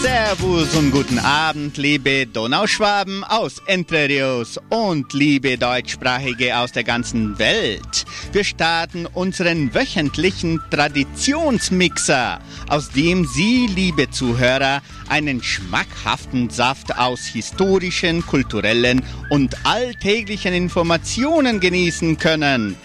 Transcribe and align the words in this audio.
Servus 0.00 0.76
und 0.76 0.92
guten 0.92 1.18
Abend, 1.18 1.76
liebe 1.76 2.24
Donauschwaben 2.24 3.24
aus 3.24 3.60
Entre 3.66 4.08
Rios 4.08 4.60
und 4.68 5.12
liebe 5.12 5.58
Deutschsprachige 5.58 6.56
aus 6.56 6.70
der 6.70 6.84
ganzen 6.84 7.36
Welt. 7.40 8.04
Wir 8.30 8.44
starten 8.44 9.06
unseren 9.06 9.74
wöchentlichen 9.74 10.60
Traditionsmixer, 10.70 12.38
aus 12.68 12.90
dem 12.90 13.24
Sie, 13.26 13.66
liebe 13.66 14.08
Zuhörer, 14.08 14.82
einen 15.08 15.42
schmackhaften 15.42 16.48
Saft 16.48 16.96
aus 16.96 17.26
historischen, 17.26 18.24
kulturellen 18.24 19.02
und 19.30 19.56
alltäglichen 19.66 20.54
Informationen 20.54 21.58
genießen 21.58 22.18
können. 22.18 22.76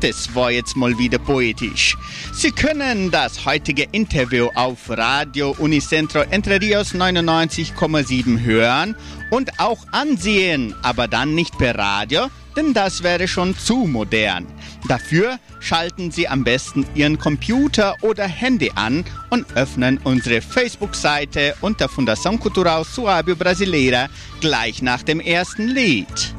Das 0.00 0.34
war 0.34 0.50
jetzt 0.50 0.76
mal 0.76 0.96
wieder 0.98 1.18
poetisch. 1.18 1.96
Sie 2.32 2.50
können 2.50 3.10
das 3.10 3.44
heutige 3.44 3.86
Interview 3.92 4.48
auf 4.54 4.88
Radio 4.88 5.54
Unicentro 5.58 6.20
Entre 6.30 6.58
Rios 6.58 6.94
99,7 6.94 8.40
hören 8.40 8.96
und 9.30 9.60
auch 9.60 9.86
ansehen, 9.92 10.74
aber 10.82 11.06
dann 11.06 11.34
nicht 11.34 11.58
per 11.58 11.76
Radio, 11.76 12.28
denn 12.56 12.72
das 12.72 13.02
wäre 13.02 13.28
schon 13.28 13.54
zu 13.54 13.76
modern. 13.86 14.46
Dafür 14.88 15.38
schalten 15.60 16.10
Sie 16.10 16.26
am 16.26 16.44
besten 16.44 16.86
Ihren 16.94 17.18
Computer 17.18 17.94
oder 18.00 18.26
Handy 18.26 18.72
an 18.74 19.04
und 19.28 19.54
öffnen 19.54 20.00
unsere 20.04 20.40
Facebook-Seite 20.40 21.54
unter 21.60 21.88
Fundação 21.90 22.38
Cultural 22.38 22.82
Suábio 22.84 23.34
Brasileira 23.34 24.08
gleich 24.40 24.80
nach 24.80 25.02
dem 25.02 25.20
ersten 25.20 25.68
Lied. 25.68 26.34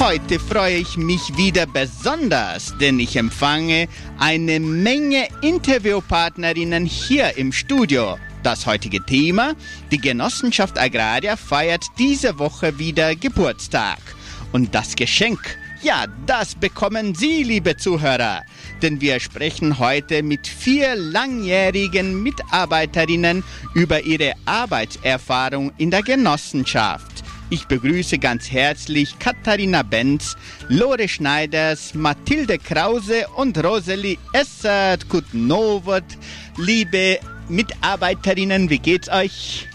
Heute 0.00 0.38
freue 0.38 0.76
ich 0.76 0.96
mich 0.96 1.36
wieder 1.36 1.66
besonders, 1.66 2.72
denn 2.78 3.00
ich 3.00 3.16
empfange 3.16 3.88
eine 4.16 4.60
Menge 4.60 5.26
Interviewpartnerinnen 5.42 6.86
hier 6.86 7.36
im 7.36 7.52
Studio. 7.52 8.16
Das 8.44 8.64
heutige 8.64 9.04
Thema, 9.04 9.54
die 9.90 9.98
Genossenschaft 9.98 10.78
Agraria 10.78 11.34
feiert 11.34 11.84
diese 11.98 12.38
Woche 12.38 12.78
wieder 12.78 13.16
Geburtstag. 13.16 13.98
Und 14.52 14.72
das 14.72 14.94
Geschenk, 14.94 15.58
ja, 15.82 16.06
das 16.26 16.54
bekommen 16.54 17.16
Sie, 17.16 17.42
liebe 17.42 17.76
Zuhörer. 17.76 18.42
Denn 18.80 19.00
wir 19.00 19.18
sprechen 19.18 19.80
heute 19.80 20.22
mit 20.22 20.46
vier 20.46 20.94
langjährigen 20.94 22.22
Mitarbeiterinnen 22.22 23.42
über 23.74 24.00
ihre 24.02 24.34
Arbeitserfahrung 24.46 25.72
in 25.76 25.90
der 25.90 26.02
Genossenschaft. 26.02 27.24
Ich 27.50 27.66
begrüße 27.66 28.18
ganz 28.18 28.50
herzlich 28.50 29.18
Katharina 29.18 29.82
Benz, 29.82 30.36
Lore 30.68 31.08
Schneiders, 31.08 31.94
Mathilde 31.94 32.58
Krause 32.58 33.26
und 33.36 33.56
Rosalie 33.64 34.18
Essert. 34.34 35.08
Guten 35.08 35.50
Abend, 35.50 36.18
liebe 36.58 37.18
Mitarbeiterinnen, 37.48 38.68
wie 38.68 38.78
geht's 38.78 39.08
euch? 39.08 39.66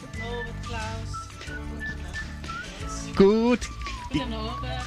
Gut. 3.16 3.62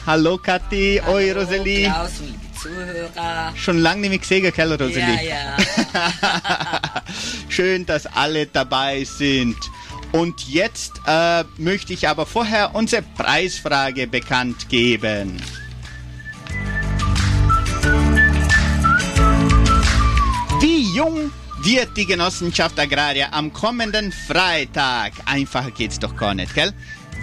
Hallo 0.06 0.38
Kathi, 0.38 1.00
oi 1.08 1.32
Rosalie. 1.32 1.86
Klaus 1.86 2.20
und 2.20 2.26
liebe 2.26 2.46
Zuhörer. 2.56 3.52
Schon 3.56 3.78
lange 3.78 4.02
nicht 4.02 4.10
mehr 4.10 4.18
gesehen, 4.20 4.52
gell, 4.54 4.72
Rosalie? 4.72 5.26
Ja, 5.26 5.56
ja. 5.56 7.02
Schön, 7.48 7.84
dass 7.84 8.06
alle 8.06 8.46
dabei 8.46 9.02
sind. 9.02 9.56
Und 10.16 10.48
jetzt 10.48 11.02
äh, 11.06 11.44
möchte 11.58 11.92
ich 11.92 12.08
aber 12.08 12.24
vorher 12.24 12.74
unsere 12.74 13.02
Preisfrage 13.02 14.06
bekannt 14.06 14.66
geben. 14.70 15.42
Wie 20.58 20.94
jung 20.94 21.30
wird 21.60 21.94
die 21.98 22.06
Genossenschaft 22.06 22.80
Agraria 22.80 23.28
am 23.32 23.52
kommenden 23.52 24.10
Freitag? 24.10 25.12
Einfacher 25.26 25.70
geht's 25.70 25.98
doch 25.98 26.16
gar 26.16 26.32
nicht, 26.32 26.54
gell? 26.54 26.72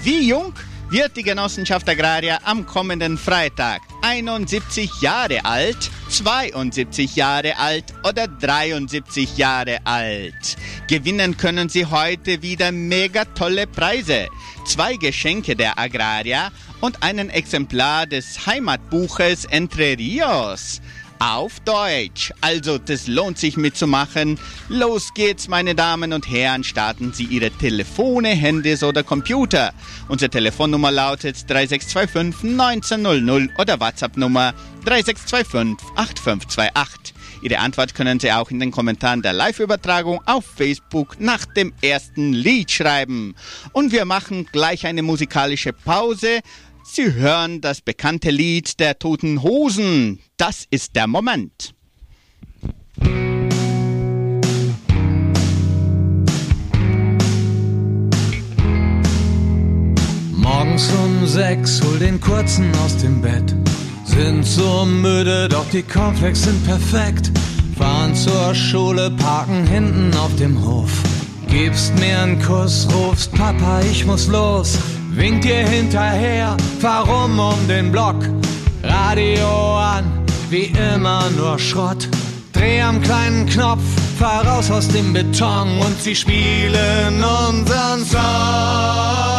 Wie 0.03 0.28
jung 0.28 0.53
wird 0.91 1.17
die 1.17 1.23
Genossenschaft 1.23 1.90
Agraria 1.90 2.41
am 2.44 2.63
kommenden 2.63 3.17
Freitag 3.17 3.81
71 4.03 5.00
Jahre 5.00 5.46
alt, 5.46 5.90
72 6.09 7.16
Jahre 7.16 7.58
alt 7.58 7.86
oder 8.03 8.28
73 8.28 9.38
Jahre 9.38 9.78
alt. 9.86 10.58
Gewinnen 10.90 11.38
können 11.38 11.69
Sie 11.69 11.86
heute 11.86 12.41
wieder 12.41 12.74
mega 12.74 13.24
tolle 13.24 13.66
Preise. 13.66 14.28
Zwei 14.66 14.97
Geschenke 14.97 15.56
der 15.56 15.80
Agraria 15.80 16.52
und 16.81 17.02
einen 17.02 17.30
Exemplar 17.30 18.06
des 18.06 18.46
Heimatbuches 18.46 19.46
Entre 19.46 19.97
Rios 19.97 20.81
auf 21.23 21.59
Deutsch. 21.61 22.34
Also, 22.41 22.78
das 22.78 23.07
lohnt 23.07 23.38
sich 23.38 23.56
mitzumachen. 23.56 24.38
Los 24.67 25.13
geht's, 25.13 25.47
meine 25.47 25.73
Damen 25.73 26.11
und 26.11 26.29
Herren. 26.29 26.66
Starten 26.66 27.13
Sie 27.13 27.23
Ihre 27.23 27.50
Telefone, 27.50 28.29
Handys 28.29 28.84
oder 28.84 29.03
Computer. 29.03 29.73
Unsere 30.09 30.29
Telefonnummer 30.29 30.91
lautet 30.91 31.50
3625 31.50 32.59
1900 32.59 33.57
oder 33.57 33.79
WhatsApp-Nummer 33.79 34.53
3625 34.84 35.88
8528. 35.95 37.13
Ihre 37.41 37.59
Antwort 37.59 37.95
können 37.95 38.19
Sie 38.19 38.31
auch 38.31 38.51
in 38.51 38.59
den 38.59 38.72
Kommentaren 38.72 39.22
der 39.22 39.34
Live-Übertragung 39.34 40.22
auf 40.25 40.45
Facebook 40.45 41.19
nach 41.19 41.45
dem 41.45 41.73
ersten 41.81 42.34
Lied 42.34 42.72
schreiben. 42.72 43.35
Und 43.72 43.94
wir 43.94 44.03
machen 44.05 44.47
gleich 44.51 44.85
eine 44.85 45.03
musikalische 45.03 45.72
Pause. 45.72 46.40
Sie 46.85 47.13
hören 47.13 47.61
das 47.61 47.81
bekannte 47.81 48.29
Lied 48.29 48.79
der 48.79 48.99
Toten 48.99 49.41
Hosen. 49.41 50.19
Das 50.35 50.66
ist 50.69 50.95
der 50.95 51.07
Moment. 51.07 51.73
Morgens 60.35 60.91
um 60.91 61.25
sechs 61.25 61.81
hol 61.81 61.99
den 61.99 62.19
Kurzen 62.19 62.69
aus 62.83 62.97
dem 62.97 63.22
Bett. 63.22 63.55
Sind 64.03 64.43
so 64.43 64.85
müde, 64.85 65.47
doch 65.47 65.69
die 65.72 65.83
Cornflakes 65.83 66.43
sind 66.43 66.66
perfekt. 66.66 67.31
Fahren 67.77 68.13
zur 68.13 68.53
Schule, 68.53 69.09
parken 69.11 69.66
hinten 69.66 70.13
auf 70.17 70.35
dem 70.35 70.63
Hof. 70.66 70.91
Gibst 71.47 71.97
mir 71.97 72.19
einen 72.19 72.41
Kuss, 72.41 72.88
rufst 72.93 73.31
Papa, 73.31 73.81
ich 73.81 74.05
muss 74.05 74.27
los. 74.27 74.77
Winkt 75.16 75.44
dir 75.44 75.68
hinterher, 75.68 76.57
fahr 76.79 77.07
rum 77.07 77.38
um 77.38 77.68
den 77.68 77.91
Block. 77.91 78.16
Radio 78.81 79.78
an, 79.78 80.06
wie 80.50 80.74
immer 80.96 81.29
nur 81.38 81.59
Schrott. 81.59 82.09
Dreh 82.51 82.81
am 82.81 83.00
kleinen 83.00 83.46
Knopf, 83.46 83.84
fahr 84.18 84.46
raus 84.46 84.72
aus 84.72 84.88
dem 84.88 85.13
Beton 85.13 85.79
und 85.85 86.02
sie 86.02 86.16
spielen 86.16 87.23
unseren 87.23 88.03
Song. 88.06 89.32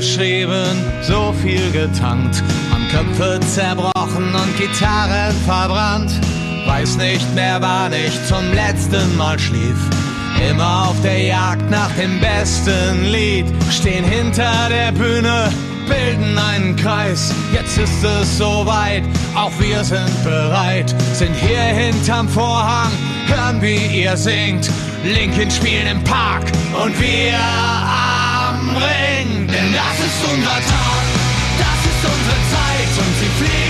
Geschrieben, 0.00 0.82
so 1.02 1.34
viel 1.42 1.70
getankt, 1.72 2.42
haben 2.70 2.88
Köpfe 2.88 3.38
zerbrochen 3.46 4.34
und 4.34 4.56
Gitarren 4.56 5.36
verbrannt. 5.44 6.10
Weiß 6.66 6.96
nicht 6.96 7.34
mehr, 7.34 7.60
wann 7.60 7.92
ich 7.92 8.14
zum 8.26 8.50
letzten 8.54 9.14
Mal 9.18 9.38
schlief. 9.38 9.76
Immer 10.48 10.88
auf 10.88 10.96
der 11.02 11.20
Jagd 11.20 11.70
nach 11.70 11.90
dem 12.00 12.18
besten 12.18 13.12
Lied, 13.12 13.44
stehen 13.70 14.04
hinter 14.04 14.70
der 14.70 14.90
Bühne, 14.92 15.52
bilden 15.86 16.38
einen 16.38 16.76
Kreis. 16.76 17.34
Jetzt 17.52 17.76
ist 17.76 18.02
es 18.02 18.38
soweit, 18.38 19.02
auch 19.34 19.52
wir 19.58 19.84
sind 19.84 20.24
bereit, 20.24 20.94
sind 21.12 21.34
hier 21.34 21.60
hinterm 21.60 22.26
Vorhang, 22.26 22.90
hören 23.26 23.60
wie 23.60 24.00
ihr 24.00 24.16
singt. 24.16 24.70
Linkin 25.04 25.50
spielen 25.50 25.88
im 25.88 26.04
Park 26.04 26.44
und 26.82 26.98
wir 26.98 27.89
Ring, 28.76 29.46
denn 29.46 29.72
das 29.72 29.96
ist 29.98 30.20
unser 30.24 30.58
Tag, 30.74 31.04
das 31.58 31.80
ist 31.90 32.02
unsere 32.04 32.38
Zeit 32.54 32.92
und 32.98 33.12
sie 33.18 33.30
fliegt 33.38 33.69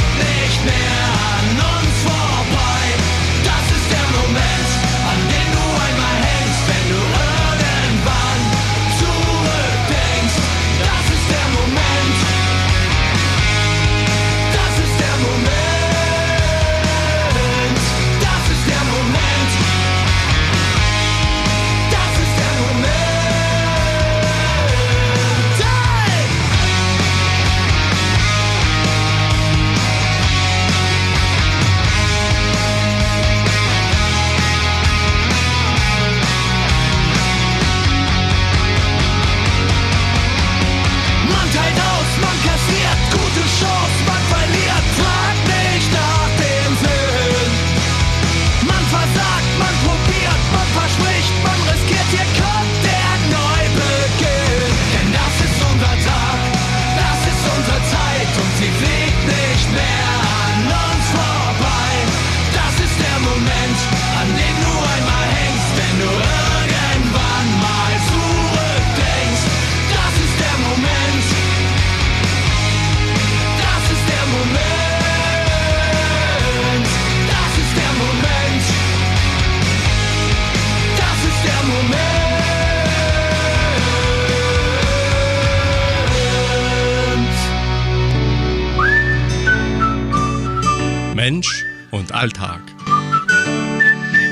Mensch 91.30 91.64
und 91.92 92.10
Alltag. 92.10 92.60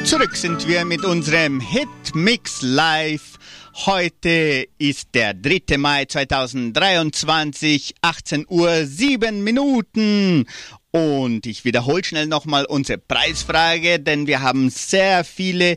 Zurück 0.04 0.34
sind 0.34 0.66
wir 0.66 0.84
mit 0.84 1.04
unserem 1.04 1.60
Hit 1.60 1.86
Mix 2.12 2.60
Live. 2.62 3.38
Heute 3.86 4.66
ist 4.78 5.14
der 5.14 5.32
3. 5.32 5.78
Mai 5.78 6.06
2023, 6.06 7.94
18 8.02 8.46
Uhr 8.48 8.84
7 8.84 9.44
Minuten. 9.44 10.46
Und 10.90 11.46
ich 11.46 11.64
wiederhole 11.64 12.02
schnell 12.02 12.26
nochmal 12.26 12.64
unsere 12.64 12.98
Preisfrage, 12.98 14.00
denn 14.00 14.26
wir 14.26 14.42
haben 14.42 14.68
sehr 14.68 15.22
viele 15.22 15.76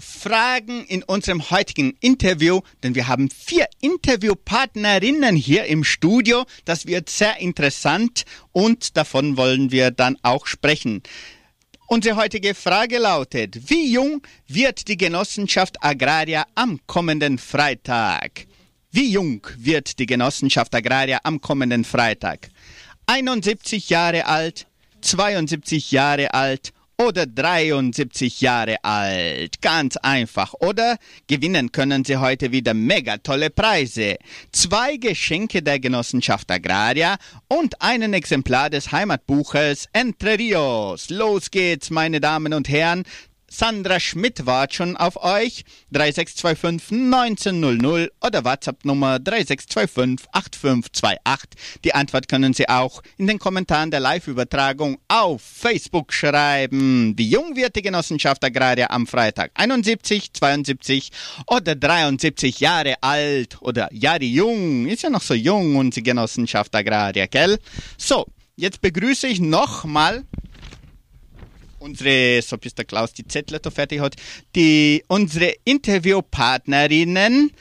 Fragen 0.00 0.84
in 0.86 1.02
unserem 1.02 1.50
heutigen 1.50 1.96
Interview, 2.00 2.60
denn 2.82 2.94
wir 2.94 3.08
haben 3.08 3.30
vier 3.30 3.66
Interviewpartnerinnen 3.80 5.36
hier 5.36 5.64
im 5.66 5.84
Studio. 5.84 6.44
Das 6.64 6.86
wird 6.86 7.10
sehr 7.10 7.38
interessant 7.38 8.24
und 8.52 8.96
davon 8.96 9.36
wollen 9.36 9.70
wir 9.70 9.90
dann 9.90 10.16
auch 10.22 10.46
sprechen. 10.46 11.02
Unsere 11.86 12.16
heutige 12.16 12.54
Frage 12.54 12.98
lautet, 12.98 13.68
wie 13.68 13.92
jung 13.92 14.22
wird 14.46 14.86
die 14.86 14.96
Genossenschaft 14.96 15.82
Agraria 15.82 16.46
am 16.54 16.78
kommenden 16.86 17.36
Freitag? 17.36 18.46
Wie 18.92 19.10
jung 19.10 19.46
wird 19.56 19.98
die 19.98 20.06
Genossenschaft 20.06 20.74
Agraria 20.74 21.18
am 21.24 21.40
kommenden 21.40 21.84
Freitag? 21.84 22.48
71 23.06 23.90
Jahre 23.90 24.26
alt, 24.26 24.66
72 25.00 25.90
Jahre 25.90 26.32
alt 26.32 26.72
oder 27.00 27.24
73 27.24 28.42
Jahre 28.42 28.76
alt. 28.84 29.62
Ganz 29.62 29.96
einfach, 29.96 30.52
oder? 30.60 30.98
Gewinnen 31.28 31.72
können 31.72 32.04
Sie 32.04 32.18
heute 32.18 32.52
wieder 32.52 32.74
mega 32.74 33.16
tolle 33.16 33.48
Preise. 33.48 34.18
Zwei 34.52 34.98
Geschenke 34.98 35.62
der 35.62 35.80
Genossenschaft 35.80 36.50
Agraria 36.50 37.16
und 37.48 37.80
einen 37.80 38.12
Exemplar 38.12 38.68
des 38.68 38.92
Heimatbuches 38.92 39.88
Entre 39.94 40.38
Rios. 40.38 41.08
Los 41.08 41.50
geht's, 41.50 41.88
meine 41.88 42.20
Damen 42.20 42.52
und 42.52 42.68
Herren. 42.68 43.04
Sandra 43.52 43.98
Schmidt 43.98 44.46
wartet 44.46 44.76
schon 44.76 44.96
auf 44.96 45.16
euch. 45.16 45.64
3625 45.90 46.92
1900 46.92 48.12
oder 48.24 48.44
WhatsApp-Nummer 48.44 49.18
3625 49.18 50.28
8528. 50.32 51.80
Die 51.82 51.92
Antwort 51.92 52.28
können 52.28 52.54
Sie 52.54 52.68
auch 52.68 53.02
in 53.18 53.26
den 53.26 53.40
Kommentaren 53.40 53.90
der 53.90 53.98
Live-Übertragung 53.98 54.98
auf 55.08 55.42
Facebook 55.42 56.12
schreiben. 56.12 57.14
Wie 57.16 57.28
jung 57.28 57.56
wird 57.56 57.74
die 57.74 57.82
Genossenschaft 57.82 58.44
Agraria 58.44 58.88
am 58.88 59.08
Freitag? 59.08 59.50
71, 59.54 60.32
72 60.32 61.10
oder 61.48 61.74
73 61.74 62.60
Jahre 62.60 63.02
alt 63.02 63.60
oder 63.62 63.92
Jahre 63.92 64.24
jung? 64.24 64.86
Ist 64.86 65.02
ja 65.02 65.10
noch 65.10 65.22
so 65.22 65.34
jung, 65.34 65.74
unsere 65.74 66.04
Genossenschaft 66.04 66.74
Agraria, 66.76 67.26
gell? 67.26 67.58
So, 67.98 68.26
jetzt 68.54 68.80
begrüße 68.80 69.26
ich 69.26 69.40
nochmal 69.40 70.24
unsere, 71.80 72.40
so 72.42 72.56
bis 72.58 72.74
der 72.74 72.84
Klaus 72.84 73.12
die 73.12 73.26
Zettel 73.26 73.58
da 73.58 73.70
fertig 73.70 74.00
hat, 74.00 74.16
die, 74.54 75.04
unsere 75.08 75.54
Interviewpartnerinnen. 75.64 77.52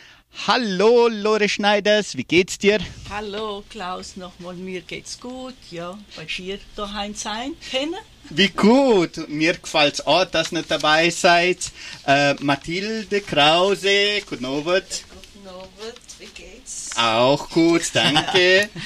Hallo 0.48 1.07
Lore 1.07 1.50
Schneiders, 1.50 2.16
wie 2.16 2.24
geht's 2.24 2.60
dir? 2.60 2.80
Hallo 3.10 3.63
Klaus, 3.68 4.16
nochmal, 4.16 4.54
mir 4.56 4.81
geht's 4.81 5.19
gut. 5.19 5.56
Ja, 5.71 5.98
bei 6.16 6.25
dir 6.25 6.60
daheim 6.75 7.16
sein 7.16 7.56
können. 7.71 7.95
Wie 8.30 8.50
gut, 8.50 9.27
mir 9.27 9.56
gefällt's 9.56 10.06
auch, 10.06 10.25
dass 10.25 10.51
ihr 10.51 10.60
nicht 10.60 10.69
dabei 10.69 11.10
seid. 11.10 11.72
Äh, 12.06 12.36
Mathilde 12.36 13.22
Krause, 13.22 14.22
guten 14.30 14.45
Abend. 14.45 15.04
Guten 15.10 15.48
Abend, 15.48 16.00
wie 16.19 16.25
geht's? 16.27 16.92
Auch 16.95 17.50
gut, 17.50 17.89
danke. 17.94 18.69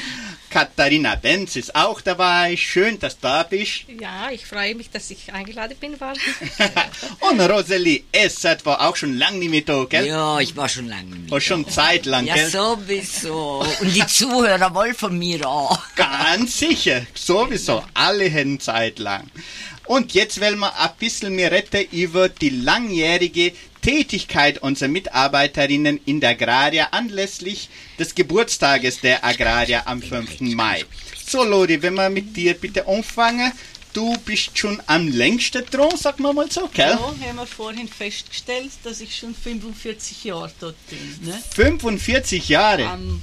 Katharina 0.53 1.15
Benz 1.15 1.55
ist 1.55 1.73
auch 1.75 2.00
dabei. 2.00 2.55
Schön, 2.55 3.00
dass 3.00 3.15
du 3.15 3.23
da 3.23 3.41
bist. 3.41 3.85
Ja, 4.00 4.29
ich 4.29 4.45
freue 4.45 4.75
mich, 4.75 4.91
dass 4.91 5.09
ich 5.09 5.33
eingeladen 5.33 5.75
bin. 5.79 6.00
War. 6.00 6.13
Und 7.21 7.41
Rosalie 7.41 8.03
Essert 8.11 8.63
war 8.63 8.88
auch 8.88 8.95
schon 8.95 9.17
lange 9.17 9.39
nicht 9.39 9.50
mehr 9.50 9.61
da, 9.61 9.83
gell? 9.85 10.05
Ja, 10.05 10.39
ich 10.39 10.55
war 10.55 10.69
schon 10.69 10.88
lange 10.88 11.15
nicht. 11.15 11.31
War 11.31 11.41
schon 11.41 11.67
Zeit 11.67 12.05
lang, 12.05 12.27
Ja, 12.27 12.35
gell? 12.35 12.50
sowieso. 12.51 13.65
Und 13.81 13.95
die 13.95 14.05
Zuhörer 14.05 14.71
wollen 14.75 14.94
von 14.94 15.17
mir 15.17 15.44
auch. 15.50 15.79
Ganz 15.95 16.59
sicher, 16.59 17.01
sowieso, 17.15 17.83
alle 17.95 18.25
hätten 18.25 18.59
Zeit 18.59 19.00
lang. 19.00 19.31
Und 19.85 20.13
jetzt 20.13 20.39
wollen 20.39 20.59
wir 20.59 20.79
ein 20.79 20.91
bisschen 21.00 21.35
mehr 21.35 21.51
reden 21.51 21.88
über 21.91 22.29
die 22.29 22.50
langjährige 22.51 23.53
Tätigkeit 23.83 24.59
unserer 24.59 24.89
Mitarbeiterinnen 24.89 26.00
in 26.06 26.19
der 26.21 26.31
Agraria 26.31 26.88
anlässlich 26.91 27.69
des 28.00 28.15
Geburtstages 28.15 29.01
der 29.01 29.24
Agraria 29.24 29.84
am 29.86 30.01
5. 30.01 30.39
Mai. 30.55 30.86
So, 31.25 31.43
Lori, 31.43 31.81
wenn 31.81 31.93
wir 31.96 32.10
mit 32.10 32.36
dir 32.36 32.53
bitte 32.55 32.88
anfangen. 32.88 33.51
Du 33.91 34.17
bist 34.25 34.58
schon 34.58 34.81
am 34.88 35.08
längsten 35.08 35.63
dran, 35.69 35.96
sag 35.96 36.19
mal 36.19 36.34
mal 36.34 36.50
so, 36.50 36.67
gell? 36.74 36.89
Ja, 36.89 37.00
haben 37.00 37.36
wir 37.36 37.46
vorhin 37.46 37.88
festgestellt, 37.88 38.72
dass 38.84 39.01
ich 39.01 39.15
schon 39.15 39.36
45 39.36 40.24
Jahre 40.24 40.51
dort 40.60 40.75
bin. 40.89 41.29
Ne? 41.29 41.39
45 41.53 42.50
Jahre. 42.50 42.88
Am 42.88 43.22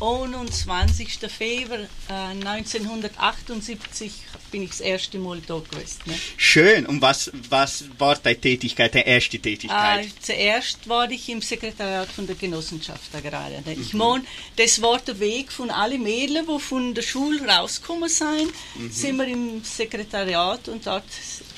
21. 0.00 1.18
Februar 1.30 1.80
äh, 2.08 2.12
1978 2.12 4.12
bin 4.50 4.62
ich 4.62 4.70
das 4.70 4.80
erste 4.80 5.18
Mal 5.18 5.40
da 5.46 5.58
gewesen. 5.58 6.00
Ne? 6.06 6.14
Schön. 6.36 6.86
Und 6.86 7.02
was, 7.02 7.30
was 7.48 7.84
war 7.98 8.16
deine 8.16 8.40
Tätigkeit, 8.40 8.94
deine 8.94 9.06
erste 9.06 9.38
Tätigkeit? 9.38 10.06
Äh, 10.06 10.10
zuerst 10.20 10.88
war 10.88 11.10
ich 11.10 11.28
im 11.28 11.42
Sekretariat 11.42 12.08
von 12.08 12.26
der 12.26 12.36
Genossenschaft 12.36 13.14
Agraria. 13.14 13.60
ne? 13.64 13.74
Ich 13.74 13.94
meine, 13.94 14.24
das 14.56 14.80
war 14.80 15.00
der 15.00 15.18
Weg 15.18 15.50
von 15.50 15.70
allen 15.70 16.02
Mädchen, 16.02 16.46
die 16.46 16.60
von 16.60 16.94
der 16.94 17.02
Schule 17.02 17.46
rausgekommen 17.46 18.08
sind, 18.08 18.52
sind 18.90 19.16
wir 19.16 19.26
im 19.26 19.62
Sekretariat 19.64 20.68
und 20.68 20.86
dort, 20.86 21.04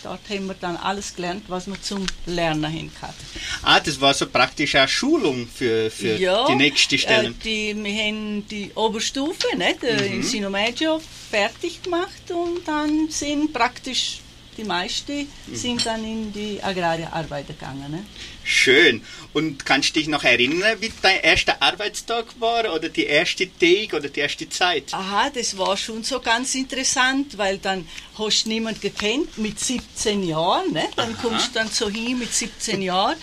dort 0.07 0.31
haben 0.31 0.47
wir 0.47 0.55
dann 0.55 0.77
alles 0.77 1.15
gelernt, 1.15 1.45
was 1.49 1.67
wir 1.67 1.81
zum 1.83 2.07
Lernen 2.27 2.71
hin 2.71 2.91
hatten. 3.03 3.15
Ah, 3.63 3.81
das 3.81 4.01
war 4.01 4.15
so 4.15 4.27
praktisch 4.27 4.75
eine 4.77 4.89
Schulung 4.89 5.49
für, 5.49 5.91
für 5.91 6.17
die 6.17 6.55
nächste 6.55 6.97
Stelle. 6.97 7.29
Äh, 7.29 7.33
die, 7.45 7.77
wir 7.77 8.05
haben 8.05 8.47
die 8.49 8.71
Oberstufe, 8.75 9.57
nicht, 9.57 9.83
äh, 9.83 10.07
im 10.07 10.23
Sino 10.23 10.49
Medio, 10.49 11.01
fertig 11.31 11.83
gemacht 11.83 12.31
und 12.31 12.67
dann 12.67 13.09
sind 13.11 13.53
praktisch 13.53 14.21
die 14.57 14.65
meisten 14.65 15.29
sind 15.53 15.85
dann 15.85 16.05
in 16.05 16.33
die 16.33 16.63
agrarische 16.63 17.13
Arbeit 17.13 17.49
gegangen. 17.49 17.91
Ne? 17.91 18.05
Schön. 18.45 19.03
Und 19.33 19.67
kannst 19.67 19.91
du 19.91 20.01
dich 20.01 20.09
noch 20.09 20.25
erinnern, 20.25 20.77
wie 20.81 20.93
dein 21.03 21.21
erster 21.21 21.61
Arbeitstag 21.61 22.27
war 22.39 22.73
oder 22.75 22.89
die 22.89 23.05
erste 23.05 23.47
Tag 23.59 23.93
oder 23.93 24.09
die 24.09 24.21
erste 24.21 24.49
Zeit? 24.49 24.93
Aha, 24.93 25.31
das 25.31 25.59
war 25.59 25.77
schon 25.77 26.05
so 26.05 26.21
ganz 26.21 26.55
interessant, 26.55 27.37
weil 27.37 27.59
dann 27.59 27.87
hast 28.19 28.45
du 28.45 28.49
niemand 28.51 28.81
gekannt 28.81 29.37
mit 29.37 29.59
17 29.59 30.23
Jahren, 30.23 30.73
ne? 30.73 30.85
dann 30.97 31.17
kommst 31.19 31.49
du 31.49 31.59
dann 31.59 31.69
so 31.69 31.91
hin 31.91 32.19
mit 32.19 32.33
17 32.33 32.83
Jahren. 32.83 33.17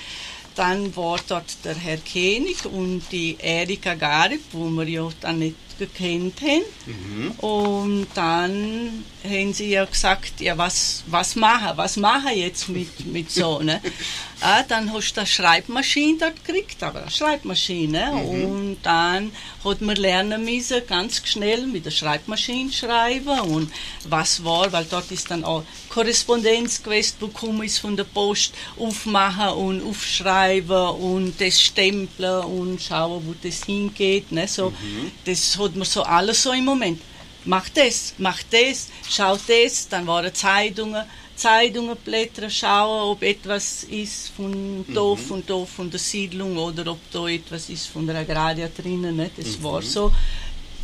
Dann 0.56 0.96
war 0.96 1.20
dort 1.28 1.66
der 1.66 1.74
Herr 1.74 1.98
König 1.98 2.63
und 2.66 3.02
die 3.12 3.38
Erika 3.40 3.96
Garib, 3.96 4.42
wo 4.52 4.70
wir 4.70 4.88
ja 4.88 5.10
dann 5.20 5.40
nicht 5.40 5.56
gekannt 5.77 6.42
haben. 6.42 7.32
Und 7.38 8.08
dann 8.13 9.03
haben 9.24 9.53
sie 9.53 9.70
ja 9.70 9.86
gesagt, 9.86 10.42
ja, 10.42 10.58
was, 10.58 11.03
was 11.08 11.36
machen, 11.36 11.77
was 11.77 11.98
machen 11.98 12.36
jetzt 12.36 12.70
mit, 12.70 13.06
mit 13.06 13.32
so, 13.32 13.60
ne? 13.60 13.82
ah, 14.42 14.63
dann 14.63 14.92
hast 14.92 15.13
du 15.13 15.22
eine 15.22 15.27
Schreibmaschine 15.27 16.18
dort 16.20 16.44
gekriegt, 16.44 16.84
aber 16.84 17.01
eine 17.01 17.12
Schreibmaschine. 17.12 18.12
Und 18.12 18.77
dann 18.84 19.32
hat 19.63 19.82
man 19.82 19.96
lernen 19.96 20.44
müssen, 20.44 20.82
ganz 20.88 21.22
schnell 21.25 21.65
mit 21.68 21.86
der 21.86 21.92
Schreibmaschine 21.92 22.72
schreiben 22.72 23.39
und 23.42 23.72
was 24.10 24.44
war, 24.44 24.72
weil 24.74 24.86
dort 24.89 25.10
ist 25.12 25.32
dann 25.32 25.46
auch 25.46 25.63
Korrespondenz 25.89 26.84
gewesen, 26.84 27.15
wo 27.20 27.27
gekommen 27.27 27.63
ist 27.63 27.77
von 27.77 27.96
der 27.96 28.03
Post, 28.03 28.53
aufmachen 28.77 29.58
und 29.58 29.88
aufschreiben 29.88 30.89
und 30.89 31.39
das 31.39 31.62
stempeln 31.62 32.44
und 32.44 32.82
schauen, 32.82 33.24
wo 33.25 33.34
das 33.42 33.63
hingeht, 33.63 34.32
ne, 34.32 34.48
so. 34.48 34.74
Das 35.25 35.58
hat 35.63 35.75
man 35.75 35.86
so 35.86 36.03
alles 36.03 36.43
so 36.43 36.51
im 36.51 36.65
Moment. 36.65 37.01
Mach 37.46 37.67
das, 37.70 38.13
mach 38.17 38.41
das, 38.50 38.88
schau 39.10 39.38
das, 39.48 39.89
dann 39.89 40.08
waren 40.08 40.34
Zeitungen, 40.34 41.03
Zeitungen 41.36 41.98
blättern, 41.98 42.50
schauen, 42.50 43.12
ob 43.12 43.24
etwas 43.24 43.84
ist 43.84 44.29
von 44.29 44.86
da, 44.93 45.15
von 45.15 45.43
da, 45.46 45.65
von 45.65 45.89
der 45.89 46.00
Siedlung 46.00 46.58
oder 46.58 46.89
ob 46.91 47.00
da 47.12 47.27
etwas 47.27 47.70
ist 47.70 47.88
von 47.88 48.08
der 48.08 48.17
Agraria 48.17 48.70
drinnen. 48.70 49.17
Ne? 49.17 49.29
Das 49.36 49.62
war 49.62 49.82
so 49.82 50.12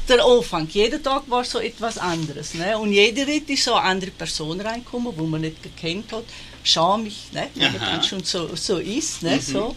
der 0.09 0.25
Anfang. 0.25 0.67
Jeden 0.69 1.01
Tag 1.01 1.24
war 1.29 1.43
so 1.43 1.59
etwas 1.59 1.98
anderes. 1.98 2.55
Ne? 2.55 2.77
Und 2.77 2.91
jede 2.91 3.25
Ritt 3.25 3.50
ist 3.50 3.63
so 3.63 3.75
eine 3.75 3.86
andere 3.86 4.12
Person 4.12 4.59
reingekommen, 4.59 5.13
wo 5.15 5.25
man 5.25 5.41
nicht 5.41 5.62
gekannt 5.62 6.12
hat. 6.12 6.25
Schau 6.63 6.98
mich, 6.98 7.31
ne? 7.31 7.48
wenn 7.55 7.77
man 7.79 8.03
schon 8.03 8.24
so, 8.24 8.55
so 8.55 8.77
ist. 8.79 9.24
Ne? 9.24 9.39
So. 9.39 9.75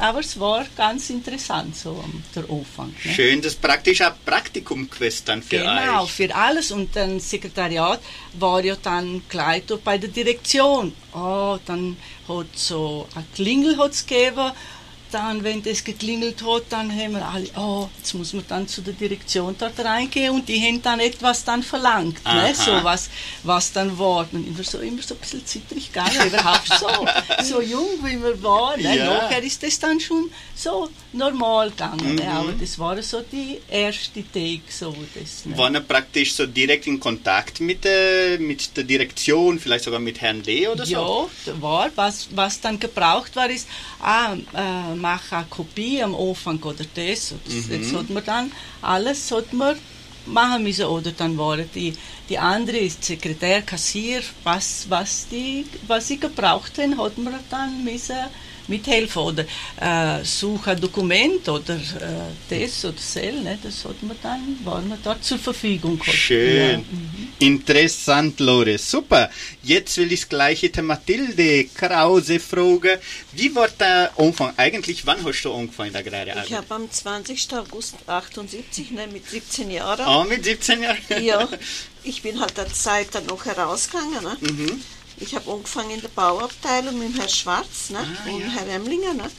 Aber 0.00 0.20
es 0.20 0.40
war 0.40 0.64
ganz 0.76 1.10
interessant, 1.10 1.76
so 1.76 1.90
am 1.90 2.22
der 2.34 2.44
Anfang. 2.50 2.94
Ne? 3.04 3.12
Schön, 3.12 3.42
das 3.42 3.54
praktisch 3.54 4.00
ein 4.00 4.12
Praktikum 4.24 4.88
gewesen 4.88 5.22
dann 5.26 5.42
für 5.42 5.58
Genau, 5.58 6.04
euch. 6.04 6.10
für 6.12 6.34
alles. 6.34 6.72
Und 6.72 6.96
dann 6.96 7.20
Sekretariat 7.20 8.00
war 8.38 8.64
ja 8.64 8.76
dann 8.82 9.22
gleich 9.28 9.64
bei 9.84 9.98
der 9.98 10.08
Direktion. 10.08 10.94
Oh, 11.12 11.58
dann 11.66 11.96
hat 12.26 12.46
so 12.54 13.06
ein 13.14 13.26
Klingel 13.34 13.76
hat's 13.76 14.06
gegeben 14.06 14.52
dann, 15.10 15.42
wenn 15.44 15.62
das 15.62 15.84
geklingelt 15.84 16.42
hat, 16.44 16.64
dann 16.70 16.90
haben 16.90 17.12
wir 17.12 17.26
alle, 17.26 17.48
oh, 17.56 17.88
jetzt 17.98 18.14
muss 18.14 18.32
man 18.32 18.44
dann 18.48 18.68
zu 18.68 18.82
der 18.82 18.94
Direktion 18.94 19.54
dort 19.58 19.78
reingehen 19.78 20.34
und 20.34 20.48
die 20.48 20.60
haben 20.60 20.82
dann 20.82 21.00
etwas 21.00 21.44
dann 21.44 21.62
verlangt, 21.62 22.18
Aha. 22.24 22.48
ne? 22.48 22.54
so 22.54 22.72
was, 22.82 23.10
was 23.42 23.72
dann 23.72 23.98
war. 23.98 24.26
Und 24.32 24.46
immer 24.46 24.62
so, 24.62 24.78
immer 24.78 25.02
so 25.02 25.14
ein 25.14 25.20
bisschen 25.20 25.44
zittrig 25.44 25.92
gegangen, 25.92 26.26
überhaupt 26.26 26.68
so, 26.68 26.88
so 27.42 27.60
jung 27.60 27.88
wie 28.02 28.16
man 28.16 28.42
war. 28.42 28.76
Ne? 28.76 28.96
Ja. 28.96 29.06
Nachher 29.06 29.42
ist 29.42 29.62
das 29.62 29.78
dann 29.78 29.98
schon 30.00 30.30
so 30.54 30.88
normal 31.12 31.70
gegangen, 31.70 32.14
ne? 32.14 32.22
Mhm. 32.22 32.28
aber 32.28 32.52
das 32.52 32.78
war 32.78 33.00
so 33.02 33.22
die 33.22 33.60
erste 33.68 34.22
Take, 34.22 34.62
so 34.68 34.94
das. 35.14 35.46
Ne? 35.46 35.56
Waren 35.56 35.84
praktisch 35.86 36.34
so 36.34 36.46
direkt 36.46 36.86
in 36.86 37.00
Kontakt 37.00 37.60
mit 37.60 37.84
der, 37.84 38.38
mit 38.38 38.76
der 38.76 38.84
Direktion, 38.84 39.58
vielleicht 39.58 39.84
sogar 39.84 40.00
mit 40.00 40.20
Herrn 40.20 40.42
Lee 40.44 40.68
oder 40.68 40.84
so? 40.84 41.28
Ja, 41.46 41.60
war. 41.60 41.90
Was, 41.94 42.28
was 42.34 42.60
dann 42.60 42.78
gebraucht 42.78 43.34
war, 43.36 43.48
ist, 43.50 43.68
ah, 44.02 44.34
mach 45.00 45.32
eine 45.32 45.46
Kopie 45.48 46.02
am 46.02 46.14
Anfang 46.14 46.62
oder 46.62 46.84
das. 46.94 47.34
Das 47.44 47.68
Jetzt 47.68 47.94
hat 47.94 48.10
man 48.10 48.24
dann 48.24 48.52
alles 48.82 49.30
hat 49.30 49.52
man 49.52 49.76
machen 50.26 50.62
müssen. 50.62 50.86
Oder 50.86 51.12
dann 51.12 51.36
waren 51.38 51.68
die, 51.74 51.92
die 52.28 52.38
andere 52.38 52.78
ist 52.78 53.04
Sekretär, 53.04 53.62
Kassier, 53.62 54.22
was, 54.44 54.86
was, 54.88 55.26
die, 55.28 55.64
was 55.86 56.08
sie 56.08 56.18
gebraucht 56.18 56.78
haben, 56.78 56.98
hat 56.98 57.18
man 57.18 57.34
dann 57.48 57.84
müssen 57.84 58.16
mithelfen. 58.68 59.22
Oder 59.22 59.44
äh, 59.80 60.24
suchen 60.24 60.70
ein 60.70 60.80
Dokument 60.80 61.48
oder 61.48 61.74
äh, 61.74 62.30
das 62.48 62.84
oder 62.84 62.94
das, 62.94 63.14
ne? 63.16 63.58
das 63.62 63.84
hat 63.84 64.02
man 64.02 64.16
dann, 64.22 64.58
war 64.64 64.80
man 64.80 64.98
dort 65.02 65.24
zur 65.24 65.38
Verfügung. 65.38 65.98
gehabt. 65.98 66.16
Schön. 66.16 66.70
Ja. 66.70 66.78
mhm. 66.78 67.29
Interessant, 67.40 68.38
Lore. 68.38 68.76
Super. 68.76 69.30
Jetzt 69.62 69.96
will 69.96 70.12
ich 70.12 70.20
das 70.20 70.28
gleiche 70.28 70.68
der 70.68 70.82
Mathilde 70.82 71.64
Krause 71.74 72.38
fragen. 72.38 72.98
Wie 73.32 73.54
war 73.54 73.68
der 73.68 74.12
Anfang? 74.18 74.52
Eigentlich, 74.58 75.06
wann 75.06 75.24
hast 75.24 75.42
du 75.42 75.54
angefangen 75.54 75.88
in 75.88 75.92
der 75.94 76.02
Agrararbeit? 76.02 76.46
Ich 76.46 76.52
habe 76.54 76.74
am 76.74 76.90
20. 76.90 77.54
August 77.54 77.96
78, 78.06 78.90
ne, 78.90 79.06
mit 79.06 79.28
17 79.28 79.70
Jahren, 79.70 80.04
Ah, 80.04 80.24
mit 80.24 80.44
17 80.44 80.82
Jahren? 80.82 80.98
ja, 81.22 81.48
ich 82.02 82.20
bin 82.20 82.38
halt 82.38 82.58
der 82.58 82.70
Zeit 82.72 83.08
dann 83.12 83.24
noch 83.24 83.42
herausgegangen. 83.46 84.22
Ne? 84.22 84.36
Mhm. 84.40 84.82
Ich 85.16 85.34
habe 85.34 85.50
angefangen 85.50 85.92
in 85.92 86.02
der 86.02 86.08
Bauabteilung 86.08 86.98
mit 86.98 87.18
Herrn 87.18 87.28
Schwarz 87.30 87.88
ne? 87.88 88.00
Ah, 88.00 88.30
und 88.30 88.40
ja. 88.40 88.48
Herr 88.48 88.68
Emlinger. 88.68 89.14
Ne? 89.14 89.30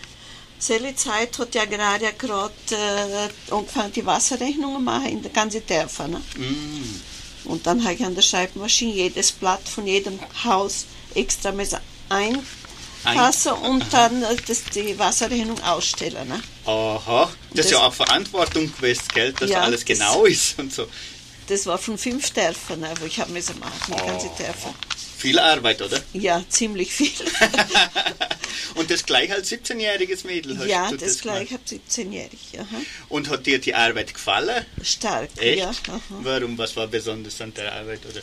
Selbe 0.57 0.95
Zeit 0.95 1.37
hat 1.37 1.53
ja 1.53 1.65
gerade 1.65 2.05
ja 2.05 2.11
gerade 2.17 2.51
äh, 2.71 3.53
angefangen, 3.53 3.93
die 3.93 4.05
Wasserrechnungen 4.05 4.83
machen 4.83 5.07
in 5.07 5.21
der 5.21 5.31
ganzen 5.31 5.65
Dörfer. 5.67 6.07
Ne? 6.07 6.21
Mm. 6.37 7.10
Und 7.45 7.65
dann 7.65 7.83
habe 7.83 7.93
ich 7.95 8.03
an 8.05 8.15
der 8.15 8.21
Schreibmaschine 8.21 8.93
jedes 8.93 9.31
Blatt 9.31 9.67
von 9.67 9.87
jedem 9.87 10.19
Haus 10.43 10.85
extra 11.15 11.51
müssen 11.51 11.79
einpassen 12.09 13.53
und 13.53 13.83
dann 13.91 14.21
äh, 14.23 14.35
das, 14.47 14.63
die 14.75 14.97
Wasserrechnung 14.97 15.61
ausstellen. 15.63 16.27
Ne? 16.27 16.41
Aha. 16.65 17.29
Das 17.53 17.65
ist 17.65 17.65
Das- 17.65 17.71
ja 17.71 17.87
auch 17.87 17.93
Verantwortung 17.93 18.71
gewesen, 18.75 19.03
gell? 19.13 19.33
dass 19.33 19.49
Ja, 19.49 19.61
alles 19.61 19.83
genau 19.85 20.25
ist 20.25 20.57
und 20.59 20.73
so. 20.73 20.87
Das 21.47 21.65
war 21.65 21.77
von 21.77 21.97
fünf 21.97 22.29
Dörfern, 22.31 22.79
ne, 22.79 22.93
wo 22.99 23.05
ich 23.05 23.19
habe 23.19 23.31
müssen 23.31 23.59
machen, 23.59 23.73
die 23.99 24.05
ganze 24.07 24.27
Oh. 24.27 24.37
Dörfer. 24.37 24.73
Viel 25.21 25.37
Arbeit, 25.37 25.83
oder? 25.83 26.01
Ja, 26.13 26.43
ziemlich 26.49 26.91
viel. 26.91 27.11
und 28.73 28.89
das 28.89 29.05
gleich 29.05 29.31
als 29.31 29.51
17-jähriges 29.51 30.25
Mädel 30.25 30.57
hast 30.57 30.65
ja, 30.65 30.89
du 30.89 30.97
das 30.97 31.19
gleich, 31.19 31.49
gemacht. 31.49 31.71
ich 31.71 31.79
habe 31.93 32.07
17-jährig. 32.07 32.39
Aha. 32.57 32.81
Und 33.07 33.29
hat 33.29 33.45
dir 33.45 33.59
die 33.59 33.75
Arbeit 33.75 34.15
gefallen? 34.15 34.65
Stark, 34.81 35.29
Echt? 35.37 35.59
ja. 35.59 35.69
Aha. 35.69 35.99
Warum? 36.09 36.57
Was 36.57 36.75
war 36.75 36.87
besonders 36.87 37.39
an 37.39 37.53
der 37.53 37.71
Arbeit? 37.71 37.99
Oder? 38.09 38.21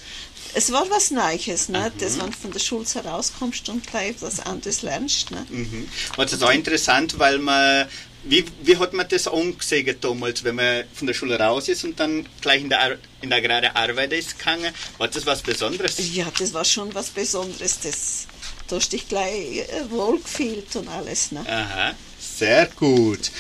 Es 0.55 0.73
war 0.73 0.90
was 0.90 1.12
Neues, 1.12 1.69
ne? 1.69 1.93
Mhm. 1.95 2.00
das, 2.00 2.19
wenn 2.19 2.31
du 2.33 2.37
von 2.37 2.50
der 2.50 2.59
Schule 2.59 2.85
herauskommst 2.93 3.69
und 3.69 3.87
gleich 3.87 4.17
was 4.19 4.40
anderes 4.40 4.83
lernst. 4.83 5.31
Ne? 5.31 5.47
Mhm. 5.49 5.88
War 6.17 6.26
das 6.26 6.43
auch 6.43 6.50
interessant, 6.50 7.17
weil 7.21 7.38
man, 7.38 7.87
wie, 8.25 8.45
wie 8.63 8.77
hat 8.77 8.93
man 8.93 9.09
das 9.09 9.29
angesehen 9.29 9.97
damals, 10.01 10.45
wenn 10.45 10.57
man 10.57 10.85
von 10.93 11.07
der 11.07 11.15
Schule 11.15 11.39
raus 11.39 11.69
ist 11.69 11.85
und 11.85 11.99
dann 11.99 12.27
gleich 12.41 12.63
in 12.63 12.69
der, 12.69 12.81
Ar 12.81 12.97
in 13.21 13.31
der 13.31 13.41
gerade 13.41 13.75
Arbeit 13.75 14.13
ist 14.13 14.39
gegangen? 14.39 14.73
War 14.99 15.09
das 15.09 15.25
was 15.25 15.43
Besonderes? 15.43 15.97
Ja, 16.15 16.27
das 16.39 16.53
war 16.53 16.65
schon 16.65 16.95
was 16.95 17.11
Besonderes. 17.11 17.81
Das, 17.81 18.27
da 18.67 18.77
hast 18.77 18.93
dich 18.93 19.09
gleich 19.09 19.59
äh, 19.59 19.91
wohlgefühlt 19.91 20.75
und 20.77 20.89
alles. 20.89 21.33
Ne? 21.33 21.45
Aha, 21.49 21.95
sehr 22.19 22.67
gut. 22.67 23.31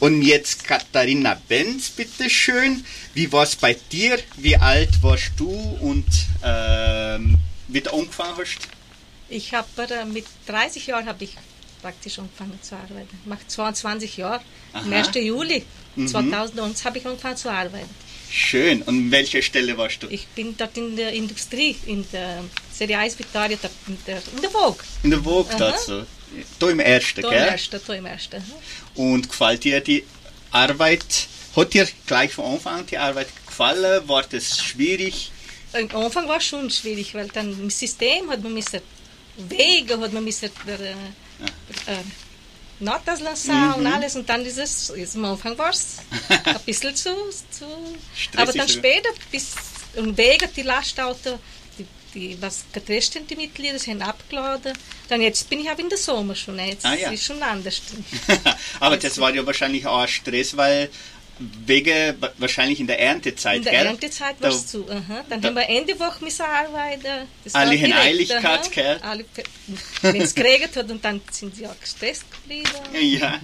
Und 0.00 0.22
jetzt 0.22 0.64
Katharina 0.64 1.40
Benz, 1.48 1.90
bitteschön. 1.90 2.84
Wie 3.14 3.30
war 3.32 3.44
es 3.44 3.56
bei 3.56 3.76
dir? 3.90 4.18
Wie 4.36 4.56
alt 4.56 5.02
warst 5.02 5.32
du 5.36 5.50
und 5.80 6.06
ähm, 6.42 7.38
wie 7.68 7.80
du 7.80 7.92
angefangen 7.92 8.36
hast? 8.38 8.68
Ich 9.28 9.54
habe 9.54 9.68
mit 10.06 10.26
30 10.46 10.86
Jahren 10.86 11.06
habe 11.06 11.24
ich 11.24 11.36
praktisch 11.82 12.18
angefangen 12.18 12.58
zu 12.62 12.74
arbeiten. 12.76 13.18
Ich 13.22 13.26
mache 13.28 13.46
22 13.46 14.16
Jahre. 14.16 14.40
Am 14.72 14.90
Aha. 14.92 14.98
1. 15.00 15.14
Juli 15.16 15.64
Mhm. 15.94 16.08
2001 16.08 16.84
habe 16.86 16.96
ich 16.98 17.06
angefangen 17.06 17.36
zu 17.36 17.50
arbeiten. 17.50 17.90
Schön. 18.30 18.80
Und 18.82 19.10
welcher 19.10 19.42
Stelle 19.42 19.76
warst 19.76 20.02
du? 20.02 20.06
Ich 20.08 20.26
bin 20.28 20.56
dort 20.56 20.74
in 20.78 20.96
der 20.96 21.12
Industrie, 21.12 21.76
in 21.84 22.06
der 22.12 22.42
Serie 22.72 22.96
1 22.98 23.18
Victoria, 23.18 23.58
in 23.88 23.98
der, 24.06 24.22
in 24.34 24.40
der 24.40 24.50
Vogue. 24.50 24.82
In 25.02 25.10
der 25.10 25.20
Vogue 25.22 25.54
dazu. 25.58 26.04
Da 26.58 26.70
im 26.70 26.80
ersten, 26.80 27.20
Da 27.20 27.28
im 27.28 27.34
gell? 27.34 27.48
ersten, 27.48 27.80
da 27.86 27.92
im 27.92 28.06
ersten. 28.06 28.42
Und 28.94 29.28
gefällt 29.28 29.64
dir 29.64 29.80
die 29.82 30.02
Arbeit? 30.50 31.04
Hat 31.54 31.74
dir 31.74 31.86
gleich 32.06 32.32
von 32.32 32.46
Anfang 32.54 32.78
an 32.80 32.86
die 32.86 32.96
Arbeit 32.96 33.28
gefallen? 33.46 34.08
War 34.08 34.22
das 34.22 34.62
schwierig? 34.64 35.30
Am 35.74 35.94
Anfang 36.02 36.26
war 36.26 36.38
es 36.38 36.44
schon 36.44 36.70
schwierig, 36.70 37.14
weil 37.14 37.28
dann 37.28 37.52
im 37.52 37.68
System 37.68 38.30
hat 38.30 38.42
man 38.42 38.54
müssen 38.54 38.80
Wege, 39.36 39.98
hat 40.00 40.12
man 40.14 40.24
müssen 40.24 40.46
äh, 40.66 40.94
Notas 42.80 43.20
lassen 43.20 43.72
und 43.74 43.86
alles 43.86 44.16
und 44.16 44.28
dann 44.28 44.44
ist 44.44 44.58
es, 44.58 44.92
jetzt 44.96 45.14
am 45.16 45.24
Anfang 45.26 45.56
war 45.56 45.70
es 45.70 45.98
ein 46.44 46.60
bisschen 46.66 46.94
zu, 46.96 47.10
zu 47.50 47.64
aber 48.36 48.52
dann 48.52 48.68
später, 48.68 49.08
bis 49.30 49.54
und 49.96 50.16
Wege, 50.16 50.48
die 50.56 50.62
Lastauto, 50.62 51.38
die, 51.78 51.86
die, 52.14 52.42
was 52.42 52.64
getestet 52.72 53.28
die 53.30 53.36
Mitglieder, 53.36 53.78
haben 53.78 54.02
abgeladen. 54.02 54.72
Dann 55.08 55.20
jetzt 55.20 55.48
bin 55.48 55.60
ich 55.60 55.70
aber 55.70 55.80
in 55.80 55.88
der 55.90 55.98
Sommer 55.98 56.34
schon, 56.34 56.58
jetzt 56.58 56.84
Ah, 56.86 56.94
ja. 56.94 57.10
ist 57.10 57.24
schon 57.24 57.42
anders. 57.42 57.82
Aber 58.80 58.96
das 58.96 59.18
war 59.18 59.34
ja 59.34 59.44
wahrscheinlich 59.44 59.86
auch 59.86 59.98
ein 59.98 60.08
Stress, 60.08 60.56
weil 60.56 60.88
wegen 61.66 62.16
wahrscheinlich 62.38 62.80
in 62.80 62.86
der 62.86 62.98
Erntezeit, 63.00 63.58
In 63.58 63.62
der 63.64 63.72
gell? 63.72 63.86
Erntezeit 63.86 64.36
Da- 64.40 64.44
war 64.44 64.50
es 64.50 64.66
zu. 64.66 64.88
Aha. 64.88 65.24
Dann 65.28 65.40
da- 65.40 65.48
haben 65.48 65.54
wir 65.56 65.68
Ende 65.68 65.98
Woche 65.98 66.24
müssen 66.24 66.42
arbeiten. 66.42 67.28
Das 67.44 67.54
Alle 67.54 67.76
direkt, 67.76 67.94
Eiligkeit, 67.96 68.72
gell? 68.72 68.98
Alle, 69.02 69.24
wenn 70.02 70.20
es 70.20 70.34
geregnet 70.34 70.76
hat 70.76 70.90
und 70.90 71.04
dann 71.04 71.20
sind 71.30 71.54
sie 71.56 71.66
auch 71.66 71.78
gestresst 71.80 72.24
geblieben. 72.30 72.68
Ja, 73.00 73.40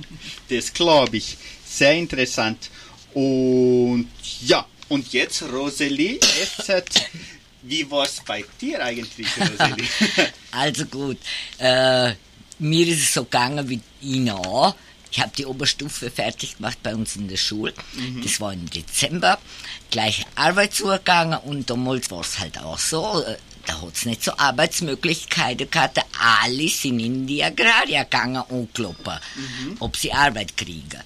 das 0.49 0.73
glaube 0.73 1.17
ich. 1.17 1.37
Sehr 1.65 1.95
interessant. 1.95 2.71
Und 3.15 4.09
ja, 4.45 4.67
und 4.89 5.13
jetzt 5.13 5.43
Rosalie, 5.43 6.19
jetzt 6.39 7.09
wie 7.63 7.91
war 7.91 8.05
es 8.05 8.21
bei 8.27 8.45
dir 8.61 8.83
eigentlich, 8.83 9.27
Rosalie? 9.39 9.85
Also 10.51 10.87
gut, 10.87 11.19
äh, 11.59 12.13
mir 12.59 12.87
ist 12.89 13.03
es 13.03 13.13
so 13.15 13.25
gegangen 13.25 13.69
wie 13.69 13.81
Ihnen 14.01 14.31
auch. 14.31 14.75
Ich 15.11 15.21
habe 15.21 15.33
die 15.37 15.47
Oberstufe 15.47 16.11
fertig 16.11 16.57
gemacht 16.57 16.79
bei 16.83 16.95
uns 16.95 17.17
in 17.17 17.29
der 17.29 17.37
Schule. 17.39 17.73
Das 18.23 18.41
war 18.41 18.53
im 18.53 18.69
Dezember. 18.69 19.39
Gleich 19.91 20.25
Arbeit 20.35 20.75
zugegangen 20.75 21.39
und 21.41 21.69
damals 21.71 22.11
war 22.11 22.21
es 22.21 22.39
halt 22.39 22.59
auch 22.59 22.79
so. 22.79 23.23
äh, 23.23 23.37
Da 23.67 23.81
hat 23.81 23.95
es 23.95 24.05
nicht 24.05 24.23
so 24.23 24.33
Arbeitsmöglichkeiten 24.37 25.71
gehabt. 25.71 25.99
Alle 26.43 26.69
sind 26.69 27.01
in 27.01 27.27
die 27.27 27.43
Agraria 27.43 28.05
gegangen 28.05 28.43
und 28.49 28.75
kloppen, 28.75 29.19
ob 29.81 29.97
sie 29.97 30.13
Arbeit 30.13 30.57
kriegen. 30.57 31.01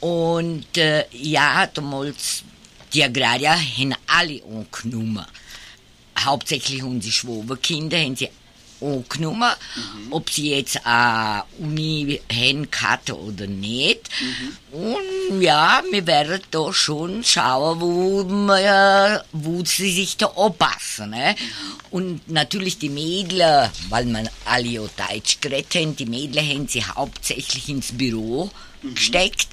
Und 0.00 0.76
äh, 0.76 1.04
ja, 1.12 1.66
damals, 1.66 2.42
die 2.92 3.02
Agrarier 3.04 3.56
haben 3.56 3.94
alle 4.06 4.42
angenommen. 4.44 5.24
Hauptsächlich 6.18 6.82
unsere 6.82 7.12
Schwabenkinder 7.12 7.98
haben 7.98 8.16
sie 8.16 8.28
angenommen, 8.84 9.50
ob 10.10 10.30
sie 10.30 10.50
jetzt 10.50 10.84
eine 10.84 11.44
Uni 11.58 12.20
haben 12.32 12.70
gehabt 12.70 13.10
oder 13.10 13.46
nicht. 13.46 14.08
Und 14.72 15.40
ja, 15.40 15.82
wir 15.90 16.06
werden 16.06 16.40
da 16.50 16.72
schon 16.72 17.24
schauen, 17.24 17.80
wo, 17.80 18.24
wir, 18.24 19.24
wo 19.32 19.64
sie 19.64 19.92
sich 19.92 20.16
da 20.16 20.26
anpassen. 20.26 21.10
Ne? 21.10 21.34
Und 21.90 22.28
natürlich 22.30 22.78
die 22.78 22.90
Mädchen, 22.90 23.70
weil 23.88 24.06
man 24.06 24.28
alle 24.44 24.66
ja 24.66 24.82
Deutsch 24.82 25.38
geredet 25.40 25.74
haben, 25.74 25.96
die 25.96 26.06
Mädchen 26.06 26.48
haben 26.48 26.68
sie 26.68 26.84
hauptsächlich 26.84 27.68
ins 27.68 27.92
Büro 27.92 28.50
gesteckt. 28.82 29.48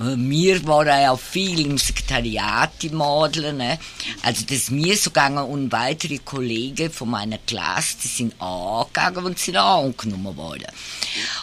Äh, 0.00 0.16
Mir 0.16 0.66
war 0.66 0.86
ja 0.86 1.10
auch 1.12 1.20
viel 1.20 1.66
im 1.66 1.76
Sekretariat, 1.78 2.70
die 2.82 2.88
Mädchen. 2.88 3.58
Ne? 3.58 3.78
Also 4.22 4.42
das 4.44 4.56
ist 4.56 4.70
mir 4.70 4.96
so 4.96 5.10
gegangen 5.10 5.44
und 5.44 5.70
weitere 5.70 6.18
Kollegen 6.18 6.90
von 6.90 7.10
meiner 7.10 7.38
Klasse, 7.38 7.96
die 8.02 8.08
sind 8.08 8.40
auch 8.40 8.86
gegangen 8.86 9.24
und 9.24 9.38
sind 9.38 9.58
auch 9.58 9.84
angenommen 9.84 10.36
worden. 10.36 10.66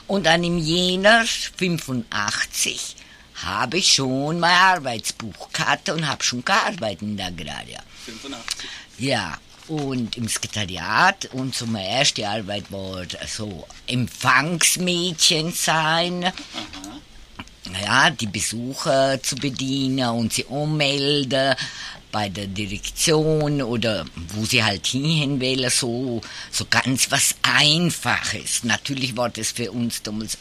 Und 0.07 0.25
dann 0.25 0.43
im 0.43 0.57
Jänner 0.57 1.23
85 1.25 2.95
habe 3.35 3.77
ich 3.77 3.93
schon 3.93 4.39
mein 4.39 4.55
Arbeitsbuch 4.57 5.51
gehabt 5.53 5.89
und 5.89 6.07
habe 6.07 6.23
schon 6.23 6.43
gearbeitet 6.43 7.03
in 7.03 7.17
der 7.17 7.27
Agraria. 7.27 7.79
85. 8.05 8.69
Ja, 8.97 9.37
und 9.67 10.17
im 10.17 10.27
Sekretariat 10.27 11.29
und 11.33 11.53
zum 11.53 11.75
erste 11.75 12.27
Arbeit 12.27 12.71
war 12.71 13.03
so 13.27 13.67
Empfangsmädchen 13.85 15.51
sein. 15.51 16.31
Ja, 17.81 18.09
die 18.09 18.27
Besucher 18.27 19.21
zu 19.21 19.36
bedienen 19.36 20.09
und 20.09 20.33
sie 20.33 20.45
ummelden 20.45 21.55
bei 22.12 22.29
der 22.29 22.47
Direktion 22.47 23.62
oder 23.62 24.05
wo 24.15 24.45
sie 24.45 24.63
halt 24.63 24.88
hin 24.88 25.41
wollen, 25.41 25.69
so, 25.69 26.21
so 26.51 26.65
ganz 26.69 27.12
was 27.12 27.36
Einfaches. 27.41 28.63
Natürlich 28.63 29.17
war 29.17 29.29
das 29.29 29.51
für 29.51 29.71
uns 29.71 30.01
damals 30.01 30.38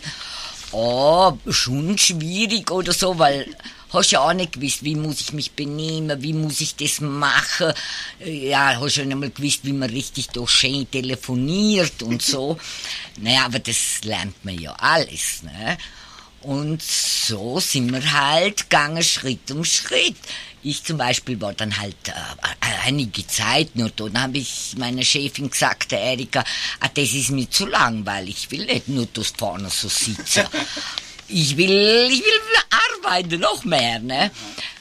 oh, 0.73 1.37
schon 1.49 1.99
schwierig 1.99 2.71
oder 2.71 2.92
so, 2.92 3.18
weil 3.18 3.47
hast 3.92 4.11
ja 4.11 4.21
auch 4.21 4.33
nicht 4.33 4.52
gewusst, 4.52 4.85
wie 4.85 4.95
muss 4.95 5.21
ich 5.21 5.33
mich 5.33 5.52
benehmen, 5.52 6.23
wie 6.23 6.33
muss 6.33 6.61
ich 6.61 6.76
das 6.76 7.00
machen. 7.00 7.73
Ja, 8.25 8.78
hast 8.80 8.97
ja 8.97 9.04
nicht 9.04 9.16
mal 9.16 9.30
gewusst, 9.30 9.61
wie 9.64 9.73
man 9.73 9.90
richtig 9.90 10.28
doch 10.28 10.49
schön 10.49 10.90
telefoniert 10.90 12.02
und 12.02 12.23
so. 12.23 12.59
naja, 13.21 13.47
aber 13.47 13.59
das 13.59 14.02
lernt 14.04 14.45
man 14.45 14.59
ja 14.59 14.73
alles, 14.73 15.42
ne? 15.42 15.78
Und 16.43 16.83
so 16.83 17.59
sind 17.61 17.93
wir 17.93 18.12
halt 18.12 18.71
gegangen, 18.71 19.02
Schritt 19.02 19.50
um 19.50 19.64
Schritt. 19.64 20.16
Ich 20.62 20.83
zum 20.83 20.99
Beispiel 20.99 21.40
war 21.40 21.55
dann 21.55 21.78
halt 21.78 21.97
äh, 22.09 22.12
einige 22.85 23.26
Zeit 23.26 23.75
nur 23.76 23.90
da. 23.90 24.09
Dann 24.09 24.23
habe 24.23 24.38
ich 24.38 24.75
meiner 24.76 25.02
Chefin 25.02 25.50
gesagt, 25.50 25.93
der 25.93 26.00
Erika, 26.00 26.45
ah, 26.81 26.88
das 26.93 27.12
ist 27.12 27.31
mir 27.31 27.49
zu 27.50 27.66
langweilig. 27.66 28.37
Ich 28.45 28.50
will 28.50 28.66
nicht 28.66 28.88
nur 28.88 29.07
da 29.12 29.23
vorne 29.37 29.71
so 29.71 29.88
sitzen. 29.88 30.45
Ich 31.28 31.57
will, 31.57 32.09
ich 32.11 32.21
will 32.21 32.40
arbeiten, 33.05 33.40
noch 33.40 33.64
mehr, 33.64 33.99
ne? 33.99 34.31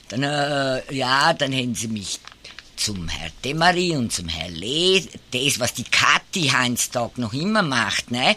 Dann, 0.09 0.23
äh, 0.23 0.93
ja, 0.93 1.33
dann 1.33 1.53
haben 1.53 1.73
sie 1.73 1.87
mich 1.87 2.19
zum 2.75 3.07
Herr 3.07 3.29
Demari 3.43 3.95
und 3.95 4.11
zum 4.11 4.27
Herr 4.27 4.49
Lee, 4.49 5.03
das, 5.31 5.59
was 5.59 5.73
die 5.73 5.83
Kathi 5.83 6.49
Heinztag 6.49 7.17
noch 7.17 7.33
immer 7.33 7.61
macht, 7.61 8.11
ne? 8.11 8.35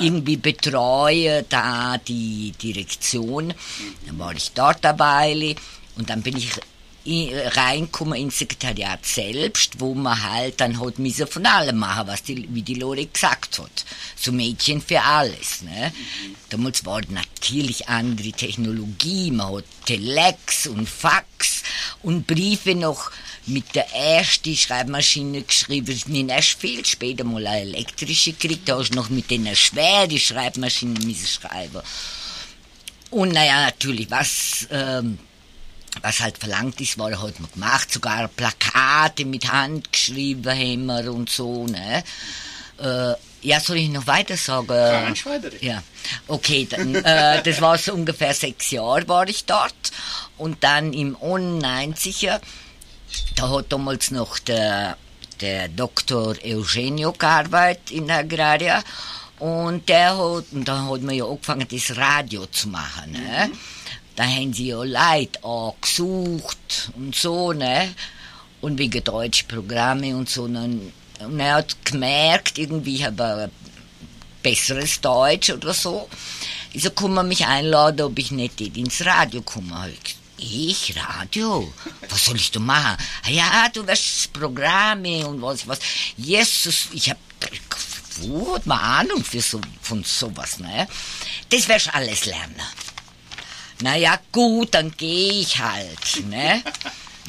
Irgendwie 0.00 0.36
betreue 0.36 1.44
da 1.48 1.98
die 1.98 2.52
Direktion. 2.62 3.54
Dann 4.06 4.18
war 4.18 4.32
ich 4.34 4.52
dort 4.52 4.84
dabei 4.84 5.54
und 5.96 6.10
dann 6.10 6.22
bin 6.22 6.36
ich 6.36 6.50
reinkommen 7.56 8.20
ins 8.20 8.38
Sekretariat 8.38 9.04
selbst, 9.04 9.80
wo 9.80 9.94
man 9.94 10.22
halt 10.22 10.60
dann 10.60 10.80
hat 10.80 10.98
müssen 10.98 11.26
von 11.26 11.46
allem 11.46 11.78
machen, 11.78 12.08
was 12.08 12.22
die, 12.22 12.48
wie 12.50 12.62
die 12.62 12.74
Lore 12.74 13.06
gesagt 13.06 13.58
hat. 13.58 13.84
So 14.16 14.32
Mädchen 14.32 14.80
für 14.80 15.02
alles, 15.02 15.62
ne? 15.62 15.92
Damals 16.48 16.84
war 16.84 17.00
natürlich 17.08 17.88
andere 17.88 18.32
Technologie, 18.32 19.30
man 19.30 19.56
hat 19.56 19.64
Telex 19.86 20.66
und 20.66 20.88
Fax 20.88 21.62
und 22.02 22.26
Briefe 22.26 22.74
noch 22.74 23.10
mit 23.46 23.74
der 23.74 23.92
ersten 23.94 24.56
Schreibmaschine 24.56 25.42
geschrieben. 25.42 25.92
Ich 25.92 26.04
bin 26.04 26.28
erst 26.28 26.60
viel 26.60 26.84
später 26.84 27.24
mal 27.24 27.46
eine 27.46 27.62
elektrische 27.62 28.32
gekriegt, 28.32 28.68
da 28.68 28.78
hast 28.78 28.90
du 28.90 28.96
noch 28.96 29.08
mit 29.08 29.30
den 29.30 29.54
schweren 29.56 30.18
Schreibmaschinen 30.18 31.06
müssen 31.06 31.26
schreiben. 31.26 31.82
Und 33.10 33.32
naja, 33.32 33.64
natürlich, 33.64 34.10
was... 34.10 34.68
Ähm, 34.70 35.18
was 36.02 36.20
halt 36.20 36.38
verlangt 36.38 36.80
ist, 36.80 36.98
war 36.98 37.20
halt 37.20 37.40
man 37.40 37.50
gemacht, 37.52 37.92
sogar 37.92 38.28
Plakate 38.28 39.24
mit 39.24 39.50
Hand 39.50 39.92
geschrieben 39.92 40.50
haben 40.50 40.86
wir 40.86 41.12
und 41.12 41.28
so, 41.28 41.66
ne? 41.66 42.04
Äh, 42.78 43.14
ja, 43.42 43.58
soll 43.58 43.78
ich 43.78 43.88
noch 43.88 44.06
weiter 44.06 44.36
sagen? 44.36 44.68
Ganz 44.68 45.24
weiter. 45.26 45.50
Ja, 45.60 45.82
okay, 46.28 46.66
dann, 46.68 46.94
äh, 46.94 47.42
das 47.42 47.60
war 47.60 47.78
so 47.78 47.94
ungefähr 47.94 48.34
sechs 48.34 48.70
Jahre 48.70 49.08
war 49.08 49.28
ich 49.28 49.44
dort 49.44 49.74
und 50.36 50.62
dann 50.62 50.92
im 50.92 51.16
91 51.20 52.28
da 53.34 53.48
hat 53.50 53.72
damals 53.72 54.10
noch 54.10 54.38
der, 54.38 54.96
der 55.40 55.68
Doktor 55.68 56.36
Eugenio 56.44 57.12
gearbeitet 57.12 57.90
in 57.90 58.10
Agraria 58.10 58.82
und 59.38 59.88
der 59.88 60.16
hat, 60.16 60.44
und 60.52 60.64
dann 60.68 60.88
hat 60.88 61.02
man 61.02 61.14
ja 61.14 61.24
angefangen, 61.24 61.66
das 61.68 61.96
Radio 61.96 62.46
zu 62.46 62.68
machen, 62.68 63.12
ne? 63.12 63.48
Mhm 63.50 63.79
da 64.20 64.26
haben 64.26 64.52
sie 64.52 64.66
ja 64.66 64.82
Leute 64.82 65.42
angesucht 65.42 66.90
und 66.94 67.16
so, 67.16 67.54
ne? 67.54 67.94
Und 68.60 68.78
wegen 68.78 69.02
deutsche 69.02 69.44
Programme 69.44 70.14
und 70.14 70.28
so. 70.28 70.42
Und, 70.42 70.92
er 71.38 71.54
hat 71.54 71.86
gemerkt, 71.86 72.58
irgendwie 72.58 72.96
ich 72.96 73.04
habe 73.06 73.24
ein 73.24 73.50
besseres 74.42 75.00
Deutsch 75.00 75.48
oder 75.48 75.72
so. 75.72 76.06
Ich 76.74 76.82
so, 76.82 76.90
kann 76.90 77.14
man 77.14 77.28
mich 77.28 77.46
einladen, 77.46 78.02
ob 78.02 78.18
ich 78.18 78.30
nicht 78.30 78.60
ins 78.60 79.06
Radio 79.06 79.40
komme. 79.40 79.90
Ich, 80.36 80.94
Radio? 80.98 81.72
Was 82.10 82.26
soll 82.26 82.36
ich 82.36 82.50
da 82.50 82.60
machen? 82.60 83.02
Ah 83.24 83.30
ja, 83.30 83.68
du 83.72 83.86
wirst 83.86 84.34
Programme 84.34 85.26
und 85.26 85.40
was, 85.40 85.66
was. 85.66 85.78
Jesus, 86.18 86.88
ich 86.92 87.08
hab, 87.08 87.16
wo 88.18 88.54
hat 88.54 88.66
man 88.66 88.80
Ahnung 88.80 89.24
für 89.24 89.40
so, 89.40 89.62
von 89.80 90.04
sowas, 90.04 90.58
ne? 90.58 90.86
Das 91.48 91.66
wirst 91.68 91.94
alles 91.94 92.26
lernen. 92.26 92.60
Naja, 93.82 94.18
gut, 94.32 94.74
dann 94.74 94.92
gehe 94.96 95.32
ich 95.32 95.58
halt, 95.58 96.28
ne? 96.28 96.62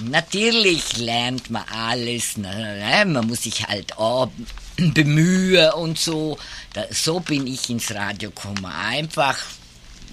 Natürlich 0.03 0.97
lernt 0.97 1.49
man 1.49 1.63
alles, 1.69 2.37
ne? 2.37 3.03
man 3.05 3.27
muss 3.27 3.43
sich 3.43 3.67
halt 3.67 3.97
auch 3.97 4.29
bemühen 4.77 5.71
und 5.73 5.99
so. 5.99 6.37
Da, 6.73 6.85
so 6.89 7.19
bin 7.19 7.45
ich 7.45 7.69
ins 7.69 7.93
Radio 7.93 8.29
gekommen. 8.29 8.65
Einfach, 8.65 9.37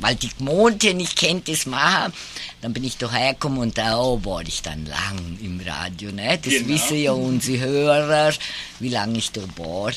weil 0.00 0.16
die 0.16 0.30
Monte 0.38 0.94
nicht 0.94 1.16
kennt 1.16 1.48
das 1.48 1.66
machen. 1.66 2.12
Dann 2.60 2.72
bin 2.72 2.84
ich 2.84 2.98
doch 2.98 3.12
hergekommen 3.12 3.60
und 3.60 3.78
da 3.78 3.96
war 3.96 4.42
ich 4.42 4.62
dann 4.62 4.84
lang 4.86 5.38
im 5.40 5.60
Radio. 5.60 6.10
Ne? 6.12 6.38
Das 6.42 6.52
genau. 6.52 6.68
wissen 6.68 7.00
ja 7.00 7.12
unsere 7.12 7.64
Hörer, 7.64 8.32
wie 8.80 8.90
lange 8.90 9.18
ich 9.18 9.30
da 9.30 9.42
war. 9.56 9.92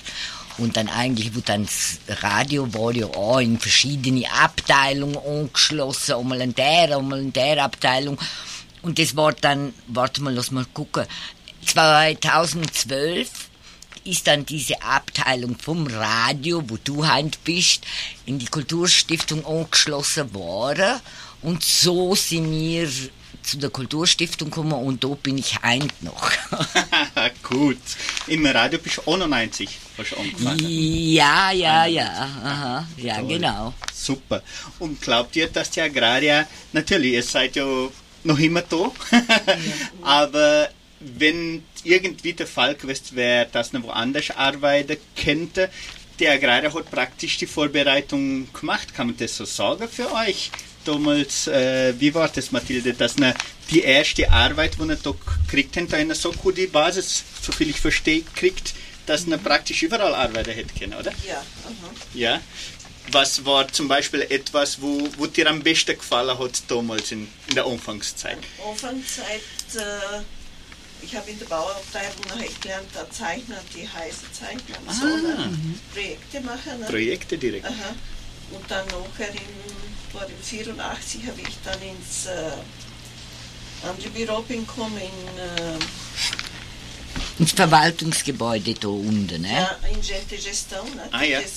Und 0.58 0.78
dann 0.78 0.90
eigentlich 0.90 1.34
wird 1.34 1.50
dann 1.50 1.66
das 1.66 2.00
Radio 2.22 2.74
war 2.74 2.94
ja 2.94 3.08
auch 3.08 3.40
in 3.40 3.58
verschiedene 3.60 4.32
Abteilungen 4.32 5.18
angeschlossen, 5.18 6.16
einmal 6.16 6.42
in 6.42 6.54
der, 6.54 6.98
einmal 6.98 7.20
in 7.20 7.34
der 7.34 7.64
Abteilung. 7.64 8.20
Und 8.82 9.00
das 9.00 9.16
war 9.16 9.34
dann, 9.34 9.74
warte 9.88 10.22
mal, 10.22 10.34
lass 10.34 10.52
mal 10.52 10.66
gucken, 10.74 11.06
2012 11.66 13.30
ist 14.04 14.28
dann 14.28 14.46
diese 14.46 14.82
Abteilung 14.82 15.58
vom 15.58 15.86
Radio, 15.88 16.64
wo 16.68 16.78
du 16.84 17.06
heint 17.06 17.44
bist, 17.44 17.86
in 18.26 18.40
die 18.40 18.48
Kulturstiftung 18.48 19.46
angeschlossen 19.46 20.34
worden. 20.34 21.00
Und 21.42 21.64
so 21.64 22.16
sind 22.16 22.52
wir 22.52 22.90
zu 23.44 23.58
der 23.58 23.70
Kulturstiftung 23.70 24.50
gekommen 24.50 24.74
und 24.74 25.04
da 25.04 25.10
bin 25.10 25.38
ich 25.38 25.62
heint 25.62 26.02
noch. 26.04 26.32
Gut. 27.44 27.78
Im 28.28 28.46
Radio 28.46 28.80
bist 28.80 29.02
du 29.06 29.12
91 29.12 29.70
hast 29.98 30.12
du 30.12 30.18
angefangen. 30.18 30.60
Ja, 30.68 31.52
ja, 31.52 31.86
ja. 31.86 32.30
Aha, 32.44 32.88
ja, 32.98 33.18
Toll. 33.18 33.28
genau. 33.28 33.74
Super. 33.94 34.42
Und 34.80 35.02
glaubt 35.02 35.36
ihr, 35.36 35.48
dass 35.48 35.70
die 35.72 35.82
Agrarier, 35.82 36.48
natürlich, 36.74 37.14
ihr 37.14 37.24
seid 37.24 37.56
ja 37.56 37.66
noch 38.24 38.40
immer 38.40 38.62
da, 38.62 38.92
aber 40.02 40.70
wenn 41.00 41.64
irgendwie 41.84 42.34
der 42.34 42.48
Fall 42.48 42.76
gewesen 42.76 43.16
wäre, 43.16 43.48
dass 43.52 43.74
man 43.74 43.84
woanders 43.84 44.30
arbeiten 44.32 44.98
könnte, 45.16 45.70
der 46.20 46.34
Agrarier 46.34 46.74
hat 46.74 46.92
praktisch 46.92 47.38
die 47.38 47.48
Vorbereitung 47.48 48.52
gemacht, 48.54 48.94
kann 48.94 49.08
man 49.08 49.18
das 49.18 49.36
so 49.38 49.46
sagen 49.46 49.88
für 49.90 50.14
euch? 50.14 50.52
Damals, 50.86 51.48
äh, 51.48 51.94
wie 52.00 52.14
war 52.14 52.30
das, 52.30 52.52
Mathilde, 52.52 52.94
dass 52.94 53.18
ne, 53.18 53.34
die 53.70 53.82
erste 53.82 54.32
Arbeit, 54.32 54.78
die 54.80 54.84
ihr 54.84 54.96
da 54.96 55.14
kriegt 55.48 55.78
habt, 55.78 55.94
eine 55.94 56.16
so 56.16 56.32
gute 56.32 56.68
Basis, 56.68 57.24
so 57.42 57.52
viel 57.52 57.70
ich 57.70 57.80
verstehe, 57.80 58.24
kriegt, 58.36 58.74
dass 59.06 59.26
ihr 59.28 59.38
praktisch 59.38 59.84
überall 59.84 60.14
arbeiten 60.14 60.52
hätte 60.52 60.74
können, 60.78 60.94
oder? 60.94 61.12
Ja. 61.28 61.38
Aha. 61.38 61.92
Ja. 62.14 62.42
Was 63.12 63.44
war 63.46 63.68
zum 63.68 63.88
Beispiel 63.88 64.22
etwas, 64.30 64.82
wo, 64.82 65.08
wo 65.18 65.26
dir 65.28 65.50
am 65.50 65.62
besten 65.62 65.98
gefallen 65.98 66.38
hat 66.38 66.62
damals 66.68 67.12
in, 67.12 67.28
in 67.48 67.56
der 67.56 67.66
Anfangszeit? 67.66 68.38
In 68.38 68.70
Anfangszeit, 68.70 69.42
äh, 69.76 70.22
ich 71.02 71.16
habe 71.16 71.30
in 71.32 71.40
der 71.40 71.46
Bauabteilung 71.48 72.22
nachher 72.30 72.50
gelernt, 72.62 72.88
da 72.94 73.10
Zeichner, 73.10 73.60
die 73.76 73.88
heiße 73.90 74.32
Zeichner, 74.32 74.78
ah. 74.86 74.94
so, 74.94 75.06
ne? 75.06 75.50
Projekte 75.94 76.42
machen. 76.42 76.80
Ne? 76.80 76.86
Projekte 76.86 77.38
direkt. 77.38 77.66
Aha. 77.66 77.96
Und 78.52 78.70
dann 78.70 78.86
nachher 78.88 79.32
im 79.32 79.91
war 80.14 80.26
im 80.28 80.42
84 80.42 81.28
habe 81.28 81.42
ich 81.42 81.58
dann 81.64 81.82
ins 81.82 82.26
äh, 82.26 83.88
andere 83.88 84.10
Büro 84.10 84.42
gekommen, 84.42 84.98
in, 84.98 85.38
äh, 85.38 85.78
ins 87.40 87.52
Verwaltungsgebäude 87.52 88.74
da 88.76 88.88
unten, 88.88 89.42
ne? 89.42 89.54
Ja, 89.54 89.78
in 89.90 90.02
Gente 90.02 90.36
Gestão, 90.36 90.84
ne? 90.96 91.08
Ah 91.12 91.24
ja, 91.24 91.40
in, 91.40 91.46
äh, 91.46 91.50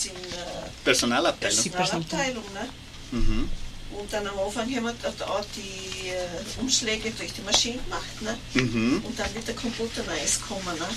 Personalabteilung. 0.84 1.70
Personalabteilung, 1.70 2.44
ne? 2.54 2.68
Mhm. 3.12 3.50
Und 3.98 4.12
dann 4.12 4.26
am 4.26 4.38
Anfang 4.40 4.74
haben 4.74 4.86
wir 4.86 5.30
auch 5.30 5.44
die 5.54 6.08
äh, 6.08 6.60
Umschläge 6.60 7.10
durch 7.12 7.32
die 7.32 7.42
Maschine 7.42 7.78
gemacht, 7.78 8.22
ne? 8.22 8.36
Mhm. 8.54 9.02
Und 9.04 9.18
dann 9.18 9.32
wird 9.34 9.46
der 9.46 9.54
Computer 9.54 10.02
nice 10.04 10.40
kommen, 10.40 10.78
ne? 10.78 10.88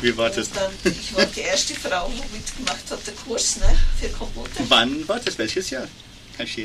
Wie 0.00 0.16
war 0.16 0.28
das? 0.30 0.50
Dann, 0.50 0.72
ich 0.84 1.14
war 1.14 1.24
die 1.26 1.40
erste 1.40 1.74
Frau, 1.74 2.10
die 2.10 2.36
mitgemacht 2.36 2.90
hat, 2.90 3.06
den 3.06 3.16
Kurs 3.16 3.56
ne, 3.56 3.76
für 4.00 4.08
Computer. 4.08 4.64
Wann 4.68 5.06
war 5.06 5.20
das? 5.20 5.38
Welches 5.38 5.70
Jahr? 5.70 5.86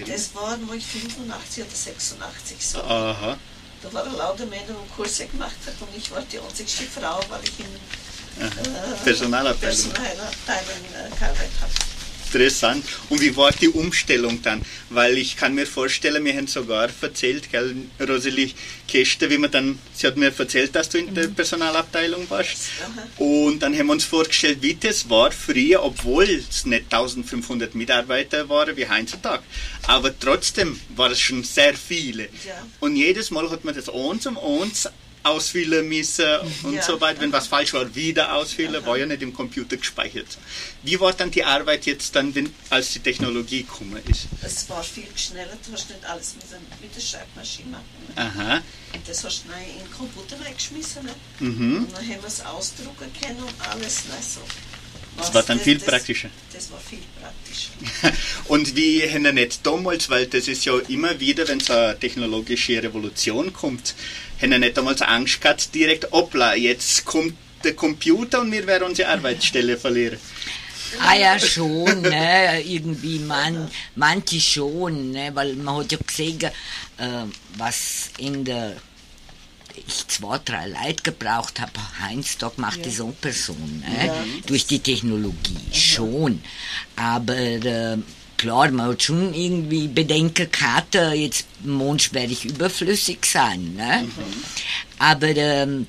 Das 0.07 0.33
war 0.35 0.57
mal 0.57 0.79
85 0.79 1.63
oder 1.63 1.75
86 1.75 2.57
so. 2.59 2.81
Aha. 2.81 3.37
Da 3.81 3.93
waren 3.93 4.17
lauter 4.17 4.45
Männer, 4.45 4.63
die 4.67 4.93
Kurse 4.95 5.25
gemacht 5.27 5.55
haben 5.65 5.87
und 5.87 5.97
ich 5.97 6.11
war 6.11 6.21
die 6.21 6.39
einzige 6.39 6.89
Frau, 6.89 7.19
weil 7.29 7.39
ich 7.43 7.59
in 7.59 8.43
äh, 8.43 8.49
Personalabteilung. 9.03 9.91
Personalabteilung 9.91 10.85
äh, 10.93 11.09
gearbeitet 11.17 11.51
habe. 11.61 11.88
Interessant. 12.31 12.85
Und 13.09 13.21
wie 13.21 13.35
war 13.35 13.51
die 13.51 13.69
Umstellung 13.69 14.39
dann? 14.43 14.61
Weil 14.91 15.17
ich 15.17 15.35
kann 15.35 15.55
mir 15.55 15.65
vorstellen, 15.65 16.23
wir 16.23 16.35
haben 16.35 16.45
sogar 16.45 16.87
erzählt, 17.01 17.51
gell, 17.51 17.75
Rosalie 18.07 18.51
Kester, 18.87 19.31
wie 19.31 19.39
man 19.39 19.49
dann, 19.49 19.79
sie 19.95 20.05
hat 20.05 20.15
mir 20.15 20.31
erzählt, 20.37 20.75
dass 20.75 20.89
du 20.89 20.99
in 20.99 21.15
der 21.15 21.27
Personalabteilung 21.29 22.29
warst. 22.29 22.69
Und 23.17 23.63
dann 23.63 23.75
haben 23.75 23.87
wir 23.87 23.93
uns 23.93 24.05
vorgestellt, 24.05 24.59
wie 24.61 24.75
das 24.75 25.09
war 25.09 25.31
früher, 25.31 25.83
obwohl 25.83 26.25
es 26.25 26.65
nicht 26.65 26.93
1500 26.93 27.73
Mitarbeiter 27.73 28.47
waren 28.47 28.77
wie 28.77 28.87
heutzutage. 28.87 29.41
Aber 29.87 30.17
trotzdem 30.19 30.79
war 30.95 31.09
es 31.09 31.19
schon 31.19 31.43
sehr 31.43 31.73
viele. 31.73 32.29
Und 32.79 32.95
jedes 32.95 33.31
Mal 33.31 33.49
hat 33.49 33.65
man 33.65 33.73
das 33.73 33.89
eins 33.89 34.27
um 34.27 34.37
eins 34.37 34.87
ausfüllen 35.23 35.87
müssen 35.87 36.25
und 36.63 36.73
Ja. 36.75 36.81
so 36.81 36.99
weiter. 37.01 37.21
Wenn 37.21 37.31
was 37.31 37.47
falsch 37.47 37.73
war, 37.73 37.93
wieder 37.95 38.33
ausfüllen, 38.35 38.85
war 38.85 38.97
ja 38.97 39.05
nicht 39.05 39.21
im 39.21 39.33
Computer 39.33 39.77
gespeichert. 39.77 40.37
Wie 40.83 40.99
war 40.99 41.13
dann 41.13 41.29
die 41.31 41.43
Arbeit 41.43 41.85
jetzt 41.85 42.15
dann, 42.15 42.33
wenn, 42.35 42.53
als 42.69 42.93
die 42.93 42.99
Technologie 42.99 43.63
gekommen 43.63 44.01
ist? 44.07 44.27
Es 44.41 44.69
war 44.69 44.83
viel 44.83 45.07
schneller, 45.15 45.57
du 45.65 45.73
hast 45.73 45.89
nicht 45.89 46.05
alles 46.05 46.35
mit 46.35 46.49
der, 46.51 46.59
mit 46.81 46.95
der 46.95 47.01
Schreibmaschine 47.01 47.69
machen. 47.71 47.85
Aha, 48.15 48.61
Das 49.05 49.23
hast 49.23 49.43
du 49.45 49.51
in 49.53 49.83
den 49.83 49.91
Computer 49.91 50.35
reingeschmissen. 50.43 51.05
Ne? 51.05 51.13
mhm. 51.39 51.77
Und 51.83 51.91
dann 51.93 52.01
haben 52.03 52.21
wir 52.21 52.27
es 52.27 52.41
ausdrucken 52.41 53.11
können 53.21 53.43
und 53.43 53.69
alles. 53.69 54.05
Ne? 54.05 54.13
So. 54.21 54.41
Das 55.19 55.33
war 55.33 55.43
dann 55.43 55.59
viel 55.59 55.77
das- 55.77 55.85
praktischer. 55.87 56.29
Das 56.53 56.71
war 56.71 56.79
viel 56.79 56.99
praktischer. 57.21 58.17
Und 58.45 58.75
wie 58.75 59.01
haben 59.09 59.23
wir 59.23 59.33
nicht 59.33 59.65
damals, 59.65 60.09
weil 60.09 60.27
das 60.27 60.47
ist 60.47 60.65
ja 60.65 60.77
immer 60.87 61.19
wieder, 61.19 61.47
wenn 61.47 61.59
so 61.59 61.73
eine 61.73 61.97
technologische 61.99 62.81
Revolution 62.81 63.53
kommt, 63.53 63.95
haben 64.41 64.51
wir 64.51 64.59
nicht 64.59 64.77
damals 64.77 65.01
Angst 65.01 65.41
gehabt, 65.41 65.73
direkt, 65.75 66.11
hoppla, 66.11 66.55
jetzt 66.55 67.05
kommt 67.05 67.35
der 67.63 67.73
Computer 67.73 68.41
und 68.41 68.51
wir 68.51 68.65
werden 68.67 68.85
unsere 68.89 69.09
Arbeitsstelle 69.09 69.77
verlieren. 69.77 70.17
Ah 70.99 71.15
ja, 71.15 71.37
schon, 71.37 72.01
ne? 72.01 72.61
irgendwie 72.61 73.19
man, 73.19 73.69
manche 73.95 74.39
schon, 74.39 75.11
ne? 75.11 75.29
weil 75.33 75.53
man 75.55 75.77
hat 75.77 75.91
ja 75.91 75.97
gesehen, 76.05 76.39
äh, 76.41 76.51
was 77.57 78.09
in 78.17 78.43
der 78.43 78.75
ich 79.87 80.07
zwei, 80.07 80.39
drei 80.43 80.67
Leute 80.67 81.03
gebraucht 81.03 81.59
habe, 81.59 81.71
Heinz-Tag 82.01 82.57
macht 82.57 82.85
das 82.85 83.01
auch 83.01 83.13
Person, 83.19 83.83
ne? 83.87 84.13
durch 84.45 84.65
die 84.65 84.79
Technologie, 84.79 85.57
schon. 85.71 86.41
Aber 86.95 87.37
äh, 87.37 87.97
klar, 88.37 88.71
man 88.71 88.87
hat 88.87 89.03
schon 89.03 89.33
irgendwie 89.33 89.87
Bedenken 89.87 90.49
gehabt, 90.51 90.95
äh, 90.95 91.13
jetzt 91.13 91.45
Mensch 91.63 92.13
werde 92.13 92.33
ich 92.33 92.45
überflüssig 92.45 93.25
sein. 93.25 93.75
Ne? 93.75 94.07
Aber 94.97 95.27
ähm, 95.27 95.87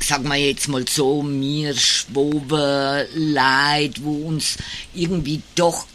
sagen 0.00 0.28
wir 0.28 0.36
jetzt 0.36 0.68
mal 0.68 0.86
so, 0.88 1.22
mir 1.22 1.74
schwobe 1.74 3.08
Leid, 3.14 4.02
wo 4.02 4.28
uns 4.28 4.56
irgendwie 4.94 5.42
doch 5.54 5.86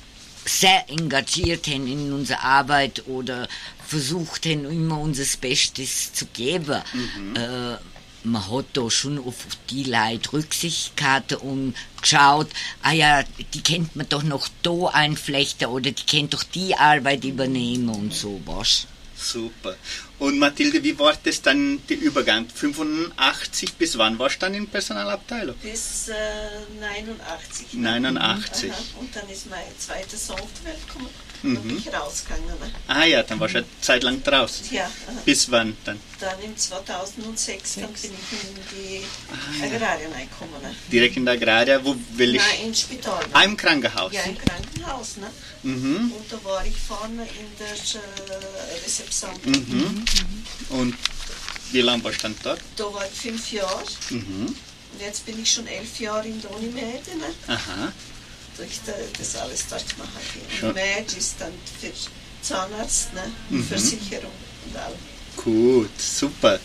sehr 0.46 0.90
engagiert 0.90 1.68
haben 1.68 1.88
in 1.88 2.12
unserer 2.12 2.44
Arbeit 2.44 3.04
oder 3.08 3.48
versucht 3.94 4.46
haben, 4.46 4.66
immer 4.66 5.00
unser 5.00 5.26
Bestes 5.40 6.14
zu 6.14 6.26
geben. 6.28 6.82
Äh, 7.36 7.78
man 8.24 8.52
hat 8.52 8.66
da 8.74 8.90
schon 8.90 9.20
auf 9.20 9.36
die 9.70 9.84
Leute 9.84 10.34
Rücksicht 10.34 10.96
gehabt 10.96 11.34
und 11.34 11.76
geschaut, 12.02 12.48
ah 12.82 12.94
ja, 12.94 13.24
die 13.54 13.62
kennt 13.62 13.96
man 13.96 14.08
doch 14.10 14.24
noch 14.24 14.48
da 14.64 14.88
einflechten 14.94 15.68
oder 15.68 15.92
die 15.92 16.06
kennt 16.06 16.34
doch 16.34 16.44
die 16.44 16.76
Arbeit 16.76 17.24
übernehmen 17.26 17.90
und 17.90 18.14
so 18.14 18.42
was. 18.46 18.88
Super. 19.16 19.76
Und 20.20 20.40
Mathilde, 20.40 20.84
wie 20.84 20.98
war 20.98 21.14
das 21.24 21.42
dann, 21.42 21.80
der 21.88 22.00
Übergang? 22.00 22.48
85 22.50 23.74
bis 23.74 23.98
wann 23.98 24.18
warst 24.20 24.38
du 24.38 24.40
dann 24.42 24.54
in 24.54 24.68
Personalabteilung? 24.68 25.56
Bis 25.62 26.10
äh, 26.10 26.14
89. 26.80 27.74
89. 27.74 28.72
Aha. 28.72 28.80
Und 29.00 29.16
dann 29.16 29.30
ist 29.30 29.50
mein 29.50 29.60
zweiter 29.78 30.18
Sohn 30.18 30.40
auf 30.40 30.50
die 30.60 30.66
Welt 30.66 30.88
gekommen. 30.88 31.10
Mhm. 31.44 31.56
Dann 31.56 31.64
bin 31.68 31.78
ich 31.78 31.94
rausgegangen. 31.94 32.46
Ne? 32.48 32.72
Ah 32.88 33.04
ja, 33.06 33.22
dann 33.24 33.40
warst 33.40 33.54
du 33.56 33.58
eine 33.60 33.68
Zeit 33.82 34.04
lang 34.04 34.24
draußen. 34.24 34.66
Ja, 34.72 34.86
aha. 34.86 35.20
Bis 35.26 35.52
wann 35.52 35.76
dann? 35.84 36.00
dann 36.20 36.42
im 36.42 36.56
2006 36.58 37.76
dann 37.76 37.92
bin 37.94 38.12
ich 38.14 38.32
in 38.32 38.56
die 38.72 39.02
Ah, 39.30 39.66
Agrarien 39.66 40.12
reingekommen. 40.12 40.62
Ne? 40.62 40.74
Direkt 40.92 41.18
in 41.18 41.26
der 41.26 41.34
Agraria, 41.36 41.84
wo 41.84 41.96
will 42.14 42.36
ich? 42.36 42.42
Nein, 42.42 42.68
ins 42.68 42.80
Spital. 42.82 43.20
Ne? 43.20 43.30
Ah, 43.34 43.44
im 43.44 43.58
Krankenhaus. 43.58 44.14
Ja, 44.14 44.22
im 44.24 44.38
Krankenhaus. 44.38 45.18
Ne? 45.18 45.30
Mhm. 45.64 46.12
Und 46.16 46.32
da 46.32 46.44
war 46.44 46.66
ich 46.66 46.78
vorne 46.78 47.24
in 47.24 47.58
der 47.60 47.68
äh, 47.68 48.84
Rezeption. 48.84 49.32
Mhm. 49.46 50.06
Und 50.70 50.96
wie 51.72 51.82
lange 51.82 52.04
warst 52.06 52.20
du 52.20 52.22
dann 52.24 52.36
dort? 52.44 52.62
Da 52.78 52.86
war 52.94 53.06
ich 53.06 53.20
fünf 53.20 53.52
Jahre. 53.52 53.84
Mhm. 54.12 54.56
Und 54.94 55.02
jetzt 55.02 55.26
bin 55.26 55.42
ich 55.42 55.52
schon 55.52 55.68
elf 55.68 56.00
Jahre 56.00 56.28
in 56.28 56.42
der 56.42 56.52
Unimed. 56.56 57.08
Ne? 57.18 57.26
Aha. 57.48 57.92
Da, 58.58 58.94
das 59.18 59.36
alles 59.36 59.66
dort 59.68 59.98
mache. 59.98 60.10
Schon. 60.60 60.70
Und 60.70 60.76
Med 60.76 61.12
ist 61.18 61.36
dann 61.40 61.54
für 61.80 61.92
Zahnarzt, 62.42 63.14
ne? 63.14 63.32
Mhm. 63.50 63.64
Versicherung 63.64 64.32
und 64.66 64.78
all. 64.78 64.94
Gut, 65.36 66.00
super. 66.00 66.60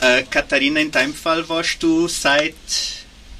Äh, 0.00 0.22
Katharina, 0.24 0.80
in 0.80 0.90
deinem 0.90 1.14
Fall 1.14 1.48
warst 1.48 1.82
du 1.82 2.06
seit 2.06 2.54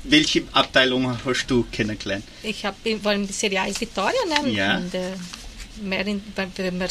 welche 0.04 0.44
Abteilung 0.52 1.16
hast 1.24 1.46
du 1.46 1.64
kennengelernt? 1.70 2.24
Ich 2.42 2.64
hab, 2.64 2.74
ich 2.84 3.02
war 3.04 3.14
im 3.14 3.28
Serial 3.28 3.72
Vittoria, 3.78 4.12
ne? 4.28 4.50
Ja. 4.50 4.78
Und, 4.78 4.94
äh, 4.94 5.12
mehr 5.82 6.06
in, 6.06 6.22
wenn 6.34 6.80
wir 6.80 6.88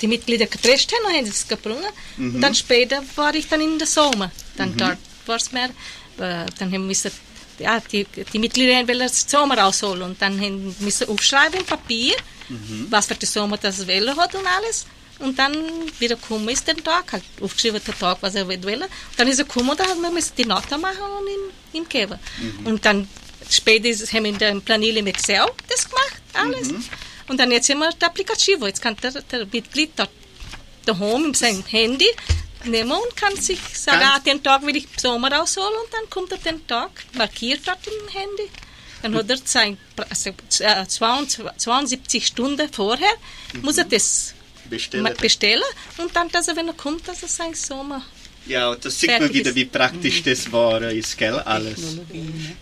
die 0.00 0.06
Mitglieder 0.06 0.46
getrescht 0.46 0.92
haben, 0.92 1.12
haben 1.12 1.24
sie 1.24 1.30
es 1.30 1.48
gebrungen. 1.48 1.90
Und 2.18 2.40
dann 2.40 2.54
später 2.54 3.02
war 3.16 3.34
ich 3.34 3.48
dann 3.48 3.60
in 3.60 3.78
der 3.78 3.86
Sommer. 3.86 4.30
Dann 4.56 4.76
dort 4.76 4.98
war 5.26 5.36
es 5.36 5.50
mehr, 5.52 5.70
äh, 6.18 6.46
dann 6.58 6.72
haben 6.72 6.88
wir 6.88 6.96
ja, 7.58 7.80
die, 7.80 8.06
die 8.32 8.38
Mitglieder 8.38 8.86
wollen 8.86 9.00
das 9.00 9.28
Sommer 9.28 9.58
rausholen 9.58 10.02
und 10.02 10.22
dann 10.22 10.38
müssen 10.80 11.08
aufschreiben 11.08 11.64
Papier, 11.64 12.14
was 12.90 13.06
für 13.06 13.14
den 13.14 13.28
Sommer 13.28 13.56
das 13.56 13.86
Wähler 13.86 14.16
hat 14.16 14.34
und 14.34 14.46
alles. 14.46 14.86
Und 15.18 15.38
dann 15.38 15.54
wieder 15.98 16.16
gekommen 16.16 16.48
ist 16.50 16.66
der 16.66 16.76
Tag, 16.76 17.12
halt 17.12 17.22
aufgeschrieben 17.40 17.80
der 17.86 17.98
Tag, 17.98 18.18
was 18.20 18.34
er 18.34 18.46
will. 18.48 18.62
wählen. 18.64 18.84
Dann 19.16 19.28
ist 19.28 19.38
er 19.38 19.46
gekommen 19.46 19.70
und 19.70 19.80
dann 19.80 19.88
haben 19.88 20.02
wir 20.02 20.22
die 20.36 20.44
Note 20.44 20.76
machen 20.76 20.98
und 21.18 21.26
ihm, 21.26 21.80
ihm 21.80 21.88
geben. 21.88 22.18
Und 22.64 22.84
dann 22.84 23.08
später 23.48 23.88
haben 23.88 24.24
wir 24.24 24.30
in 24.30 24.38
der 24.38 24.54
Planille 24.60 25.02
mit 25.02 25.16
Excel 25.16 25.46
das 25.68 25.88
gemacht, 25.88 26.20
alles. 26.34 26.68
Und 27.28 27.40
dann 27.40 27.50
jetzt 27.50 27.68
haben 27.70 27.78
wir 27.78 27.90
das 27.90 28.08
Applikativo. 28.08 28.66
Jetzt 28.66 28.82
kann 28.82 28.94
der, 29.02 29.10
der 29.12 29.46
Mitglied 29.46 29.92
dort 29.96 30.10
daheim 30.84 31.28
mit 31.28 31.36
seinem 31.36 31.64
Handy 31.64 32.08
nehmen 32.66 32.92
und 32.92 33.16
kann 33.16 33.36
sich 33.36 33.60
sagen, 33.74 34.02
ah, 34.02 34.18
den 34.20 34.42
Tag 34.42 34.66
will 34.66 34.76
ich 34.76 34.86
Sommer 34.96 35.32
rausholen 35.32 35.74
und 35.84 35.92
dann 35.92 36.10
kommt 36.10 36.32
er 36.32 36.38
den 36.38 36.66
Tag, 36.66 36.90
markiert 37.14 37.60
dort 37.66 37.86
im 37.86 38.08
Handy. 38.08 38.50
Dann 39.02 39.14
hat 39.14 39.30
er 39.30 39.36
sein, 39.44 39.78
also, 40.08 40.30
äh, 40.60 40.86
22 40.86 41.44
72 41.58 42.26
Stunden 42.26 42.72
vorher, 42.72 43.12
muss 43.62 43.78
er 43.78 43.84
das 43.84 44.34
Bestellen. 44.68 45.14
bestellen 45.20 45.62
und 45.98 46.14
dann, 46.16 46.28
dass 46.30 46.48
er, 46.48 46.56
wenn 46.56 46.68
er 46.68 46.74
kommt, 46.74 47.06
dass 47.06 47.22
er 47.22 47.28
sein 47.28 47.54
Sommer. 47.54 48.02
Ja, 48.46 48.70
und 48.70 48.84
da 48.84 48.90
sieht 48.90 49.10
man 49.18 49.32
wieder, 49.32 49.54
wie 49.54 49.64
praktisch 49.64 50.22
das 50.22 50.50
war, 50.52 50.80
ist, 50.82 51.18
gell, 51.18 51.34
alles. 51.34 51.98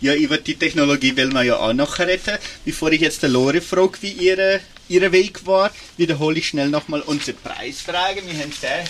Ja, 0.00 0.14
über 0.14 0.38
die 0.38 0.54
Technologie 0.54 1.14
will 1.14 1.28
man 1.28 1.46
ja 1.46 1.58
auch 1.58 1.74
noch 1.74 1.98
reden. 1.98 2.38
Bevor 2.64 2.90
ich 2.92 3.02
jetzt 3.02 3.22
der 3.22 3.28
Lore 3.28 3.60
frage, 3.60 3.98
wie 4.00 4.12
ihre, 4.12 4.60
ihre 4.88 5.12
Weg 5.12 5.46
war, 5.46 5.70
wiederhole 5.98 6.38
ich 6.38 6.48
schnell 6.48 6.68
nochmal 6.68 7.02
unsere 7.02 7.36
Preisfrage. 7.36 8.22
Wir 8.26 8.42
haben 8.42 8.52
sehr 8.52 8.84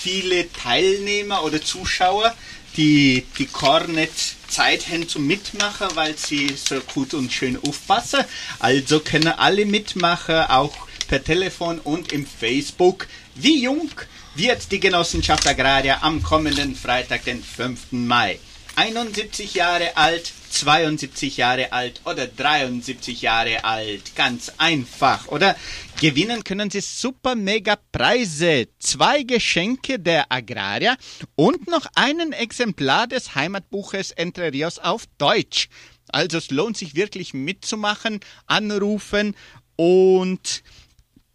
viele 0.00 0.50
Teilnehmer 0.52 1.44
oder 1.44 1.62
Zuschauer, 1.62 2.34
die, 2.76 3.24
die 3.38 3.48
nicht 3.88 4.12
Zeit 4.48 4.88
haben 4.88 5.08
zum 5.08 5.26
Mitmachen, 5.26 5.88
weil 5.94 6.16
sie 6.16 6.54
so 6.56 6.80
gut 6.80 7.14
und 7.14 7.32
schön 7.32 7.58
aufpassen. 7.66 8.24
Also 8.58 9.00
können 9.00 9.28
alle 9.28 9.66
mitmachen, 9.66 10.36
auch 10.36 10.74
per 11.08 11.22
Telefon 11.22 11.78
und 11.80 12.12
im 12.12 12.26
Facebook. 12.26 13.06
Wie 13.34 13.62
jung 13.62 13.90
wird 14.34 14.70
die 14.70 14.80
Genossenschaft 14.80 15.46
Agraria 15.46 15.98
am 16.02 16.22
kommenden 16.22 16.74
Freitag, 16.74 17.24
den 17.24 17.42
5. 17.42 17.92
Mai? 17.92 18.38
71 18.76 19.54
Jahre 19.54 19.96
alt, 19.96 20.32
72 20.50 21.36
Jahre 21.36 21.72
alt 21.72 22.00
oder 22.04 22.26
73 22.26 23.22
Jahre 23.22 23.64
alt. 23.64 24.14
Ganz 24.16 24.52
einfach, 24.56 25.28
oder? 25.28 25.56
Gewinnen 26.00 26.44
können 26.44 26.70
Sie 26.70 26.80
super 26.80 27.34
mega 27.34 27.76
Preise, 27.92 28.68
zwei 28.78 29.22
Geschenke 29.22 29.98
der 29.98 30.32
Agraria 30.32 30.96
und 31.36 31.68
noch 31.68 31.84
einen 31.94 32.32
Exemplar 32.32 33.06
des 33.06 33.34
Heimatbuches 33.34 34.10
Entre 34.12 34.50
Rios 34.50 34.78
auf 34.78 35.04
Deutsch. 35.18 35.68
Also 36.08 36.38
es 36.38 36.50
lohnt 36.50 36.78
sich 36.78 36.94
wirklich 36.94 37.34
mitzumachen, 37.34 38.20
anrufen 38.46 39.36
und 39.76 40.62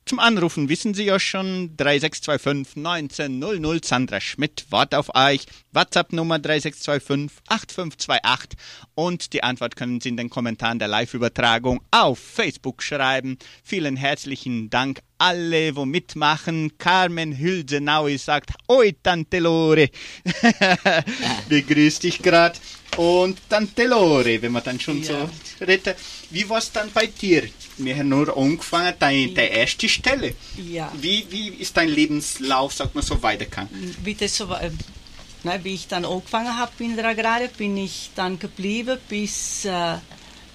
zum 0.05 0.19
Anrufen 0.19 0.69
wissen 0.69 0.93
Sie 0.93 1.05
ja 1.05 1.19
schon 1.19 1.75
3625 1.77 2.77
1900 2.77 3.83
Sandra 3.83 4.21
Schmidt 4.21 4.67
wart 4.69 4.93
auf 4.93 5.15
euch. 5.15 5.47
WhatsApp-Nummer 5.71 6.37
3625 6.37 7.41
8528 7.47 8.59
und 8.93 9.33
die 9.33 9.41
Antwort 9.41 9.75
können 9.75 9.99
Sie 9.99 10.09
in 10.09 10.17
den 10.17 10.29
Kommentaren 10.29 10.77
der 10.77 10.89
Live-Übertragung 10.89 11.81
auf 11.89 12.19
Facebook 12.19 12.83
schreiben. 12.83 13.39
Vielen 13.63 13.95
herzlichen 13.95 14.69
Dank 14.69 14.99
alle, 15.17 15.75
wo 15.75 15.85
mitmachen. 15.85 16.77
Carmen 16.77 17.39
Hülsenaui 17.39 18.19
sagt, 18.19 18.51
Oi 18.67 18.93
Tante 19.01 19.39
Lore. 19.39 19.89
Begrüß 21.49 21.97
dich 21.97 22.21
grad. 22.21 22.61
Und 22.97 23.37
dann 23.49 23.73
Telore, 23.75 24.41
wenn 24.41 24.51
man 24.51 24.63
dann 24.63 24.79
schon 24.79 25.01
Ja. 25.03 25.27
so 25.59 25.65
redet. 25.65 25.97
Wie 26.29 26.47
war 26.49 26.57
es 26.59 26.71
dann 26.71 26.91
bei 26.91 27.07
dir? 27.07 27.43
Wir 27.77 27.95
haben 27.97 28.09
nur 28.09 28.35
angefangen, 28.37 28.93
deine, 28.99 29.29
deine 29.29 29.49
erste 29.49 29.87
Stelle. 29.89 30.33
Ja. 30.57 30.91
Wie, 30.99 31.25
wie 31.29 31.49
ist 31.49 31.75
dein 31.75 31.89
Lebenslauf, 31.89 32.73
sag 32.73 32.95
mal 32.95 33.01
so, 33.03 33.21
weitergegangen? 33.21 33.95
wie, 34.03 34.15
das 34.15 34.37
so, 34.37 34.45
ne, 34.47 35.59
wie 35.63 35.73
ich 35.75 35.87
dann 35.87 36.05
angefangen 36.05 36.57
habe 36.57 36.71
in 36.79 36.95
der 36.95 37.05
Agrarie, 37.05 37.49
bin 37.57 37.77
ich 37.77 38.11
dann 38.15 38.39
geblieben 38.39 38.97
bis, 39.09 39.65
äh, 39.65 39.97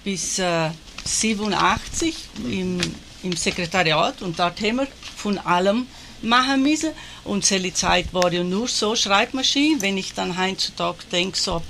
bis 0.03 0.39
äh, 0.39 0.69
87 1.05 2.15
im, 2.49 2.79
im 3.23 3.35
Sekretariat 3.35 4.21
und 4.21 4.37
dort 4.39 4.59
haben 4.61 4.77
wir 4.77 4.87
von 5.15 5.37
allem 5.37 5.87
machen 6.21 6.63
müssen. 6.63 6.91
Und 7.23 7.49
diese 7.49 7.73
Zeit 7.73 8.13
war 8.13 8.31
ja 8.31 8.43
nur 8.43 8.67
so 8.67 8.95
Schreibmaschine. 8.95 9.81
Wenn 9.81 9.97
ich 9.97 10.13
dann 10.13 10.37
heutzutage 10.39 10.99
denke, 11.11 11.37
so 11.37 11.55
ein 11.55 11.63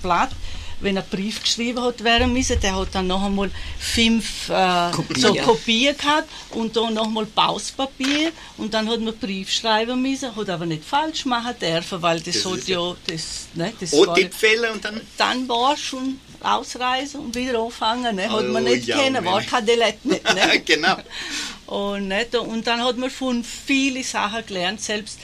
Wenn 0.81 0.97
ein 0.97 1.03
Brief 1.09 1.41
geschrieben 1.41 1.81
hat 1.81 2.03
werden 2.03 2.33
müssen, 2.33 2.59
der 2.59 2.75
hat 2.75 2.89
dann 2.93 3.07
noch 3.07 3.23
einmal 3.23 3.49
fünf 3.79 4.49
äh, 4.49 4.91
so 5.15 5.33
Kopien 5.35 5.95
gehabt 5.97 6.27
und 6.51 6.75
dann 6.75 6.93
noch 6.93 7.07
mal 7.09 7.25
Pauspapier 7.25 8.31
und 8.57 8.73
dann 8.73 8.89
hat 8.89 8.99
man 8.99 9.15
Brief 9.17 9.51
schreiben 9.51 10.01
müssen, 10.01 10.35
hat 10.35 10.49
aber 10.49 10.65
nicht 10.65 10.83
falsch 10.83 11.25
machen 11.25 11.53
dürfen, 11.61 12.01
weil 12.01 12.19
das, 12.19 12.41
Das 12.41 12.45
hat 12.51 12.67
ja, 12.67 12.95
das, 13.07 13.47
ne, 13.53 13.73
das 13.79 13.93
Oh, 13.93 14.07
war 14.07 14.15
Tippfehler 14.15 14.71
und 14.73 14.83
dann. 14.83 15.01
dann 15.17 15.47
war 15.47 15.77
schon 15.77 16.19
ausreisen 16.41 17.21
und 17.21 17.35
wieder 17.35 17.59
anfangen, 17.59 18.15
ne, 18.15 18.29
hat 18.31 18.45
man 18.47 18.65
Oh, 18.65 18.69
nicht 18.69 18.87
ja, 18.87 18.97
kennen, 18.97 19.23
war 19.23 19.41
kein 19.43 19.65
Delett 19.65 20.03
nicht, 20.05 20.23
ne. 20.33 20.59
genau. 20.65 20.97
Und, 21.67 22.07
nicht? 22.07 22.35
und 22.35 22.65
dann 22.67 22.83
hat 22.83 22.97
man 22.97 23.09
von 23.09 23.43
viele 23.43 24.03
Sachen 24.03 24.45
gelernt, 24.45 24.81
selbst 24.81 25.19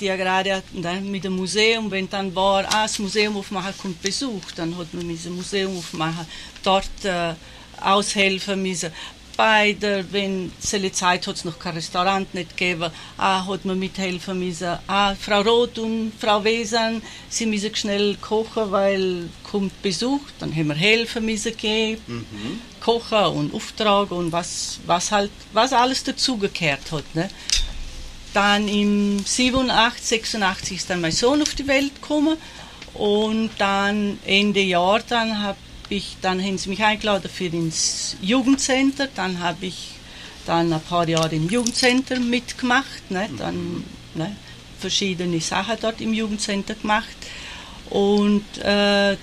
die 0.00 0.10
Agraria 0.10 0.62
ne, 0.72 1.00
mit 1.00 1.24
dem 1.24 1.36
Museum, 1.36 1.90
wenn 1.90 2.08
dann 2.08 2.34
war, 2.34 2.64
ah, 2.64 2.82
das 2.82 2.98
Museum 2.98 3.36
aufmachen 3.36 3.74
kommt 3.80 4.02
Besuch, 4.02 4.42
dann 4.56 4.76
hat 4.76 4.92
man 4.92 5.06
müssen 5.06 5.34
Museum 5.36 5.76
aufmachen, 5.78 6.26
dort 6.62 7.04
äh, 7.04 7.34
aushelfen 7.80 8.62
müssen. 8.62 8.90
Bei 9.36 9.72
der, 9.72 10.12
wenn 10.12 10.50
zur 10.58 10.92
Zeit 10.92 11.28
hat 11.28 11.36
es 11.36 11.44
noch 11.44 11.60
kein 11.60 11.74
Restaurant 11.74 12.34
nicht 12.34 12.56
gegeben, 12.56 12.90
ah, 13.18 13.46
hat 13.46 13.64
man 13.64 13.78
mithelfen 13.78 14.40
müssen. 14.40 14.76
Ah, 14.88 15.14
Frau 15.14 15.42
Roth 15.42 15.78
und 15.78 16.12
Frau 16.18 16.42
Wesan, 16.42 17.00
sie 17.28 17.46
müssen 17.46 17.74
schnell 17.76 18.16
kochen, 18.16 18.72
weil 18.72 19.28
kommt 19.44 19.80
Besuch, 19.80 20.22
dann 20.40 20.52
haben 20.52 20.68
wir 20.68 20.74
helfen 20.74 21.24
müssen 21.24 21.56
geben. 21.56 22.26
Kochen 22.80 23.26
und 23.26 23.54
Auftrag 23.54 24.10
und 24.10 24.32
was, 24.32 24.80
was 24.86 25.12
halt, 25.12 25.30
was 25.52 25.72
alles 25.72 26.02
dazugekehrt 26.02 26.90
hat. 26.90 27.14
Ne? 27.14 27.30
Dann 28.34 28.68
im 28.68 29.18
87, 29.24 30.06
86 30.06 30.76
ist 30.76 30.90
dann 30.90 31.00
mein 31.00 31.12
Sohn 31.12 31.42
auf 31.42 31.54
die 31.54 31.66
Welt 31.66 31.94
gekommen 31.94 32.36
und 32.94 33.50
dann 33.58 34.18
Ende 34.24 34.60
Jahr 34.60 35.00
dann 35.08 35.42
habe 35.42 35.58
ich, 35.88 36.16
dann 36.20 36.42
haben 36.42 36.58
sie 36.58 36.68
mich 36.68 36.82
eingeladen 36.82 37.30
für 37.32 37.46
ins 37.46 38.16
Jugendcenter, 38.20 39.08
dann 39.14 39.40
habe 39.40 39.66
ich 39.66 39.92
dann 40.46 40.72
ein 40.72 40.80
paar 40.80 41.08
Jahre 41.08 41.34
im 41.34 41.48
Jugendcenter 41.48 42.18
mitgemacht, 42.20 43.10
ne? 43.10 43.28
dann 43.38 43.84
ne? 44.14 44.36
verschiedene 44.78 45.40
Sachen 45.40 45.76
dort 45.80 46.00
im 46.00 46.12
Jugendcenter 46.12 46.74
gemacht 46.74 47.16
und 47.90 48.44
äh, 48.58 49.16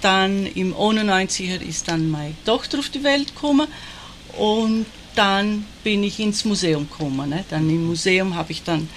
dann 0.00 0.46
im 0.46 0.74
91er 0.74 1.60
ist 1.62 1.88
dann 1.88 2.10
meine 2.10 2.34
Tochter 2.44 2.80
auf 2.80 2.88
die 2.88 3.04
Welt 3.04 3.34
gekommen 3.34 3.68
und 4.36 4.86
dann 5.14 5.66
bin 5.84 6.02
ich 6.02 6.18
ins 6.20 6.44
Museum 6.44 6.88
gekommen. 6.88 7.30
Ne? 7.30 7.44
Dann 7.50 7.68
im 7.68 7.86
Museum 7.86 8.34
habe 8.34 8.52
ich 8.52 8.62
dann 8.62 8.88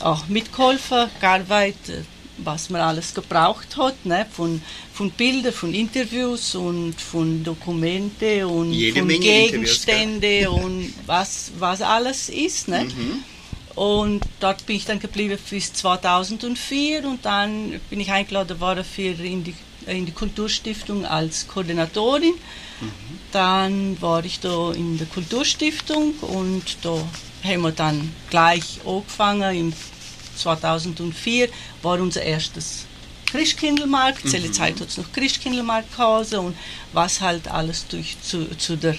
auch 0.00 0.28
mitgeholfen, 0.28 1.08
gearbeitet, 1.20 2.06
was 2.38 2.70
man 2.70 2.80
alles 2.80 3.14
gebraucht 3.14 3.76
hat, 3.76 4.04
ne? 4.06 4.26
von, 4.30 4.62
von 4.92 5.10
Bildern, 5.10 5.52
von 5.52 5.74
Interviews 5.74 6.54
und 6.54 6.94
von 7.00 7.42
Dokumente 7.42 8.46
und 8.46 8.72
Jede 8.72 9.00
von 9.00 9.08
Menge 9.08 9.20
Gegenstände 9.20 10.50
und 10.50 10.92
was, 11.06 11.50
was 11.58 11.82
alles 11.82 12.28
ist. 12.28 12.68
Ne? 12.68 12.86
Und 13.74 14.22
dort 14.40 14.66
bin 14.66 14.76
ich 14.76 14.84
dann 14.84 14.98
geblieben 14.98 15.38
bis 15.50 15.72
2004 15.72 17.04
und 17.04 17.24
dann 17.24 17.80
bin 17.90 18.00
ich 18.00 18.10
eingeladen 18.10 18.60
worden 18.60 18.84
für 18.84 19.02
in 19.02 19.44
die, 19.44 19.54
in 19.88 20.06
die 20.06 20.12
Kulturstiftung 20.12 21.04
als 21.04 21.46
Koordinatorin. 21.48 22.34
Dann 23.32 24.00
war 24.00 24.24
ich 24.24 24.40
da 24.40 24.72
in 24.72 24.98
der 24.98 25.06
Kulturstiftung 25.06 26.14
und 26.20 26.78
da 26.82 26.96
haben 27.44 27.62
wir 27.62 27.72
dann 27.72 28.12
gleich 28.30 28.80
angefangen. 28.86 29.56
Im 29.56 29.72
2004 30.36 31.48
war 31.82 32.00
unser 32.00 32.22
erstes 32.22 32.86
Christkindlmarkt. 33.26 34.24
Mhm. 34.24 34.28
Zur 34.28 34.52
Zeit 34.52 34.80
hat 34.80 34.88
es 34.88 34.96
noch 34.96 35.12
Christkindlmarkt 35.12 35.94
geheißen 35.96 36.38
und 36.38 36.56
was 36.92 37.20
halt 37.20 37.48
alles 37.48 37.86
durch 37.88 38.16
zu, 38.22 38.56
zu 38.56 38.76
der 38.76 38.96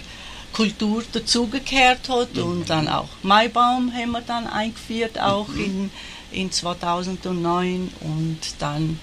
Kultur 0.53 1.03
dazugekehrt 1.11 2.09
hat 2.09 2.37
und 2.37 2.69
dann 2.69 2.87
auch 2.87 3.07
Maibaum 3.21 3.93
haben 3.93 4.11
wir 4.11 4.21
dann 4.21 4.47
eingeführt, 4.47 5.19
auch 5.19 5.47
in, 5.49 5.91
in 6.31 6.51
2009 6.51 7.91
und 8.01 8.39
dann 8.57 8.99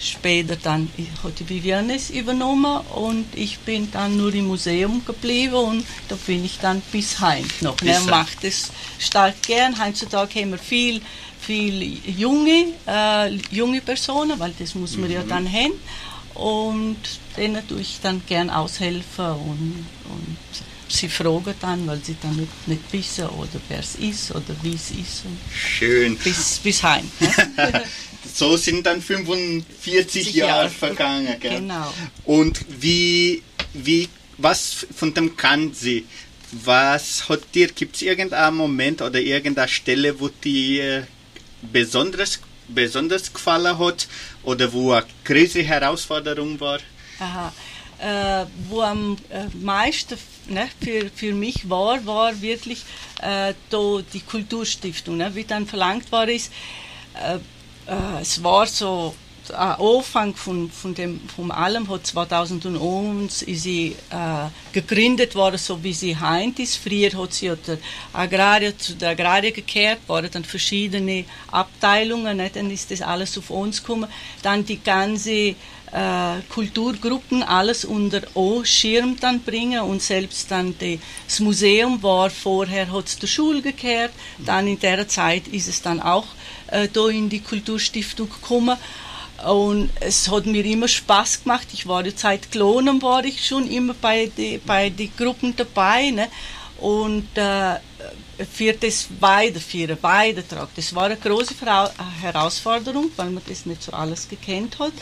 später 0.00 0.56
dann 0.56 0.88
hat 1.22 1.38
die 1.38 1.48
Viviane 1.48 1.94
es 1.96 2.10
übernommen 2.10 2.80
und 2.94 3.26
ich 3.34 3.58
bin 3.60 3.90
dann 3.90 4.16
nur 4.16 4.32
im 4.34 4.46
Museum 4.46 5.04
geblieben 5.04 5.54
und 5.54 5.86
da 6.08 6.16
bin 6.26 6.44
ich 6.44 6.58
dann 6.58 6.82
bis 6.92 7.18
heim 7.20 7.46
noch. 7.60 7.76
Bis 7.76 8.04
Ne, 8.04 8.10
macht 8.10 8.44
es 8.44 8.70
stark 8.98 9.42
gern. 9.42 9.82
Heutzutage 9.82 10.40
haben 10.40 10.50
wir 10.50 10.58
viel, 10.58 11.00
viel 11.40 11.98
junge, 12.06 12.66
äh, 12.86 13.34
junge 13.50 13.80
Personen, 13.80 14.38
weil 14.38 14.52
das 14.58 14.74
muss 14.74 14.96
man 14.96 15.10
ja 15.10 15.22
dann 15.22 15.50
haben 15.50 15.74
und 16.34 16.98
denen 17.36 17.66
tue 17.66 17.80
ich 17.80 17.98
dann 18.02 18.22
gern 18.26 18.50
aushelfen 18.50 19.30
und, 19.30 19.86
und 20.10 20.36
sie 20.88 21.08
fragen 21.08 21.54
dann, 21.60 21.86
weil 21.86 22.00
sie 22.02 22.16
dann 22.20 22.36
nicht, 22.36 22.68
nicht 22.68 22.92
wissen 22.92 23.26
oder 23.26 23.60
wer 23.68 23.80
es 23.80 23.94
ist 23.96 24.30
oder 24.30 24.54
wie 24.62 24.74
es 24.74 24.90
ist 24.90 25.22
Schön. 25.54 26.16
bis, 26.18 26.58
bis 26.58 26.82
heim. 26.82 27.10
Ne? 27.20 27.30
So 28.32 28.56
sind 28.56 28.86
dann 28.86 29.00
45 29.02 30.34
Jahre 30.34 30.50
Jahre 30.50 30.70
vergangen. 30.70 31.36
Gell? 31.40 31.60
Genau. 31.60 31.92
Und 32.24 32.60
wie, 32.80 33.42
wie, 33.72 34.08
was 34.38 34.86
von 34.94 35.14
dem 35.14 35.36
kann 35.36 35.72
sie? 35.72 36.06
Was 36.52 37.28
hat 37.28 37.40
dir, 37.54 37.68
gibt 37.68 37.96
es 37.96 38.02
irgendeinen 38.02 38.56
Moment 38.56 39.02
oder 39.02 39.20
irgendeine 39.20 39.68
Stelle, 39.68 40.18
wo 40.20 40.28
dir 40.28 41.06
besonders, 41.60 42.40
besonders 42.68 43.32
gefallen 43.32 43.78
hat 43.78 44.08
oder 44.44 44.72
wo 44.72 44.92
eine 44.92 45.06
große 45.24 45.62
Herausforderung 45.62 46.58
war? 46.60 46.78
Aha. 47.18 47.52
Äh, 47.98 48.46
wo 48.68 48.82
am 48.82 49.16
äh, 49.30 49.46
meisten 49.56 50.18
ne, 50.48 50.68
für, 50.82 51.10
für 51.14 51.32
mich 51.32 51.68
war, 51.68 52.04
war 52.04 52.40
wirklich 52.42 52.84
äh, 53.22 53.54
die 53.72 54.20
Kulturstiftung, 54.20 55.16
ne, 55.16 55.34
wie 55.34 55.44
dann 55.44 55.66
verlangt 55.66 56.12
war 56.12 56.28
ist. 56.28 56.52
Äh, 57.14 57.38
äh, 57.86 58.20
es 58.20 58.42
war 58.42 58.66
so 58.66 59.14
ein 59.52 59.56
Anfang 59.56 60.34
von, 60.34 60.70
von 60.70 60.94
dem 60.94 61.20
von 61.28 61.50
allem 61.50 61.88
hat 61.88 62.06
2001 62.06 63.42
ist 63.42 63.62
sie 63.62 63.94
äh, 64.10 64.48
gegründet 64.72 65.34
worden, 65.34 65.58
so 65.58 65.82
wie 65.82 65.92
sie 65.92 66.16
heint 66.16 66.58
ist. 66.58 66.76
Früher 66.76 67.12
hat 67.12 67.32
sie 67.32 67.52
der 67.66 67.78
Agrarier 68.12 68.76
zu 68.76 68.94
der 68.94 69.10
Agrarier 69.10 69.52
gekehrt, 69.52 70.00
waren 70.08 70.28
dann 70.30 70.44
verschiedene 70.44 71.24
Abteilungen, 71.50 72.38
ne? 72.38 72.50
dann 72.52 72.70
ist 72.70 72.90
das 72.90 73.02
alles 73.02 73.38
auf 73.38 73.50
uns 73.50 73.80
gekommen. 73.80 74.10
Dann 74.42 74.64
die 74.64 74.82
ganze 74.82 75.30
äh, 75.30 75.54
Kulturgruppen 76.48 77.42
alles 77.42 77.84
unter 77.84 78.22
O-Schirm 78.34 79.16
dann 79.20 79.40
bringen 79.40 79.80
und 79.82 80.02
selbst 80.02 80.50
dann 80.50 80.76
die, 80.78 80.98
das 81.26 81.40
Museum 81.40 82.02
war 82.02 82.30
vorher 82.30 82.90
hat 82.90 83.06
es 83.06 83.18
der 83.18 83.28
Schule 83.28 83.62
gekehrt, 83.62 84.12
dann 84.44 84.66
in 84.66 84.80
der 84.80 85.06
Zeit 85.06 85.46
ist 85.48 85.68
es 85.68 85.82
dann 85.82 86.00
auch 86.00 86.26
äh, 86.68 86.88
da 86.92 87.08
in 87.08 87.28
die 87.28 87.40
Kulturstiftung 87.40 88.28
gekommen 88.28 88.76
und 89.44 89.90
es 90.00 90.30
hat 90.30 90.46
mir 90.46 90.64
immer 90.64 90.88
Spaß 90.88 91.44
gemacht. 91.44 91.68
Ich 91.72 91.86
war 91.86 92.02
die 92.02 92.16
Zeit 92.16 92.50
gelohnt, 92.50 93.02
war 93.02 93.24
ich 93.24 93.46
schon 93.46 93.70
immer 93.70 93.94
bei 93.94 94.30
die, 94.34 94.58
bei 94.58 94.88
die 94.88 95.10
Gruppen 95.14 95.54
dabei. 95.54 96.10
Ne? 96.10 96.28
Und 96.78 97.28
äh, 97.36 97.76
für 98.50 98.72
das 98.72 99.08
weiter, 99.20 99.60
für 99.60 99.86
den 99.86 99.98
Beitrag, 99.98 100.68
das 100.74 100.94
war 100.94 101.04
eine 101.04 101.16
große 101.16 101.54
Frau 101.54 101.88
Herausforderung, 102.20 103.10
weil 103.16 103.30
man 103.30 103.42
das 103.46 103.66
nicht 103.66 103.82
so 103.82 103.92
alles 103.92 104.28
gekannt 104.28 104.78
hat. 104.78 104.92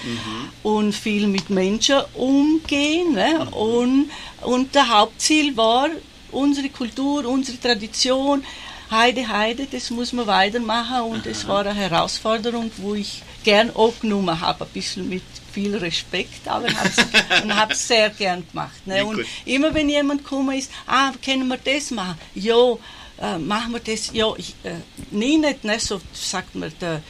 Und 0.62 0.92
viel 0.92 1.26
mit 1.26 1.48
Menschen 1.50 2.00
umgehen. 2.14 3.12
Ne? 3.12 3.46
Und, 3.52 4.10
und 4.42 4.74
der 4.74 4.88
Hauptziel 4.88 5.56
war 5.56 5.88
unsere 6.32 6.68
Kultur, 6.70 7.24
unsere 7.26 7.60
Tradition. 7.60 8.44
Heide, 8.90 9.28
Heide, 9.28 9.66
das 9.70 9.90
muss 9.90 10.12
man 10.12 10.26
weitermachen 10.26 11.02
und 11.10 11.26
es 11.26 11.46
war 11.48 11.60
eine 11.60 11.74
Herausforderung, 11.74 12.70
wo 12.76 12.94
ich 12.94 13.22
gern 13.42 13.70
angenommen 13.74 14.40
habe, 14.40 14.64
ein 14.64 14.70
bisschen 14.70 15.08
mit 15.08 15.22
viel 15.52 15.76
Respekt, 15.76 16.46
aber 16.48 16.66
habe 16.68 17.72
es 17.72 17.86
sehr 17.88 18.10
gern 18.10 18.44
gemacht. 18.48 18.86
Ne? 18.86 19.04
Und 19.04 19.24
immer 19.44 19.72
wenn 19.72 19.88
jemand 19.88 20.24
gekommen 20.24 20.58
ist, 20.58 20.70
ah, 20.86 21.12
können 21.24 21.48
wir 21.48 21.58
das 21.58 21.90
machen? 21.90 22.18
Ja, 22.34 22.74
äh, 23.20 23.38
machen 23.38 23.72
wir 23.72 23.80
das? 23.80 24.10
Ja, 24.12 24.34
ich, 24.36 24.54
äh, 24.64 24.74
nie 25.10 25.38
nicht, 25.38 25.64
ne? 25.64 25.78
so 25.78 26.00
sagt 26.12 26.54
man, 26.54 26.72
der, 26.80 27.02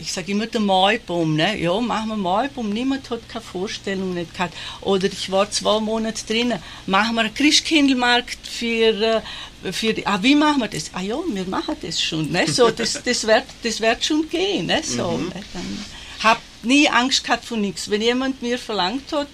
ich 0.00 0.12
sage 0.12 0.32
immer 0.32 0.46
der 0.46 0.60
Maibaum, 0.60 1.36
ne? 1.36 1.58
ja, 1.60 1.78
machen 1.80 2.08
wir 2.10 2.16
Maibaum, 2.16 2.70
niemand 2.70 3.08
hat 3.10 3.28
keine 3.28 3.44
Vorstellung 3.44 4.14
nicht 4.14 4.32
gehabt. 4.34 4.54
Oder 4.82 5.06
ich 5.06 5.30
war 5.30 5.50
zwei 5.50 5.78
Monate 5.80 6.24
drinnen, 6.26 6.58
machen 6.86 7.14
wir 7.14 7.22
einen 7.22 7.34
Christkindlmarkt 7.34 8.38
für, 8.46 9.22
äh, 9.64 9.72
für 9.72 9.92
die, 9.94 10.06
ah, 10.06 10.18
wie 10.22 10.34
machen 10.34 10.60
wir 10.60 10.68
das? 10.68 10.90
Ah 10.92 11.00
ja, 11.02 11.16
wir 11.26 11.44
machen 11.46 11.76
das 11.82 12.00
schon, 12.00 12.30
ne? 12.30 12.46
so, 12.46 12.70
das, 12.80 13.02
das, 13.02 13.26
wird, 13.26 13.44
das 13.62 13.80
wird 13.80 14.04
schon 14.04 14.28
gehen. 14.28 14.66
Ne? 14.66 14.80
So, 14.82 15.12
Mhm. 15.12 15.28
ne? 15.28 15.42
Dann 15.52 15.84
hab 16.22 16.40
nie 16.62 16.88
Angst 16.88 17.22
gehabt 17.24 17.44
von 17.44 17.60
nichts. 17.60 17.88
Wenn 17.90 18.02
jemand 18.02 18.42
mir 18.42 18.58
verlangt 18.58 19.12
hat, 19.12 19.28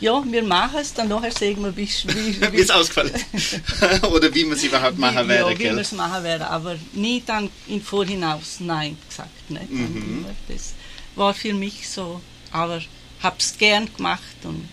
ja, 0.00 0.22
wir 0.24 0.42
machen 0.42 0.78
es, 0.80 0.94
dann 0.94 1.08
nachher 1.08 1.32
sagen 1.32 1.62
wir, 1.62 1.76
wie, 1.76 1.84
es 2.60 2.70
ausgefallen 2.70 3.12
ist. 3.32 3.60
Oder 4.04 4.34
wie 4.34 4.44
man 4.44 4.56
es 4.56 4.64
überhaupt 4.64 4.98
machen 4.98 5.24
wie, 5.24 5.28
werde, 5.28 5.52
ja, 5.52 5.58
wie 5.58 5.64
wir 5.64 5.78
es 5.78 5.92
machen 5.92 6.22
werden, 6.22 6.42
aber 6.42 6.76
nie 6.92 7.22
dann 7.24 7.50
im 7.66 7.82
Vorhinaus 7.82 8.60
Nein 8.60 8.96
gesagt. 9.08 9.50
Ne? 9.50 9.60
Dann 9.68 9.78
Mhm. 9.78 10.26
Das 10.48 10.74
war 11.14 11.34
für 11.34 11.54
mich 11.54 11.88
so, 11.88 12.20
aber 12.52 12.80
hab's 13.22 13.56
gern 13.58 13.88
gemacht 13.96 14.36
und 14.44 14.68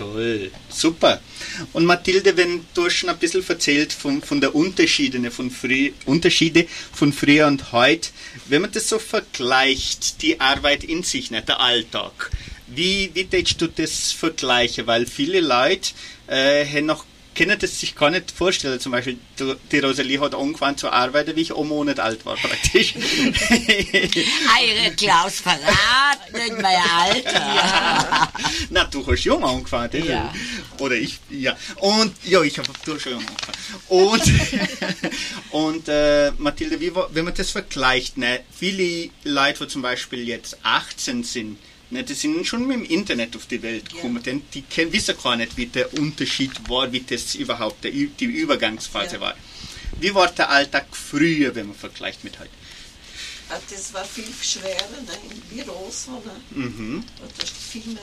Toll, 0.00 0.50
super. 0.70 1.20
Und 1.74 1.84
Mathilde, 1.84 2.34
wenn 2.34 2.64
du 2.72 2.88
schon 2.88 3.10
ein 3.10 3.18
bisschen 3.18 3.46
erzählt 3.46 3.92
von, 3.92 4.22
von 4.22 4.40
der 4.40 4.54
Unterschiede 4.54 5.30
von, 5.30 5.50
früh, 5.50 5.92
Unterschiede 6.06 6.66
von 6.90 7.12
früher 7.12 7.46
und 7.46 7.72
heute, 7.72 8.08
wenn 8.46 8.62
man 8.62 8.72
das 8.72 8.88
so 8.88 8.98
vergleicht, 8.98 10.22
die 10.22 10.40
Arbeit 10.40 10.84
in 10.84 11.02
sich, 11.02 11.30
nicht 11.30 11.48
der 11.48 11.60
Alltag, 11.60 12.30
wie, 12.74 13.10
wie 13.14 13.30
würdest 13.30 13.60
du 13.60 13.66
das 13.68 14.12
vergleichen? 14.12 14.86
Weil 14.86 15.06
viele 15.06 15.40
Leute 15.40 15.90
äh, 16.26 16.64
haben 16.64 16.86
noch 16.86 17.04
können 17.32 17.58
das 17.58 17.78
sich 17.80 17.94
gar 17.94 18.10
nicht 18.10 18.32
vorstellen. 18.32 18.80
Zum 18.80 18.92
Beispiel, 18.92 19.16
die- 19.72 19.78
Rosalie 19.78 20.20
hat 20.20 20.34
angefangen 20.34 20.76
zu 20.76 20.90
arbeiten, 20.90 21.36
wie 21.36 21.42
ich 21.42 21.56
einen 21.56 21.68
Monat 21.68 22.00
alt 22.00 22.26
war, 22.26 22.36
praktisch. 22.36 22.94
Eure 22.98 24.94
Klaus 24.96 25.40
verrat 25.40 26.32
nicht 26.32 26.60
mein 26.60 26.76
Alter. 26.76 28.32
Na, 28.70 28.84
du 28.84 29.06
hast 29.06 29.24
jung 29.24 29.44
angefangen, 29.44 29.90
das 29.92 30.04
Ja. 30.04 30.34
Oder 30.80 30.96
ich, 30.96 31.18
ja. 31.30 31.56
Und, 31.76 32.12
ja, 32.24 32.42
ich 32.42 32.58
habe 32.58 32.68
du 32.84 32.94
hast 32.94 33.02
schon 33.02 33.12
jung 33.12 33.24
angefangen. 33.26 33.58
Und, 33.88 34.22
und 35.50 35.88
äh, 35.88 36.32
Mathilde, 36.38 36.80
wie, 36.80 36.92
wenn 37.12 37.24
man 37.24 37.34
das 37.34 37.50
vergleicht, 37.50 38.18
ne, 38.18 38.40
viele 38.54 39.08
Leute, 39.24 39.64
die 39.64 39.68
zum 39.68 39.82
Beispiel 39.82 40.26
jetzt 40.26 40.58
18 40.62 41.22
sind, 41.24 41.58
ne, 41.90 42.04
die 42.04 42.14
sind 42.14 42.46
schon 42.46 42.66
mit 42.66 42.76
dem 42.76 42.84
Internet 42.84 43.36
auf 43.36 43.46
die 43.46 43.62
Welt 43.62 43.90
gekommen, 43.90 44.22
denn 44.22 44.42
die 44.54 44.62
kennen, 44.62 44.92
wissen 44.92 45.16
gar 45.22 45.36
nicht, 45.36 45.56
wie 45.56 45.66
der 45.66 45.92
Unterschied 45.98 46.52
war, 46.68 46.90
wie 46.92 47.00
das 47.00 47.34
überhaupt 47.34 47.84
der, 47.84 47.90
die 47.90 48.24
Übergangsphase 48.24 49.20
war. 49.20 49.34
Wie 49.98 50.14
war 50.14 50.28
der 50.28 50.50
Alltag 50.50 50.86
früher, 50.92 51.54
wenn 51.54 51.66
man 51.68 51.76
vergleicht 51.76 52.24
mit 52.24 52.38
heute? 52.38 52.50
Ah, 53.50 53.58
Das 53.70 53.92
war 53.92 54.04
viel 54.04 54.32
schwerer 54.42 55.00
ne, 55.06 55.12
in 55.30 55.40
Büros. 55.40 56.04
So, 56.04 56.12
ne? 56.12 56.40
Mhm. 56.50 56.96
Und 56.96 57.32
da 57.36 57.42
ist 57.42 57.52
viel 57.52 57.86
mehr 57.86 58.02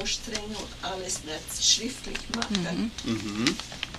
anstrengen 0.00 0.56
und 0.56 0.68
alles 0.82 1.20
nicht 1.24 1.64
schriftlich 1.64 2.18
machen. 2.34 2.90
Mhm. 3.04 3.44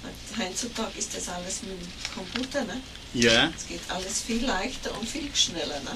Und 0.04 0.38
heutzutage 0.38 0.98
ist 1.00 1.16
das 1.16 1.30
alles 1.30 1.62
mit 1.64 1.72
dem 1.72 1.88
Computer. 2.14 2.66
Ne? 2.66 2.82
Ja. 3.14 3.52
Es 3.56 3.68
geht 3.68 3.80
alles 3.90 4.22
viel 4.22 4.44
leichter 4.46 4.98
und 5.00 5.08
viel 5.08 5.30
schneller. 5.34 5.80
Ne? 5.82 5.92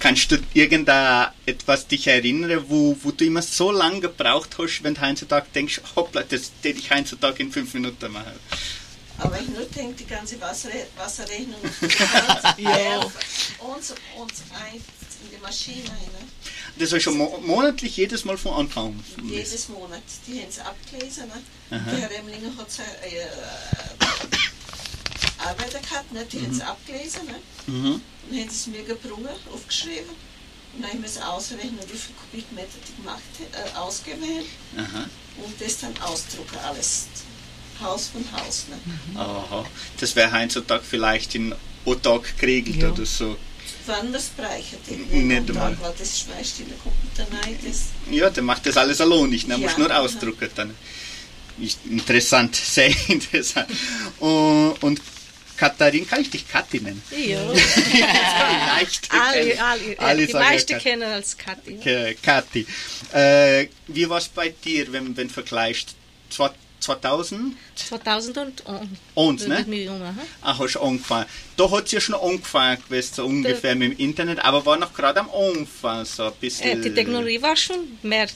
Kannst 0.00 0.32
du 0.32 0.38
irgendetwas 0.54 1.86
dich 1.86 2.06
erinnern, 2.08 2.64
wo, 2.68 2.96
wo 3.02 3.10
du 3.12 3.24
immer 3.24 3.42
so 3.42 3.70
lange 3.70 4.00
gebraucht 4.00 4.56
hast, 4.58 4.82
wenn 4.82 4.94
du 4.94 5.00
heutzutage 5.02 5.46
denkst, 5.54 5.80
hoppla, 5.94 6.22
das 6.22 6.50
hätte 6.62 6.78
ich 6.78 6.90
heutzutage 6.90 7.42
in 7.42 7.52
fünf 7.52 7.72
Minuten 7.74 8.10
machen. 8.10 8.32
Aber 9.18 9.40
ich 9.40 9.48
nur 9.48 9.64
denke, 9.64 9.94
die 9.94 10.06
ganze 10.06 10.40
Wasser, 10.40 10.68
Wasserrechnung 10.96 11.60
Ja. 12.58 13.00
und, 13.00 13.82
so- 13.84 13.94
und 14.18 14.32
ein 14.54 14.74
in 15.22 15.30
die 15.30 15.38
Maschine. 15.42 15.82
Ne? 15.84 16.22
Das 16.78 16.88
hast 16.88 16.92
du 16.92 17.00
schon 17.00 17.16
mo 17.16 17.38
monatlich 17.42 17.96
jedes 17.96 18.24
Mal 18.26 18.36
von 18.36 18.52
Anfang 18.54 18.88
an. 19.18 19.28
Jedes 19.28 19.68
Monat. 19.70 20.02
Die 20.26 20.40
haben 20.40 20.48
es 20.50 20.58
abgelesen. 20.58 21.26
Ne? 21.28 21.42
Aha. 21.70 21.90
Der 21.90 22.00
Herr 22.00 22.10
Remlinger 22.10 22.54
hat 22.58 22.70
seine 22.70 22.88
äh, 23.12 23.26
Arbeiter 25.38 25.78
gehabt, 25.80 26.12
ne? 26.12 26.24
die 26.26 26.40
haben 26.40 26.52
es 26.52 26.60
abgelesen. 26.60 27.26
Ne? 27.26 27.34
Mhm. 27.66 28.00
Dann 28.30 28.38
haben 28.40 28.50
sie 28.50 28.56
es 28.56 28.66
mir 28.66 28.82
gebrungen, 28.82 29.28
aufgeschrieben. 29.52 30.10
Und 30.74 30.82
dann 30.82 30.90
haben 30.90 31.00
wir 31.02 31.08
es 31.08 31.18
ausrechnen, 31.20 31.78
wie 31.90 31.96
viel 31.96 32.14
Kubikmeter 32.16 32.76
die 32.86 32.96
gemacht, 33.02 33.22
äh, 33.52 33.78
ausgewählt 33.78 34.46
Aha. 34.76 35.06
und 35.42 35.58
das 35.60 35.78
dann 35.80 35.96
ausdrucken, 36.02 36.58
alles 36.62 37.06
Haus 37.80 38.08
von 38.08 38.24
Haus. 38.32 38.66
Ne? 38.68 39.20
Aha. 39.20 39.64
Das 40.00 40.14
wäre 40.16 40.32
heutzutage 40.32 40.82
vielleicht 40.88 41.34
in 41.34 41.54
Tag 42.02 42.36
geregelt 42.38 42.76
Ja. 42.82 42.90
oder 42.90 43.06
so. 43.06 43.36
Wann 43.86 44.12
das 44.12 44.26
ich 44.58 44.72
Nicht 45.22 45.48
einmal. 45.50 45.76
Weil 45.80 45.94
das 45.98 46.18
schmeißt 46.20 46.60
in 46.60 46.68
den 46.68 46.78
Computer 46.80 47.26
rein. 47.42 47.56
Das, 47.64 47.82
Ja, 48.10 48.30
der 48.30 48.42
macht 48.42 48.66
das 48.66 48.76
alles 48.76 49.00
allein 49.00 49.30
nicht, 49.30 49.46
ne? 49.46 49.54
Ja. 49.54 49.58
muss 49.60 49.78
nur 49.78 49.96
ausdrucken 49.96 50.48
dann. 50.56 50.74
Ist 51.60 51.78
interessant, 51.88 52.54
sehr 52.76 52.92
interessant. 53.08 53.68
Und, 54.18 54.74
und 54.82 55.00
Katharin, 55.56 56.06
kann 56.06 56.20
ich 56.20 56.28
dich 56.30 56.46
Kathi 56.48 56.80
nennen? 56.80 57.00
Ja. 57.16 57.40
Leicht. 58.76 59.08
alle, 59.10 59.62
alle, 59.64 59.98
Alle 59.98 60.26
die 60.26 60.32
ja 60.32 60.40
meisten 60.40 60.72
Kathi. 60.72 60.82
kennen 60.88 61.02
als 61.04 61.36
Kathi. 61.38 61.76
Ke- 61.78 62.16
Kathi. 62.20 62.66
Äh, 63.12 63.68
wie 63.86 64.08
war 64.08 64.18
es 64.18 64.28
bei 64.28 64.50
dir, 64.50 64.92
wenn 64.92 65.16
wenn 65.16 65.28
du 65.28 65.32
vergleichst? 65.34 65.94
Zwei- 66.28 66.50
2000? 66.80 67.54
2001. 67.74 68.52
Und, 69.14 69.48
ne? 69.48 69.64
Millionen, 69.66 70.02
aha. 70.02 70.20
Ah, 70.42 70.58
hast 70.58 70.74
du 70.74 70.80
angefangen. 70.80 71.26
Da 71.56 71.70
hat 71.70 71.86
es 71.86 71.92
ja 71.92 72.00
schon 72.00 72.14
angefangen 72.14 72.78
gewesen, 72.88 73.14
so 73.14 73.26
ungefähr 73.26 73.74
mit 73.74 73.92
dem 73.92 73.98
Internet, 73.98 74.44
aber 74.44 74.64
war 74.66 74.76
noch 74.76 74.92
gerade 74.94 75.20
am 75.20 75.30
Anfang 75.30 76.04
so 76.04 76.24
ein 76.24 76.32
bisschen. 76.40 76.78
Äh, 76.78 76.82
die 76.82 76.94
Technologie 76.94 77.40
war 77.42 77.56
schon 77.56 77.76
mehr. 78.02 78.26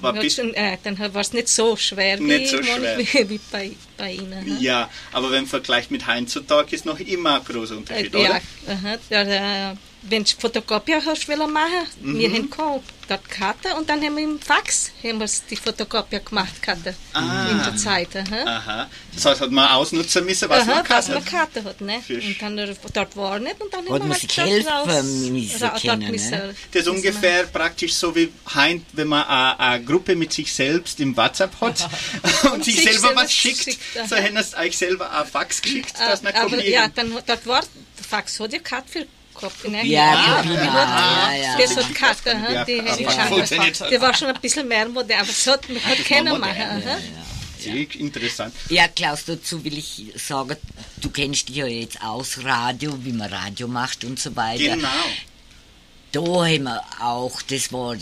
War 0.00 0.14
hat 0.14 0.20
bis- 0.20 0.34
schon, 0.36 0.52
äh, 0.52 0.76
dann 0.84 0.98
war 0.98 1.22
es 1.22 1.32
nicht 1.32 1.48
so 1.48 1.74
schwer, 1.74 2.20
Nicht 2.20 2.52
wie, 2.52 2.56
so 2.56 2.62
schwer. 2.62 2.98
wie, 2.98 3.04
wie 3.30 3.40
bei, 3.50 3.72
bei 3.96 4.12
Ihnen. 4.12 4.46
aha. 4.52 4.60
Ja, 4.60 4.90
aber 5.12 5.30
wenn 5.30 5.42
man 5.44 5.46
vergleicht 5.46 5.90
mit 5.90 6.06
heutzutage 6.06 6.76
ist 6.76 6.84
noch 6.84 7.00
immer 7.00 7.36
ein 7.36 7.44
großer 7.44 7.74
Äh, 7.74 7.78
Unterschied, 7.78 8.12
ja, 8.14 8.20
oder? 8.20 8.40
aha, 8.68 8.96
ja, 9.08 9.70
äh, 9.72 9.74
wenn 10.08 10.24
du 10.24 10.30
Fotokopie 10.38 10.96
hast 11.04 11.28
wollen 11.28 11.52
machen, 11.52 11.86
Mhm. 12.00 12.18
wir 12.18 12.30
haben 12.30 12.50
gehabt, 12.50 12.84
dort 13.08 13.28
Karte 13.30 13.74
und 13.76 13.88
dann 13.88 14.02
haben 14.02 14.16
wir 14.16 14.24
im 14.24 14.40
Fax 14.40 14.90
haben 15.02 15.20
wir 15.20 15.28
die 15.48 15.56
Fotokopie 15.56 16.18
gemacht 16.24 16.60
Karte 16.60 16.94
Ah. 17.12 17.48
in 17.50 17.58
der 17.62 17.76
Zeit. 17.76 18.08
Aha. 18.16 18.44
Aha. 18.56 18.90
Das 19.14 19.24
heißt, 19.24 19.40
hat 19.42 19.50
man 19.52 19.68
ausnutzen 19.68 20.24
müssen, 20.24 20.48
was 20.48 20.62
Aha, 20.62 20.74
man 20.82 20.88
was 20.88 21.06
kann. 21.06 21.14
man 21.14 21.24
Karte 21.24 21.62
hat, 21.64 21.80
ne? 21.80 22.02
Für- 22.04 22.14
Und 22.16 22.36
dann 22.42 22.58
äh, 22.58 22.74
dort 22.92 23.16
war 23.16 23.38
nicht 23.38 23.60
und 23.60 23.72
dann 23.72 23.84
Hat 23.84 23.90
haben 23.92 23.98
man 24.00 24.08
wir 24.08 24.14
sich 24.16 24.34
dort 24.34 24.48
helfen 24.48 24.68
raus- 24.68 24.86
müssen 25.04 26.30
können, 26.30 26.46
ne? 26.48 26.54
Das 26.72 26.82
ist 26.82 26.88
ungefähr 26.88 27.44
praktisch 27.44 27.94
so 27.94 28.14
wie 28.16 28.32
heint, 28.54 28.84
wenn 28.92 29.06
man 29.08 29.24
eine, 29.24 29.84
Gruppe 29.84 30.16
mit 30.16 30.32
sich 30.32 30.52
selbst 30.52 30.98
im 31.00 31.16
WhatsApp 31.16 31.60
hat 31.60 31.88
und, 32.52 32.64
sich 32.64 32.74
sich 32.76 32.84
selber 32.84 32.98
selber 33.08 33.20
was 33.22 33.32
schickt. 33.32 33.62
schickt, 33.64 33.80
so 34.08 34.16
hätten 34.16 34.36
es 34.36 34.54
euch 34.54 34.76
selber 34.76 35.10
ein 35.12 35.26
Fax 35.26 35.62
geschickt, 35.62 35.96
wir- 35.98 36.08
dass 36.08 36.22
man 36.22 36.34
aber 36.34 36.50
kopieren. 36.50 36.72
ja, 36.72 36.88
dann 36.88 37.12
dort 37.24 37.46
war 37.46 37.60
der 37.60 38.04
Fax 38.04 38.38
hat 38.40 38.52
ja 38.52 38.58
Karte 38.58 38.88
für 38.90 39.06
Kopie, 39.36 39.68
ne? 39.70 39.84
Ja, 39.86 40.42
die 40.42 40.48
genau, 40.48 40.72
hat- 40.72 41.34
ja, 41.34 41.42
ja. 41.42 41.58
Das 41.58 41.76
hat 41.76 41.94
Karte, 41.94 42.34
aha, 42.36 42.52
Ja, 42.52 42.64
die 42.64 42.76
schon. 42.86 43.28
funktioniert. 43.28 43.90
Die 43.90 44.00
war 44.00 44.14
schon 44.14 44.28
ein 44.28 44.40
bisschen 44.40 44.66
mehr 44.68 44.88
modern, 44.88 45.18
aber 45.20 45.26
das 45.28 45.46
hat, 45.46 45.62
hat 45.84 46.04
keiner 46.04 46.38
machen. 46.38 46.82
Sehr 47.58 47.74
interessant. 48.00 48.54
Ja, 48.68 48.86
Klaus, 48.88 49.24
dazu 49.24 49.64
will 49.64 49.78
ich 49.78 50.12
sagen, 50.16 50.56
du 51.00 51.10
kennst 51.10 51.48
dich 51.48 51.56
ja 51.56 51.66
jetzt 51.66 52.00
aus 52.02 52.44
Radio, 52.44 52.96
wie 53.04 53.12
man 53.12 53.32
Radio 53.32 53.66
macht 53.66 54.04
und 54.04 54.18
so 54.18 54.34
weiter. 54.36 54.76
Genau. 54.76 54.88
Da 56.12 56.20
haben 56.20 56.62
wir 56.64 56.82
auch, 57.00 57.42
das 57.42 57.72
war 57.72 57.96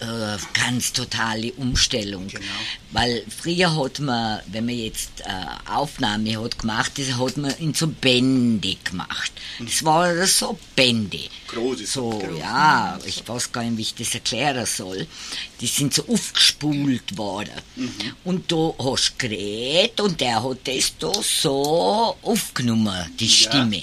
äh, 0.00 0.36
ganz 0.54 0.92
totale 0.92 1.52
Umstellung. 1.54 2.28
Genau. 2.28 2.44
Weil 2.92 3.24
früher 3.28 3.74
hat 3.76 3.98
man, 4.00 4.40
wenn 4.46 4.66
man 4.66 4.74
jetzt 4.74 5.20
äh, 5.20 5.70
Aufnahme 5.70 6.42
hat 6.42 6.58
gemacht, 6.58 6.92
das 6.96 7.18
hat 7.18 7.36
man 7.36 7.50
in 7.58 7.74
so 7.74 7.86
Bände 7.88 8.76
gemacht. 8.84 9.32
Das 9.58 9.84
war 9.84 10.26
so 10.26 10.58
Bände. 10.74 11.20
Große, 11.48 11.86
So, 11.86 12.22
ja, 12.38 12.98
ich 13.04 13.26
weiß 13.26 13.52
gar 13.52 13.62
nicht, 13.64 13.76
wie 13.76 13.82
ich 13.82 13.94
das 13.94 14.14
erklären 14.14 14.66
soll. 14.66 15.06
Die 15.60 15.66
sind 15.66 15.94
so 15.94 16.06
aufgespult 16.08 17.16
worden. 17.16 17.52
Und 18.24 18.50
da 18.52 18.72
hast 18.78 19.14
du 19.18 19.28
geredet 19.28 20.00
und 20.00 20.20
der 20.20 20.42
hat 20.42 20.58
das 20.64 20.92
da 20.98 21.12
so 21.22 22.16
aufgenommen, 22.22 23.10
die 23.18 23.28
Stimme. 23.28 23.82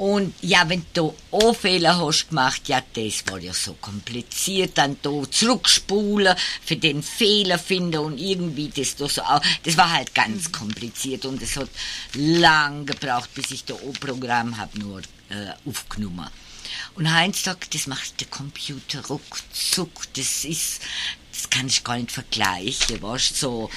Und 0.00 0.32
ja, 0.40 0.66
wenn 0.66 0.86
du 0.94 1.14
auch 1.30 1.54
Fehler 1.54 1.98
hast 2.00 2.30
gemacht, 2.30 2.62
ja, 2.68 2.82
das 2.94 3.22
war 3.28 3.38
ja 3.38 3.52
so 3.52 3.74
kompliziert, 3.74 4.78
dann 4.78 4.96
da 5.02 5.10
zurückspulen, 5.30 6.34
für 6.64 6.76
den 6.76 7.02
Fehler 7.02 7.58
finden 7.58 7.98
und 7.98 8.16
irgendwie 8.18 8.70
das 8.74 8.96
da 8.96 9.06
so, 9.10 9.20
au- 9.20 9.42
das 9.62 9.76
war 9.76 9.92
halt 9.92 10.14
ganz 10.14 10.50
kompliziert 10.50 11.26
und 11.26 11.42
es 11.42 11.54
hat 11.56 11.68
lang 12.14 12.86
gebraucht, 12.86 13.28
bis 13.34 13.50
ich 13.50 13.66
da 13.66 13.74
ein 13.74 13.92
Programm 14.00 14.56
hab 14.56 14.74
nur 14.74 15.00
äh, 15.28 15.52
aufgenommen. 15.68 16.28
Und 16.94 17.14
heutzutage, 17.14 17.66
das 17.70 17.86
macht 17.86 18.18
der 18.20 18.28
Computer 18.28 19.04
ruckzuck, 19.06 20.06
das 20.14 20.46
ist, 20.46 20.80
das 21.30 21.50
kann 21.50 21.66
ich 21.66 21.84
gar 21.84 21.96
nicht 21.98 22.10
vergleichen, 22.10 23.02
weißt 23.02 23.36
so, 23.36 23.68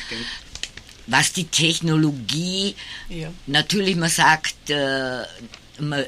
was 1.07 1.33
die 1.33 1.47
Technologie, 1.47 2.75
Ja. 3.09 3.29
natürlich 3.45 3.97
man 3.97 4.09
sagt, 4.09 4.69
äh, 4.69 5.23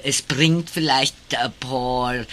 es 0.04 0.22
bringt 0.22 0.70
vielleicht 0.70 1.16
ein 1.36 1.52
paar 1.60 2.26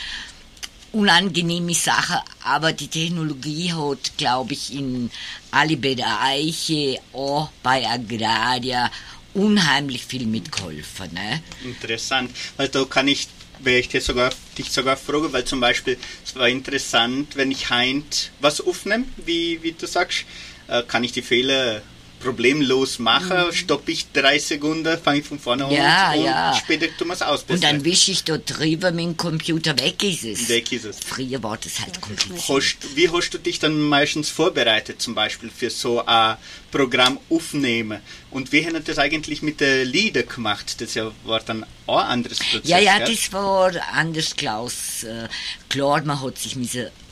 unangenehme 0.93 1.75
Sache, 1.75 2.21
aber 2.45 2.73
die 2.73 2.89
Technologie 2.89 3.73
hat, 3.73 4.13
glaube 4.19 4.53
ich, 4.53 4.75
in 4.75 5.11
alle 5.51 5.77
Bereiche, 5.77 7.01
auch 7.13 7.51
bei 7.63 7.87
Agraria, 7.87 8.91
unheimlich 9.35 10.05
viel 10.05 10.27
mitgeholfen. 10.27 11.13
Ne? 11.15 11.43
Interessant, 11.65 12.31
weil 12.57 12.69
da 12.69 12.85
kann 12.85 13.09
ich, 13.09 13.29
ich 13.65 13.89
dir 13.89 14.03
sogar, 14.03 14.31
dich 14.59 14.71
sogar 14.71 14.99
fragen, 14.99 15.33
weil 15.33 15.45
zum 15.45 15.61
Beispiel, 15.61 15.97
es 16.25 16.35
war 16.37 16.49
interessant, 16.49 17.37
wenn 17.37 17.51
ich 17.51 17.71
heint 17.71 18.31
was 18.41 18.61
aufnehme, 18.61 19.07
wie, 19.25 19.63
wie 19.63 19.73
du 19.73 19.87
sagst, 19.87 20.25
äh, 20.69 20.83
kann 20.83 21.05
ich 21.05 21.13
die 21.13 21.23
Fehler 21.23 21.81
problemlos 22.23 22.99
machen, 22.99 23.53
stoppe 23.53 23.93
ich 23.93 24.07
drei 24.13 24.39
Sekunden, 24.39 24.99
fange 24.99 25.21
ich 25.21 25.27
von 25.27 25.39
vorne 25.39 25.65
Mhm. 25.67 25.73
Ja, 25.73 26.11
an 26.11 26.19
und 26.19 26.25
ja. 26.25 26.55
später 26.57 26.87
tun 26.97 27.09
wir 27.09 27.15
es 27.15 27.21
Und 27.21 27.27
ausbessern. 27.29 27.61
dann 27.63 27.85
wische 27.85 28.13
ich 28.13 28.25
dort 28.25 28.59
drüber 28.59 28.91
mit 28.93 29.05
dem 29.05 29.17
Computer, 29.17 29.79
weg 29.79 30.03
ist 30.03 30.25
es. 30.25 30.49
Weg 30.49 30.71
ist 30.73 30.85
es. 30.85 30.97
Früher 31.05 31.43
war 31.43 31.57
das 31.59 31.81
halt 31.81 32.01
kompliziert. 32.01 32.49
Hast, 32.49 32.97
wie 32.97 33.09
hast 33.09 33.31
du 33.31 33.39
dich 33.39 33.59
dann 33.59 33.81
meistens 33.81 34.29
vorbereitet, 34.31 35.01
zum 35.03 35.15
Beispiel 35.15 35.51
für 35.51 35.71
so 35.71 36.05
ein 36.07 36.37
Programm 36.71 37.19
aufnehmen? 37.29 38.01
Und 38.31 38.51
wie 38.53 38.65
haben 38.67 38.83
das 38.85 38.99
eigentlich 38.99 39.43
mit 39.43 39.61
den 39.61 39.87
Liedern 39.89 40.27
gemacht? 40.27 40.81
Das 40.81 40.97
war 41.25 41.41
dann 41.41 41.67
auch 41.87 41.99
ein 41.99 42.07
anderes 42.07 42.39
Prozess. 42.39 42.69
Ja, 42.69 42.79
ja, 42.79 42.99
gell? 42.99 43.09
das 43.15 43.33
war 43.33 43.73
anders, 43.93 44.35
Klaus. 44.37 45.03
Äh, 45.05 45.29
Klar, 45.69 46.03
man 46.05 46.21
hat 46.23 46.39
sich, 46.39 46.57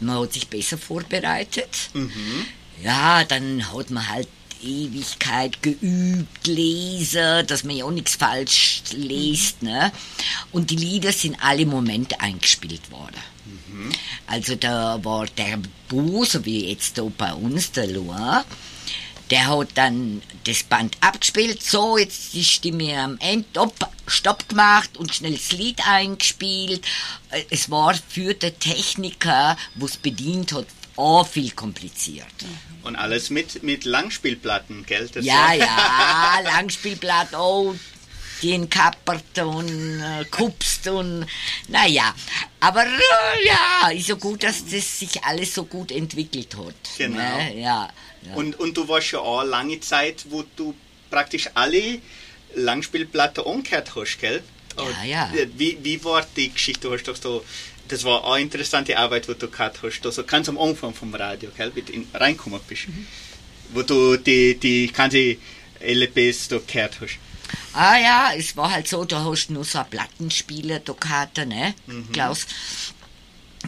man 0.00 0.18
hat 0.20 0.32
sich 0.32 0.48
besser 0.48 0.78
vorbereitet. 0.78 1.68
Mhm. 1.94 2.46
Ja, 2.82 3.24
dann 3.24 3.70
hat 3.74 3.90
man 3.90 4.08
halt 4.08 4.28
Ewigkeit 4.62 5.62
geübt, 5.62 6.46
lesen, 6.46 7.46
dass 7.46 7.64
man 7.64 7.76
ja 7.76 7.84
auch 7.84 7.90
nichts 7.90 8.14
falsch 8.16 8.82
liest, 8.92 9.62
ne? 9.62 9.92
Und 10.52 10.70
die 10.70 10.76
Lieder 10.76 11.12
sind 11.12 11.36
alle 11.42 11.62
im 11.62 11.70
Moment 11.70 12.20
eingespielt 12.20 12.90
worden. 12.90 13.20
Mhm. 13.46 13.90
Also 14.26 14.54
da 14.54 15.02
war 15.04 15.26
der 15.26 15.58
Bu, 15.88 16.24
so 16.24 16.44
wie 16.44 16.68
jetzt 16.70 16.98
da 16.98 17.02
bei 17.16 17.32
uns, 17.32 17.72
der 17.72 17.86
Loin, 17.88 18.44
der 19.30 19.46
hat 19.46 19.68
dann 19.74 20.22
das 20.44 20.64
Band 20.64 20.96
abgespielt, 21.00 21.62
so 21.62 21.96
jetzt 21.96 22.34
die 22.34 22.44
Stimme 22.44 22.98
am 22.98 23.16
Ende, 23.18 23.46
stopp, 23.50 23.88
stopp 24.06 24.48
gemacht 24.48 24.96
und 24.96 25.14
schnell 25.14 25.34
das 25.34 25.52
Lied 25.52 25.86
eingespielt. 25.86 26.84
Äh, 27.30 27.44
Es 27.50 27.70
war 27.70 27.94
für 28.08 28.34
den 28.34 28.58
Techniker, 28.58 29.56
wo 29.76 29.86
es 29.86 29.96
bedient 29.96 30.52
hat, 30.52 30.66
auch 31.01 31.26
viel 31.26 31.51
kompliziert. 31.53 32.26
Und 32.82 32.96
alles 32.96 33.30
mit, 33.30 33.62
mit 33.62 33.84
Langspielplatten, 33.84 34.86
gell? 34.86 35.09
Das 35.12 35.24
Ja, 35.24 35.53
ja, 35.53 36.40
Langspielblatt, 36.44 37.34
oh, 37.34 37.74
den 38.42 38.70
kappert 38.70 39.38
und 39.38 40.01
äh, 40.01 40.24
kupst 40.30 40.88
und, 40.88 41.26
naja. 41.68 42.14
Aber 42.61 42.84
äh, 42.84 43.46
ja, 43.46 43.90
ist 43.90 44.07
so 44.07 44.16
gut, 44.16 44.42
dass 44.42 44.64
das 44.64 44.98
sich 44.98 45.22
alles 45.24 45.55
so 45.55 45.64
gut 45.64 45.92
entwickelt 45.92 46.57
hat. 46.57 46.74
Genau. 46.96 47.18
Ne? 47.18 47.61
Ja, 47.61 47.90
ja. 48.22 48.34
Und, 48.34 48.59
und 48.59 48.76
du 48.76 48.88
warst 48.88 49.12
ja 49.12 49.20
auch 49.20 49.44
lange 49.44 49.80
Zeit, 49.80 50.24
wo 50.30 50.44
du 50.57 50.74
praktisch 51.11 51.48
alle 51.55 51.98
Langspielplatten 52.55 53.44
umgekehrt 53.44 53.94
hast, 53.94 54.18
gell? 54.18 54.42
Ja, 54.76 55.05
ja. 55.05 55.32
Wie, 55.57 55.78
wie 55.82 56.03
war 56.05 56.26
die 56.36 56.53
Geschichte? 56.53 56.88
Du 56.88 56.94
hast 56.94 57.05
doch 57.05 57.16
so, 57.16 57.44
das 57.91 58.05
war 58.05 58.24
auch 58.24 58.34
eine 58.34 58.45
interessante 58.45 58.97
Arbeit, 58.97 59.28
wo 59.28 59.34
du 59.34 59.49
gehabt 59.49 59.80
hast, 59.82 60.01
da 60.03 60.12
so 60.12 60.22
ganz 60.24 60.49
am 60.49 60.59
Anfang 60.59 60.95
vom 60.95 61.12
Radio, 61.14 61.51
gell? 61.57 61.72
Wie 61.74 61.82
du 61.82 61.93
in, 61.93 62.07
reingekommen 62.14 62.61
bist. 62.68 62.88
Mhm. 62.88 63.07
Wo 63.72 63.82
du 63.82 64.16
die, 64.16 64.59
die 64.59 64.93
ganze 64.93 65.36
LPs 65.80 66.49
da 66.49 66.59
gehört 66.64 67.01
hast. 67.01 67.18
Ah 67.72 67.99
ja, 67.99 68.32
es 68.36 68.57
war 68.57 68.70
halt 68.70 68.86
so, 68.86 69.05
da 69.05 69.24
hast 69.24 69.49
du 69.49 69.55
nur 69.55 69.64
so 69.64 69.78
einen 69.78 69.91
Plattenspieler 69.91 70.78
da 70.80 70.93
gehabt, 70.93 71.38
ne, 71.38 71.74
Klaus? 72.12 72.47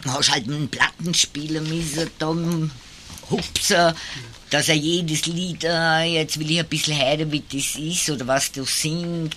Da 0.03 0.13
hast 0.13 0.31
halt 0.31 0.47
einen 0.47 0.69
Plattenspieler 0.69 1.61
müssen 1.61 2.09
da 2.17 2.33
hupsen, 3.29 3.93
dass 4.53 4.69
er 4.69 4.75
jedes 4.75 5.25
Lied, 5.25 5.63
äh, 5.63 6.03
jetzt 6.03 6.39
will 6.39 6.51
ich 6.51 6.59
ein 6.59 6.67
bisschen 6.67 6.95
hören, 6.95 7.31
wie 7.31 7.41
das 7.51 7.75
ist 7.75 8.07
oder 8.11 8.27
was 8.27 8.51
du 8.51 8.63
singst. 8.65 9.35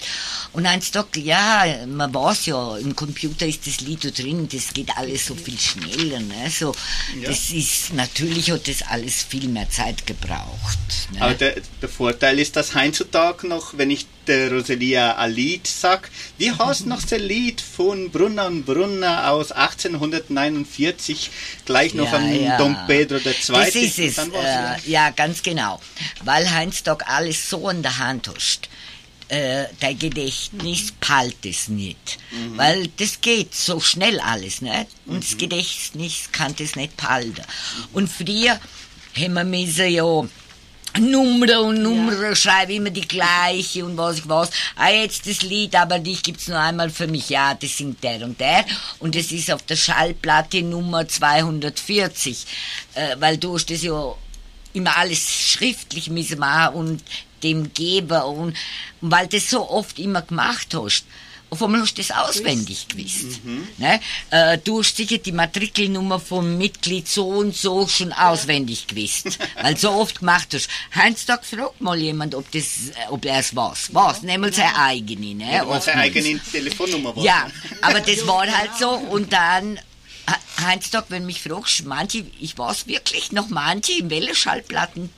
Und 0.53 0.67
eins 0.67 0.93
sagt, 0.93 1.17
ja, 1.17 1.65
man 1.87 2.13
weiß 2.13 2.47
ja, 2.47 2.77
im 2.77 2.95
Computer 2.95 3.47
ist 3.47 3.67
das 3.67 3.81
Lied 3.81 4.05
da 4.05 4.11
drin, 4.11 4.47
das 4.53 4.75
geht 4.75 4.95
alles 4.95 5.27
so 5.27 5.35
viel 5.35 5.59
schneller, 5.59 6.21
ne, 6.21 6.51
so, 6.51 6.75
das 7.25 7.51
ist, 7.51 7.95
natürlich 7.95 8.51
hat 8.51 8.69
das 8.69 8.83
alles 8.83 9.23
viel 9.23 9.49
mehr 9.49 9.71
Zeit 9.71 10.07
gebraucht, 10.07 10.79
ne? 11.13 11.23
Aber 11.23 11.35
der, 11.35 11.63
der 11.81 11.89
Vorteil 11.89 12.39
ist, 12.39 12.57
dass 12.57 12.75
heutzutage 12.75 13.47
noch, 13.47 13.79
wenn 13.79 13.91
ich 13.91 14.07
der 14.29 14.53
Rosalia 14.53 15.17
ein 15.17 15.33
Lied 15.33 15.67
sag, 15.67 16.11
wie 16.39 16.53
heißt 16.53 16.87
noch 16.87 17.03
das 17.03 17.19
Lied 17.21 17.61
von 17.61 18.11
Brunner 18.11 18.47
und 18.47 18.65
Brunner 18.65 19.31
aus 19.31 19.53
1849, 19.53 21.31
gleich 21.65 21.95
noch 21.95 22.11
Ja, 22.13 22.19
an 22.19 22.43
ja. 22.43 22.59
Dom 22.59 22.77
Pedro 22.87 23.17
II. 23.17 23.35
Das 23.49 23.75
ist 23.75 23.99
es. 23.99 24.19
Äh, 24.19 24.77
ja, 24.87 25.11
ganz 25.11 25.43
genau. 25.43 25.81
Weil 26.25 26.51
Heinz 26.51 26.83
Tag 26.83 27.09
alles 27.09 27.49
so 27.49 27.69
in 27.71 27.83
der 27.83 27.99
Hand 27.99 28.29
hast. 28.35 28.69
Äh, 29.29 29.65
dein 29.81 29.99
Gedächtnis 29.99 30.93
palt 31.01 31.45
es 31.45 31.67
nicht. 31.69 32.19
Weil 32.55 32.89
das 32.97 33.21
geht 33.21 33.55
so 33.55 33.81
schnell 33.81 34.21
alles, 34.21 34.61
nicht? 34.61 34.87
Und 35.07 35.25
das 35.25 35.37
Gedächtnis 35.37 36.29
kann 36.31 36.55
das 36.57 36.77
nicht 36.77 36.97
palten. 36.97 37.43
Und 37.93 38.09
früher 38.09 38.61
haben 39.17 39.53
wir 39.53 39.89
ja 39.89 40.25
Nummer 40.99 41.61
und 41.61 41.83
Nummer 41.83 42.35
schreibe 42.35 42.75
immer 42.75 42.91
die 42.91 43.07
gleiche 43.07 43.85
und 43.85 43.97
was 43.97 44.19
ich 44.19 44.29
was. 44.29 44.51
Ah, 44.77 44.91
jetzt 44.91 45.27
das 45.27 45.43
Lied, 45.43 45.75
aber 45.75 45.99
dich 45.99 46.23
gibt's 46.23 46.49
nur 46.49 46.59
einmal 46.59 46.91
für 46.91 47.07
mich. 47.07 47.29
Ja, 47.29 47.55
das 47.55 47.77
singt 47.77 48.03
der 48.03 48.23
und 48.23 48.41
der. 48.41 48.65
Und 48.99 49.17
es 49.17 49.33
ist 49.33 49.51
auf 49.51 49.63
der 49.63 49.77
Schallplatte 49.77 50.63
Nummer 50.63 51.07
240. 51.07 52.47
Äh, 52.95 53.17
weil 53.19 53.39
du 53.39 53.55
hast 53.55 53.71
das 53.71 53.83
ja 53.83 54.15
immer 54.73 54.97
alles 54.97 55.31
schriftlich 55.31 56.11
müssen 56.11 56.39
machen 56.39 56.75
und 56.75 57.03
dem 57.43 57.73
Geber 57.73 58.27
und, 58.27 58.55
und 59.01 59.11
weil 59.11 59.27
das 59.27 59.51
so 59.51 59.69
oft 59.69 59.99
immer 59.99 60.23
gemacht 60.23 60.75
hast. 60.75 61.05
Auf 61.49 61.63
einmal 61.63 61.81
hast 61.81 61.97
du 61.97 62.03
das 62.03 62.11
auswendig 62.11 62.89
gewusst. 62.89 63.41
Ne? 63.79 64.01
Äh, 64.31 64.59
du 64.59 64.81
hast 64.81 64.97
sicher 64.97 65.19
die 65.19 65.31
Matrikelnummer 65.33 66.19
vom 66.19 66.59
Mitglied 66.59 67.07
so 67.07 67.29
und 67.29 67.55
so 67.57 67.87
schon 67.87 68.13
auswendig 68.13 68.89
gewusst, 68.89 69.39
weil 69.63 69.77
so 69.77 69.91
oft 69.93 70.19
gemacht 70.19 70.49
hast. 70.55 70.69
Heinztag 70.95 71.45
fragt 71.47 71.81
mal 71.81 71.97
jemand, 72.01 72.35
ob, 72.35 72.51
das, 72.51 72.89
äh, 72.89 73.11
ob 73.11 73.25
er 73.25 73.39
es 73.39 73.55
weiß. 73.55 73.91
Was? 73.93 74.23
Nämlich 74.23 74.57
seine 74.57 74.77
eigene. 74.77 75.35
Ne? 75.37 75.53
Ja, 75.53 75.65
du 75.65 75.73
hast 75.73 75.89
eine 75.89 76.03
Oftmals. 76.05 76.27
eigene 76.27 76.41
Telefonnummer. 76.51 77.15
was, 77.17 77.25
Ja, 77.25 77.47
aber 77.81 78.01
das 78.01 78.27
war 78.27 78.47
halt 78.47 78.71
so. 78.79 78.91
Und 78.91 79.33
dann, 79.33 79.79
He- 80.59 80.65
Heinz-Tag, 80.65 81.07
wenn 81.09 81.27
mich 81.27 81.43
fragst, 81.43 81.85
manche, 81.85 82.25
ich 82.41 82.57
weiß 82.59 82.87
wirklich 82.87 83.33
noch 83.33 83.49
manche, 83.49 83.93
in 83.99 84.11
welchen 84.11 84.35
Schallplatten 84.35 85.11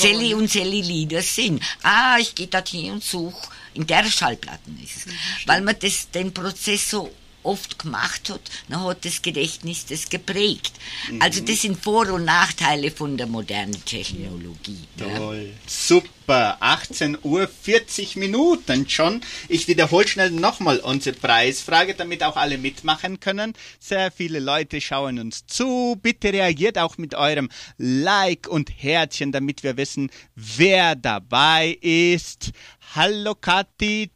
Sally 0.00 0.34
und 0.34 0.50
Sally 0.50 0.80
Lieder 0.82 1.22
sind. 1.22 1.62
Ah, 1.82 2.16
ich 2.18 2.34
gehe 2.34 2.46
dorthin 2.46 2.92
und 2.92 3.04
suche. 3.04 3.48
In 3.74 3.86
der 3.86 4.04
Schallplatten 4.10 4.80
ist 4.82 5.06
es. 5.06 5.12
Weil 5.46 5.60
man 5.62 5.76
das, 5.80 6.10
den 6.10 6.32
Prozess 6.32 6.90
so 6.90 7.10
oft 7.44 7.78
gemacht 7.78 8.30
hat, 8.30 8.40
dann 8.68 8.84
hat 8.84 9.04
das 9.04 9.22
Gedächtnis 9.22 9.86
das 9.86 10.08
geprägt. 10.08 10.72
Also 11.20 11.40
das 11.42 11.62
sind 11.62 11.80
Vor- 11.80 12.10
und 12.10 12.24
Nachteile 12.24 12.90
von 12.90 13.16
der 13.16 13.26
modernen 13.26 13.84
Technologie. 13.84 14.84
Toll. 14.98 15.52
Super. 15.66 16.14
18 16.26 17.18
Uhr 17.22 17.46
40 17.46 18.16
Minuten 18.16 18.88
schon. 18.88 19.20
Ich 19.48 19.68
wiederhole 19.68 20.08
schnell 20.08 20.30
nochmal 20.30 20.78
unsere 20.78 21.14
Preisfrage, 21.14 21.94
damit 21.94 22.22
auch 22.22 22.36
alle 22.36 22.56
mitmachen 22.56 23.20
können. 23.20 23.52
Sehr 23.78 24.10
viele 24.10 24.38
Leute 24.38 24.80
schauen 24.80 25.18
uns 25.18 25.46
zu. 25.46 25.98
Bitte 26.00 26.32
reagiert 26.32 26.78
auch 26.78 26.96
mit 26.96 27.14
eurem 27.14 27.50
Like 27.76 28.48
und 28.48 28.70
Herzchen, 28.74 29.32
damit 29.32 29.62
wir 29.62 29.76
wissen, 29.76 30.10
wer 30.34 30.96
dabei 30.96 31.76
ist. 31.82 32.52
Hallo 32.94 33.34
Kathi, 33.34 34.10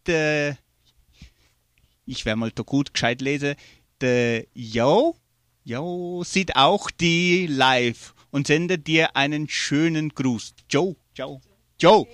ich 2.09 2.25
werde 2.25 2.41
mal 2.41 2.51
da 2.51 2.63
gut 2.63 2.95
gescheit 2.95 3.21
lesen. 3.21 3.55
Der 4.01 4.47
Jo, 4.55 5.17
Jo 5.65 6.23
sieht 6.25 6.57
auch 6.57 6.91
die 6.91 7.47
live 7.47 8.15
und 8.31 8.47
sendet 8.47 8.87
dir 8.87 9.17
einen 9.17 9.49
schönen 9.49 10.11
Gruß. 10.11 10.55
Joe, 10.71 10.97
Joe, 11.15 11.41
Joe. 11.79 12.07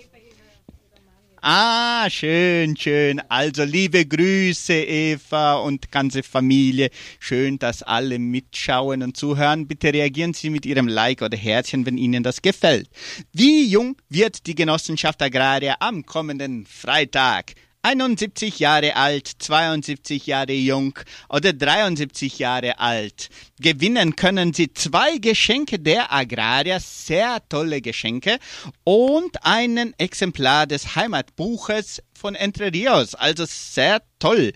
Ah, 1.46 2.08
schön, 2.08 2.74
schön. 2.74 3.20
Also 3.28 3.64
liebe 3.64 4.06
Grüße, 4.06 4.72
Eva 4.72 5.56
und 5.56 5.92
ganze 5.92 6.22
Familie. 6.22 6.88
Schön, 7.20 7.58
dass 7.58 7.82
alle 7.82 8.18
mitschauen 8.18 9.02
und 9.02 9.14
zuhören. 9.14 9.68
Bitte 9.68 9.92
reagieren 9.92 10.32
Sie 10.32 10.48
mit 10.48 10.64
Ihrem 10.64 10.88
Like 10.88 11.20
oder 11.20 11.36
Herzchen, 11.36 11.84
wenn 11.84 11.98
Ihnen 11.98 12.22
das 12.22 12.40
gefällt. 12.40 12.88
Wie 13.34 13.66
jung 13.66 13.96
wird 14.08 14.46
die 14.46 14.54
Genossenschaft 14.54 15.20
Agraria 15.20 15.76
am 15.80 16.06
kommenden 16.06 16.64
Freitag? 16.64 17.52
71 17.84 18.58
Jahre 18.60 18.96
alt, 18.96 19.30
72 19.38 20.26
Jahre 20.26 20.52
jung 20.54 20.98
oder 21.28 21.52
73 21.52 22.38
Jahre 22.38 22.78
alt. 22.78 23.28
Gewinnen 23.60 24.16
können 24.16 24.54
Sie 24.54 24.72
zwei 24.72 25.18
Geschenke 25.18 25.78
der 25.78 26.10
Agraria, 26.10 26.80
sehr 26.80 27.38
tolle 27.50 27.82
Geschenke 27.82 28.38
und 28.84 29.44
einen 29.44 29.92
Exemplar 29.98 30.66
des 30.66 30.96
Heimatbuches 30.96 32.02
von 32.18 32.34
Entre 32.34 32.72
Rios, 32.72 33.14
also 33.14 33.44
sehr 33.46 34.00
toll. 34.18 34.52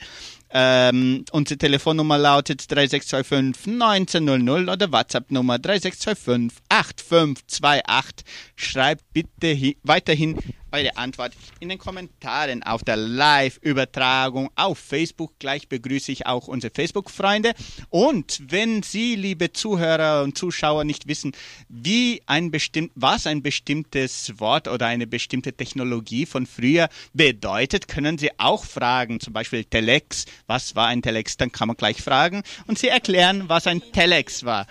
Ähm, 0.51 1.27
unsere 1.33 1.59
Telefonnummer 1.59 2.17
lautet 2.17 2.71
3625 2.73 3.67
1900 3.83 4.71
oder 4.75 4.91
WhatsApp-Nummer 4.91 5.59
3625 5.59 6.59
8528. 6.71 8.25
Schreibt 8.57 9.05
bitte 9.13 9.49
hi- 9.55 9.77
weiterhin 9.83 10.39
eure 10.73 10.97
Antwort 10.97 11.33
in 11.61 11.69
den 11.69 11.79
Kommentaren 11.79 12.63
auf 12.63 12.85
der 12.85 12.97
Live-Übertragung 12.97 14.51
auf 14.55 14.79
Facebook. 14.79 15.39
Gleich 15.39 15.69
begrüße 15.69 16.13
ich 16.13 16.27
auch 16.27 16.49
unsere 16.49 16.73
Facebook-Freunde. 16.75 17.53
Und 17.91 18.43
wenn 18.49 18.83
Sie, 18.83 19.17
liebe 19.17 19.53
Zuhörer 19.53 20.23
und 20.23 20.37
Zuschauer, 20.37 20.85
nicht 20.85 21.09
wissen, 21.09 21.33
wie 21.69 22.23
ein 22.27 22.51
bestimmt, 22.51 22.93
was 22.95 23.27
ein 23.27 23.43
bestimmtes 23.43 24.39
Wort 24.39 24.69
oder 24.69 24.87
eine 24.87 25.07
bestimmte 25.07 25.53
Technologie 25.53 26.27
von 26.27 26.47
früher 26.47 26.89
bedeutet, 27.13 27.89
können 27.89 28.19
Sie 28.19 28.31
auch 28.39 28.65
fragen. 28.65 29.21
Zum 29.21 29.33
Beispiel 29.33 29.65
Telex. 29.65 30.27
Was 30.47 30.75
war 30.75 30.89
ein 30.89 31.03
Telex? 31.03 31.37
Dann 31.37 31.53
kann 31.53 31.69
man 31.69 31.77
gleich 31.77 32.03
fragen 32.03 32.43
und 32.67 32.79
Sie 32.79 32.89
erklären, 32.89 33.49
was 33.49 33.67
ein 33.67 33.83
Telex 33.93 34.45
war. 34.45 34.67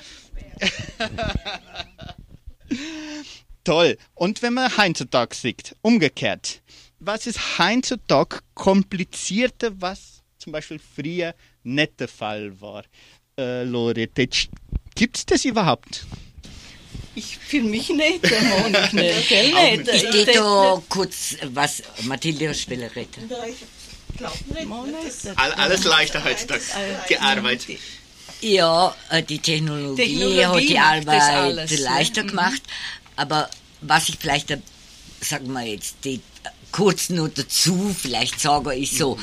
Toll. 3.68 3.98
Und 4.16 4.42
wenn 4.44 4.54
man 4.54 4.78
heutzutage 4.78 5.36
sieht, 5.36 5.76
umgekehrt, 5.82 6.62
was 7.00 7.28
ist 7.28 7.60
heutzutage 7.60 8.40
komplizierter, 8.54 9.72
was 9.82 10.24
zum 10.38 10.54
Beispiel 10.54 10.80
früher 10.80 11.36
nicht 11.64 12.00
der 12.00 12.08
Fall 12.08 12.62
war? 12.62 12.86
Äh, 13.38 13.64
Lorette, 13.64 14.30
gibt 14.96 15.18
es 15.18 15.26
das 15.26 15.44
überhaupt? 15.44 16.06
Ich 17.14 17.38
für 17.38 17.60
mich 17.60 17.90
nicht, 17.90 18.24
der 18.24 18.42
Monik 18.42 18.94
nicht, 18.94 19.32
nicht. 19.84 19.88
Ich 19.90 20.12
gehe 20.12 20.26
da 20.28 20.82
kurz 20.88 21.36
was, 21.52 21.84
Mathilde 22.04 22.54
Speller 22.54 22.96
retten. 22.96 23.30
nicht, 23.30 24.66
Monik, 24.66 25.12
alles 25.36 25.84
leichter 25.84 26.24
heutzutage, 26.24 26.62
die 27.10 27.18
Arbeit. 27.18 27.68
Ja, 28.42 28.96
äh, 29.10 29.24
die 29.24 29.40
Technologie, 29.40 30.04
Technologie 30.04 30.46
hat 30.46 30.62
die 30.62 30.80
Arbeit 30.80 31.22
alles, 31.22 31.72
ne? 31.72 31.78
leichter 31.78 32.24
gemacht. 32.24 32.62
Aber 33.18 33.50
was 33.82 34.10
ich 34.10 34.18
vielleicht, 34.18 34.52
äh, 34.52 34.60
sagen 35.20 35.52
wir 35.52 35.64
jetzt, 35.64 35.96
die, 36.06 36.16
äh, 36.16 36.50
kurz 36.72 37.10
nur 37.10 37.30
dazu 37.30 37.96
vielleicht 38.00 38.40
sagen, 38.40 38.72
ist 38.72 38.98
so, 38.98 39.18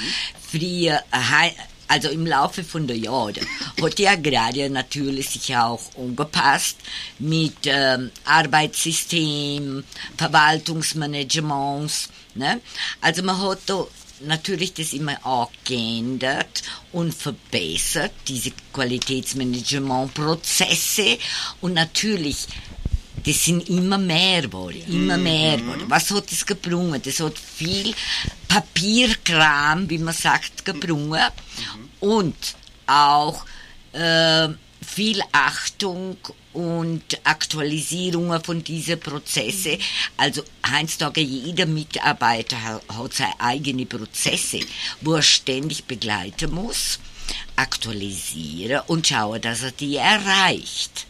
früher, 0.50 1.02
äh, 1.12 1.50
also 1.88 2.08
im 2.08 2.26
Laufe 2.26 2.64
von 2.64 2.86
der 2.86 2.96
Jahre 2.96 3.34
hat 3.80 3.98
die 3.98 4.08
Agrarier 4.08 4.70
natürlich 4.70 5.30
sich 5.30 5.56
auch 5.56 5.80
angepasst 5.96 6.76
mit 7.18 7.56
ähm, 7.64 8.12
Arbeitssystem, 8.24 9.82
Verwaltungsmanagements. 10.16 12.08
Ne? 12.34 12.60
Also 13.00 13.22
man 13.22 13.40
hat 13.40 13.60
da 13.66 13.86
natürlich 14.20 14.74
das 14.74 14.92
immer 14.92 15.16
auch 15.24 15.50
geändert 15.64 16.62
und 16.92 17.14
verbessert, 17.14 18.12
diese 18.28 18.52
Qualitätsmanagementprozesse 18.72 21.18
und 21.60 21.74
natürlich 21.74 22.46
das 23.26 23.44
sind 23.44 23.68
immer 23.68 23.98
mehr 23.98 24.42
geworden, 24.42 24.82
immer 24.86 25.16
mehr 25.16 25.56
geworden. 25.56 25.84
Was 25.88 26.10
hat 26.10 26.30
das 26.30 26.44
gebrungen? 26.44 27.00
Das 27.02 27.20
hat 27.20 27.38
viel 27.38 27.94
Papierkram, 28.48 29.88
wie 29.88 29.98
man 29.98 30.14
sagt, 30.14 30.64
gebrungen 30.64 31.22
und 32.00 32.34
auch 32.86 33.44
äh, 33.92 34.48
viel 34.86 35.22
Achtung 35.32 36.16
und 36.52 37.02
Aktualisierungen 37.24 38.44
von 38.44 38.62
diesen 38.62 39.00
Prozesse. 39.00 39.78
Also 40.16 40.42
heutzutage 40.70 41.20
jeder 41.22 41.66
Mitarbeiter 41.66 42.62
ha- 42.62 42.80
hat 42.96 43.14
seine 43.14 43.40
eigenen 43.40 43.88
Prozesse, 43.88 44.60
wo 45.00 45.14
er 45.14 45.22
ständig 45.22 45.84
begleiten 45.84 46.52
muss 46.52 46.98
aktualisieren 47.56 48.82
und 48.86 49.06
schauen, 49.06 49.40
dass 49.40 49.62
er 49.62 49.72
die 49.72 49.96
erreicht. 49.96 51.06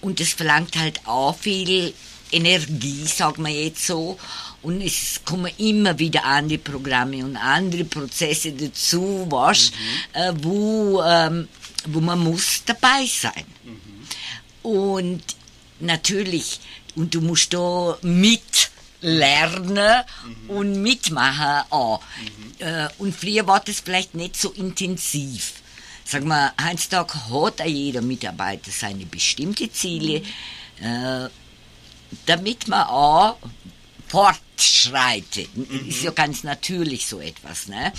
Und 0.00 0.20
das 0.20 0.30
verlangt 0.30 0.76
halt 0.76 1.06
auch 1.06 1.36
viel 1.36 1.92
Energie, 2.30 3.04
sagen 3.06 3.44
wir 3.44 3.52
jetzt 3.52 3.86
so. 3.86 4.18
Und 4.62 4.80
es 4.80 5.20
kommen 5.24 5.52
immer 5.58 5.98
wieder 5.98 6.24
andere 6.24 6.58
Programme 6.58 7.24
und 7.24 7.36
andere 7.36 7.84
Prozesse 7.84 8.52
dazu, 8.52 9.26
was, 9.28 9.72
äh, 10.12 10.32
wo, 10.40 11.02
ähm, 11.02 11.48
wo 11.86 12.00
man 12.00 12.20
muss 12.20 12.62
dabei 12.64 13.06
sein. 13.06 13.44
Und 14.62 15.22
natürlich, 15.80 16.60
und 16.94 17.14
du 17.14 17.20
musst 17.20 17.52
da 17.52 17.98
mitlernen 19.02 20.04
und 20.48 20.80
mitmachen 20.82 21.64
auch. 21.70 22.00
Äh, 22.58 22.88
Und 22.98 23.14
früher 23.14 23.46
war 23.46 23.60
das 23.60 23.80
vielleicht 23.80 24.14
nicht 24.14 24.36
so 24.36 24.50
intensiv. 24.52 25.54
Sag 26.04 26.24
mal, 26.24 26.52
heutzutage 26.62 27.14
hat 27.30 27.66
jeder 27.66 28.02
Mitarbeiter 28.02 28.70
seine 28.70 29.06
bestimmte 29.06 29.70
Ziele, 29.70 30.22
äh, 30.80 31.28
damit 32.26 32.68
man 32.68 32.86
auch 32.88 33.36
fortschreitet. 34.62 35.48
Ist 35.88 36.02
ja 36.02 36.10
ganz 36.10 36.44
natürlich 36.44 37.06
so 37.06 37.20
etwas. 37.20 37.68
Ne? 37.68 37.92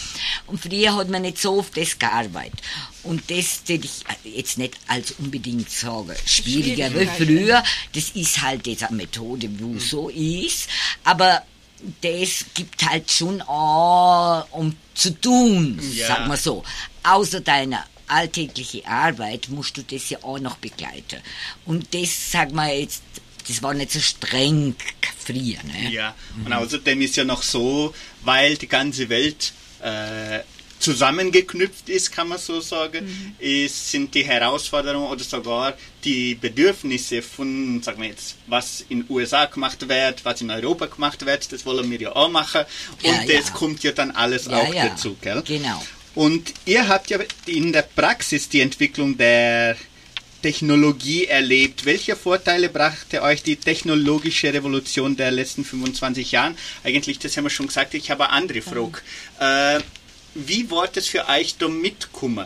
Und 0.48 0.60
früher 0.60 0.96
hat 0.96 1.10
man 1.10 1.22
nicht 1.24 1.38
so 1.38 1.60
auf 1.60 1.70
das 1.72 1.98
gearbeitet. 2.00 2.62
Und 3.04 3.30
das 3.30 3.62
würde 3.68 3.86
ich 3.86 4.34
jetzt 4.34 4.58
nicht 4.58 4.76
als 4.88 5.12
unbedingt 5.12 5.70
sagen, 5.70 6.14
schwieriger 6.26 6.94
wie 6.94 7.06
früher. 7.06 7.64
Das 7.94 8.10
ist 8.12 8.42
halt 8.42 8.66
jetzt 8.68 8.84
eine 8.84 8.98
Methode, 8.98 9.50
wo 9.60 9.78
so 9.80 10.10
ist. 10.10 10.70
Aber 11.04 11.44
das 12.02 12.46
gibt 12.54 12.84
halt 12.90 13.12
schon 13.12 13.42
auch 13.42 14.48
um 14.52 14.76
zu 14.94 15.20
tun, 15.20 15.80
Ja. 15.94 16.08
sagen 16.08 16.30
wir 16.30 16.38
so. 16.38 16.64
Außer 17.04 17.42
deiner 17.42 17.84
alltägliche 18.08 18.86
Arbeit 18.88 19.50
musst 19.50 19.76
du 19.78 19.84
das 19.84 20.10
ja 20.10 20.20
auch 20.24 20.40
noch 20.40 20.58
begleiten. 20.58 21.20
Und 21.66 21.94
das, 21.94 22.32
sag 22.32 22.54
mal 22.54 22.70
jetzt, 22.74 23.02
das 23.48 23.62
war 23.62 23.74
nicht 23.74 23.92
so 23.92 24.00
streng 24.00 24.76
früher. 25.26 25.58
Ne? 25.64 25.92
Ja, 25.92 26.16
und 26.46 26.52
außerdem 26.54 27.02
ist 27.02 27.16
ja 27.16 27.24
noch 27.24 27.44
so, 27.44 27.94
weil 28.24 28.56
die 28.58 28.68
ganze 28.68 29.10
Welt 29.10 29.54
äh, 29.82 30.40
zusammengeknüpft 30.80 31.90
ist, 31.90 32.12
kann 32.12 32.28
man 32.28 32.38
so 32.38 32.60
sagen, 32.60 33.34
ist, 33.40 33.92
sind 33.92 34.14
die 34.14 34.24
Herausforderungen 34.26 35.08
oder 35.08 35.24
sogar 35.24 35.74
die 36.04 36.36
Bedürfnisse 36.36 37.22
von, 37.22 37.82
sagen 37.82 38.02
wir 38.02 38.10
jetzt, 38.10 38.36
was 38.48 38.84
in 38.90 39.06
USA 39.10 39.46
gemacht 39.46 39.88
wird, 39.88 40.24
was 40.26 40.42
in 40.42 40.52
Europa 40.52 40.88
gemacht 40.88 41.26
wird, 41.26 41.52
das 41.52 41.66
wollen 41.66 41.90
wir 41.90 42.00
ja 42.02 42.16
auch 42.16 42.30
machen. 42.30 42.64
Und 43.02 43.06
Ja, 43.10 43.24
ja. 43.24 43.40
das 43.40 43.54
kommt 43.54 43.82
ja 43.84 43.92
dann 43.94 44.12
alles 44.12 44.46
Ja, 44.46 44.58
auch 44.58 44.74
ja. 44.74 44.90
dazu, 44.90 45.16
gell? 45.22 45.42
Genau. 45.46 45.82
Und 46.16 46.54
ihr 46.66 46.88
habt 46.88 47.10
ja 47.10 47.18
in 47.46 47.72
der 47.74 47.82
Praxis 47.84 48.48
die 48.50 48.60
Entwicklung 48.62 49.18
der 49.18 49.76
Technologie 50.44 51.26
erlebt. 51.26 51.86
Welche 51.86 52.16
Vorteile 52.16 52.70
brachte 52.70 53.24
euch 53.24 53.42
die 53.42 53.56
technologische 53.56 54.54
Revolution 54.54 55.16
der 55.18 55.32
letzten 55.32 55.66
25 55.66 56.32
Jahren? 56.34 56.56
Eigentlich, 56.84 57.18
das 57.18 57.36
haben 57.36 57.46
wir 57.46 57.50
schon 57.50 57.68
gesagt, 57.68 57.96
ich 57.96 58.12
habe 58.12 58.26
eine 58.30 58.34
andere 58.34 58.62
Frage. 58.62 59.00
Äh, 59.40 59.80
wie 60.36 60.70
war 60.70 60.88
das 60.88 61.08
für 61.08 61.28
euch 61.28 61.56
da 61.58 61.68
mitkommen? 61.68 62.46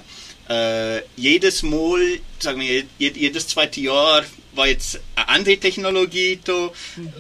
Äh, 0.50 1.02
jedes 1.18 1.62
Mal, 1.64 2.20
sagen 2.40 2.62
wir, 2.62 2.84
jed- 3.00 3.18
jedes 3.18 3.48
zweite 3.50 3.82
Jahr 3.82 4.24
war 4.54 4.68
jetzt 4.68 5.00
eine 5.16 5.28
andere 5.30 5.58
Technologie 5.58 6.40
da. 6.44 6.70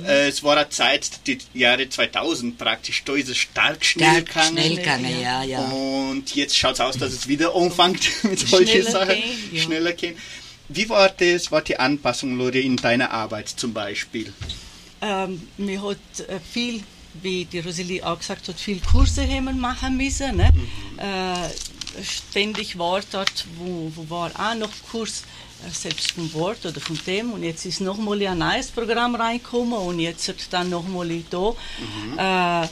Äh, 0.07 0.29
es 0.29 0.41
war 0.43 0.55
eine 0.57 0.69
Zeit, 0.69 1.09
die 1.27 1.37
Jahre 1.53 1.89
2000 1.89 2.57
praktisch, 2.57 3.03
da 3.03 3.13
ist 3.15 3.27
es 3.29 3.37
stark 3.37 3.83
schnell 3.83 4.23
gegangen. 4.23 4.51
schnell 4.57 4.75
gegangen, 4.77 5.21
ja, 5.21 5.43
ja. 5.43 5.59
Und 5.65 6.33
jetzt 6.35 6.57
schaut 6.57 6.75
es 6.75 6.79
aus, 6.79 6.97
dass 6.97 7.11
es 7.11 7.27
wieder 7.27 7.53
anfängt 7.53 8.07
mit 8.23 8.39
solchen 8.39 8.83
Sachen. 8.83 9.15
gehen, 9.15 9.49
ja. 9.51 9.61
Schneller 9.61 9.91
gehen. 9.93 10.15
Wie 10.69 10.89
war 10.89 11.09
das, 11.09 11.51
war 11.51 11.61
die 11.61 11.79
Anpassung, 11.79 12.37
Lori, 12.37 12.61
in 12.61 12.75
deiner 12.75 13.11
Arbeit 13.11 13.47
zum 13.49 13.73
Beispiel? 13.73 14.33
Ähm, 15.01 15.47
mir 15.57 15.81
hat 15.81 15.97
äh, 16.27 16.39
viel, 16.39 16.83
wie 17.21 17.45
die 17.45 17.59
Rosalie 17.59 18.05
auch 18.05 18.17
gesagt 18.17 18.47
hat, 18.47 18.59
viel 18.59 18.79
Kurse 18.81 19.25
haben 19.27 19.59
machen 19.59 19.95
müssen. 19.95 20.37
Ne? 20.37 20.51
Äh, 20.97 22.03
ständig 22.03 22.77
war 22.77 23.01
dort, 23.11 23.45
wo, 23.57 23.91
wo 23.95 24.09
war 24.09 24.31
auch 24.37 24.55
noch 24.55 24.71
Kurs, 24.91 25.23
äh, 25.65 25.71
selbst 25.71 26.11
vom 26.11 26.33
Wort 26.33 26.65
oder 26.65 26.81
von 26.81 26.99
dem. 27.07 27.31
Und 27.31 27.43
jetzt 27.43 27.65
ist 27.65 27.79
nochmal 27.79 28.21
ein 28.27 28.37
neues 28.37 28.67
Programm 28.67 29.15
reingekommen 29.15 29.79
und 29.79 29.99
jetzt 29.99 30.27
wird 30.27 30.51
dann 30.51 30.69
nochmal 30.69 31.09
da. 31.29 32.63
Äh, 32.63 32.67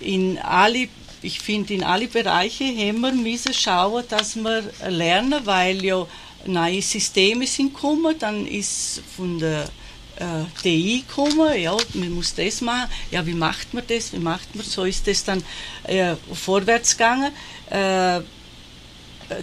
in 0.00 0.38
alle, 0.38 0.88
ich 1.22 1.40
finde, 1.40 1.74
in 1.74 1.84
alle 1.84 2.08
Bereiche 2.08 2.64
haben 2.64 3.00
wir 3.00 3.12
müssen 3.12 3.52
schauen, 3.52 4.04
dass 4.08 4.36
wir 4.36 4.64
lernen, 4.88 5.40
weil 5.44 5.84
ja 5.84 6.06
neue 6.46 6.82
Systeme 6.82 7.46
sind 7.46 7.74
gekommen, 7.74 8.14
dann 8.18 8.46
ist 8.46 9.02
von 9.16 9.38
der 9.38 9.68
äh, 10.16 10.44
TI 10.62 11.04
gekommen, 11.06 11.60
ja, 11.60 11.76
man 11.94 12.12
muss 12.12 12.34
das 12.34 12.60
machen, 12.60 12.90
ja, 13.10 13.24
wie 13.26 13.34
macht 13.34 13.74
man 13.74 13.84
das, 13.86 14.12
wie 14.12 14.18
macht 14.18 14.54
man, 14.54 14.64
so 14.64 14.84
ist 14.84 15.06
das 15.06 15.24
dann 15.24 15.42
äh, 15.84 16.14
vorwärts 16.32 16.96
gegangen. 16.96 17.32
Äh, 17.70 18.20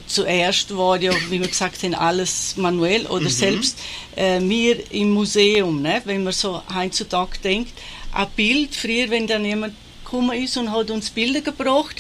zuerst 0.06 0.76
war 0.78 1.02
ja, 1.02 1.12
wie 1.30 1.40
wir 1.40 1.48
gesagt 1.48 1.82
haben, 1.84 1.96
alles 1.96 2.56
manuell 2.58 3.08
oder 3.08 3.30
selbst 3.30 3.80
äh, 4.16 4.40
wir 4.40 4.92
im 4.92 5.12
Museum, 5.12 5.82
ne, 5.82 6.02
wenn 6.06 6.24
man 6.24 6.34
so 6.34 6.62
heutzutage 6.74 7.40
denkt, 7.44 7.74
ein 8.14 8.28
Bild, 8.36 8.76
früher, 8.76 9.10
wenn 9.10 9.28
dann 9.28 9.46
jemand 9.46 9.74
gekommen 10.04 10.44
ist 10.44 10.58
und 10.58 10.72
hat 10.72 10.92
uns 10.92 11.10
Bilder 11.10 11.42
gebracht, 11.42 11.96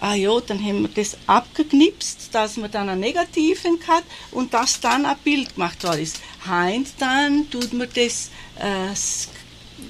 ah 0.00 0.14
ja, 0.14 0.38
dann 0.40 0.62
haben 0.62 0.82
wir 0.82 0.88
das 0.88 1.16
abgeknipst, 1.26 2.28
dass 2.32 2.56
man 2.56 2.70
dann 2.70 2.88
einen 2.88 3.00
Negativen 3.00 3.78
hat 3.88 4.04
und 4.32 4.52
das 4.54 4.80
dann 4.80 5.06
ein 5.06 5.16
Bild 5.24 5.54
gemacht 5.54 5.82
worden 5.84 6.02
ist. 6.02 6.20
Heint 6.46 6.88
dann 6.98 7.50
tut 7.50 7.72
man 7.72 7.88
das 7.94 8.30
äh, 8.60 8.92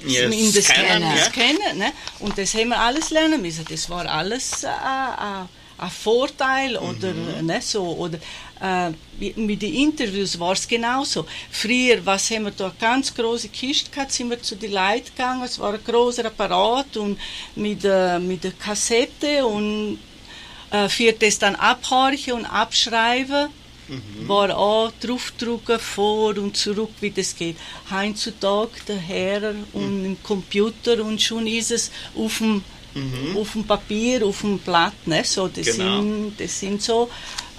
Ja, 0.07 0.25
in 0.29 0.53
das 0.53 0.65
Scannen, 0.65 1.03
ja. 1.03 1.25
scannen 1.25 1.79
ne? 1.79 1.93
und 2.21 2.37
das 2.39 2.55
haben 2.55 2.69
wir 2.69 2.79
alles 2.81 3.11
lernen 3.11 3.41
müssen. 3.43 3.65
Das 3.69 3.89
war 3.91 4.07
alles 4.07 4.65
äh, 4.65 4.69
äh, 4.69 5.45
ein 5.79 5.91
Vorteil 5.91 6.77
oder 6.77 7.13
Mhm. 7.13 7.47
ne, 7.47 7.61
so 7.61 7.83
oder 7.97 8.19
äh, 8.61 8.91
mit 9.39 9.63
den 9.63 9.75
Interviews 9.75 10.39
war 10.39 10.53
es 10.53 10.67
genauso. 10.67 11.27
Früher, 11.51 12.05
was 12.05 12.31
haben 12.31 12.45
wir 12.45 12.51
da 12.53 12.67
eine 12.67 12.75
ganz 12.81 13.15
große 13.15 13.49
Kiste 13.49 13.91
gehabt, 13.91 14.13
sind 14.13 14.31
wir 14.31 14.41
zu 14.43 14.57
den 14.57 14.73
Leuten 14.73 15.07
gegangen. 15.07 15.43
Es 15.45 15.59
war 15.59 15.75
ein 15.75 15.85
großer 15.85 16.25
Apparat 16.27 16.97
und 16.97 17.19
mit 17.55 17.85
äh, 17.85 18.19
mit 18.19 18.45
der 18.45 18.53
Kassette 18.53 19.45
und 19.45 19.99
äh, 20.71 20.89
für 20.89 21.13
das 21.13 21.39
dann 21.39 21.55
abhorchen 21.57 22.35
und 22.35 22.47
abschreiben. 22.47 23.49
War 24.27 24.57
auch 24.59 24.91
draufdrucken, 25.01 25.79
vor 25.79 26.37
und 26.39 26.57
zurück, 26.57 26.91
wie 27.01 27.13
das 27.13 27.37
geht. 27.37 27.57
Heutzutage 27.89 28.73
der 28.89 28.97
Herr 28.97 29.55
und 29.73 30.05
im 30.05 30.17
Computer 30.25 31.05
und 31.05 31.23
schon 31.23 31.47
ist 31.47 31.71
es 31.71 31.93
auf 32.17 32.39
dem, 32.39 32.65
auf 33.37 33.53
dem 33.53 33.63
Papier, 33.65 34.27
auf 34.27 34.41
dem 34.41 34.59
Blatt. 34.59 35.07
Ne? 35.07 35.23
So, 35.23 35.47
das, 35.47 35.67
Genau. 35.67 36.01
sind, 36.01 36.33
das 36.41 36.59
sind 36.59 36.83
so 36.83 37.09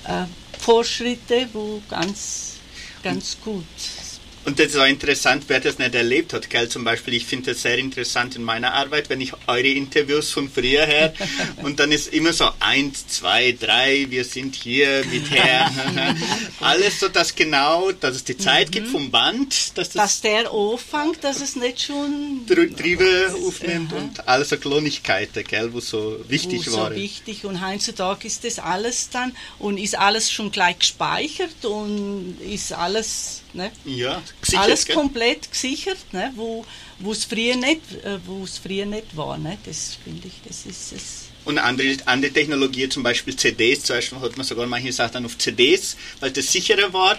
äh, 0.05 0.25
Fortschritte, 0.59 1.47
wo 1.53 1.81
ganz, 1.89 2.57
ganz 3.03 3.37
gut. 3.43 3.63
Und 4.47 4.59
das 4.59 4.67
ist 4.67 4.77
auch 4.77 4.85
interessant, 4.87 5.43
wer 5.49 5.59
das 5.59 5.77
nicht 5.77 5.93
erlebt 5.93 6.31
hat, 6.31 6.49
gell? 6.49 6.69
Zum 6.69 6.85
Beispiel, 6.85 7.15
ich 7.15 7.25
finde 7.25 7.51
das 7.51 7.63
sehr 7.63 7.77
interessant 7.77 8.37
in 8.37 8.43
meiner 8.43 8.73
Arbeit, 8.73 9.09
wenn 9.09 9.19
ich 9.19 9.33
eure 9.45 9.67
Interviews 9.67 10.31
von 10.31 10.49
früher 10.49 10.85
her 10.85 11.13
und 11.63 11.81
dann 11.81 11.91
ist 11.91 12.13
immer 12.13 12.31
so 12.31 12.47
eins, 12.61 13.05
zwei, 13.07 13.51
drei, 13.51 14.05
wir 14.09 14.23
sind 14.23 14.55
hier 14.55 15.03
mit 15.11 15.29
her. 15.31 15.69
Alles 16.61 17.01
so, 17.01 17.09
dass 17.09 17.35
genau, 17.35 17.91
dass 17.91 18.15
es 18.15 18.23
die 18.23 18.37
Zeit 18.37 18.71
gibt 18.71 18.87
vom 18.87 19.11
Band, 19.11 19.53
dass 19.77 19.89
Dass 19.89 19.91
das 19.91 20.21
der 20.21 20.49
anfängt, 20.49 21.21
dass 21.25 21.41
es 21.41 21.57
nicht 21.57 21.81
schon 21.81 22.45
Dr- 22.47 22.73
Triebe 22.73 23.35
aufnimmt 23.45 23.91
und 23.91 24.25
alles 24.29 24.47
so 24.49 24.55
Kleinigkeiten, 24.57 25.43
gell, 25.43 25.73
wo 25.73 25.81
so 25.81 26.19
wichtig 26.29 26.63
so 26.63 26.77
waren. 26.77 26.95
wichtig 26.95 27.43
und 27.43 27.65
heutzutage 27.67 28.25
ist 28.25 28.45
das 28.45 28.59
alles 28.59 29.09
dann 29.09 29.35
und 29.59 29.77
ist 29.77 29.97
alles 29.97 30.31
schon 30.31 30.51
gleich 30.51 30.79
gespeichert 30.79 31.65
und 31.65 32.37
ist 32.49 32.71
alles 32.71 33.41
ne, 33.57 33.71
Ja, 33.85 34.21
gesichert, 34.41 34.63
alles 34.63 34.85
gell? 34.85 34.95
komplett 34.95 35.51
gesichert, 35.51 35.97
ne, 36.13 36.31
wo 36.99 37.11
es 37.11 37.25
früher 37.25 37.55
nicht 37.55 37.81
äh, 38.03 38.19
früher 38.57 38.85
nicht 38.85 39.15
war, 39.17 39.37
ne, 39.37 39.57
das 39.65 39.97
finde 40.03 40.27
ich, 40.27 40.35
das 40.47 40.65
ist 40.65 40.93
es. 40.93 41.23
Und 41.47 41.59
andere, 41.59 41.95
andere 42.03 42.33
Technologie, 42.33 42.89
zum 42.89 43.03
Beispiel 43.03 43.33
CDs, 43.33 43.83
zuerst 43.83 44.11
hat 44.11 44.35
man 44.35 44.45
sogar 44.45 44.67
manche 44.67 44.91
Sachen 44.91 45.25
auf 45.25 45.37
CDs, 45.37 45.95
weil 46.19 46.29
das 46.31 46.51
sicherer 46.51 46.91
war 46.91 47.17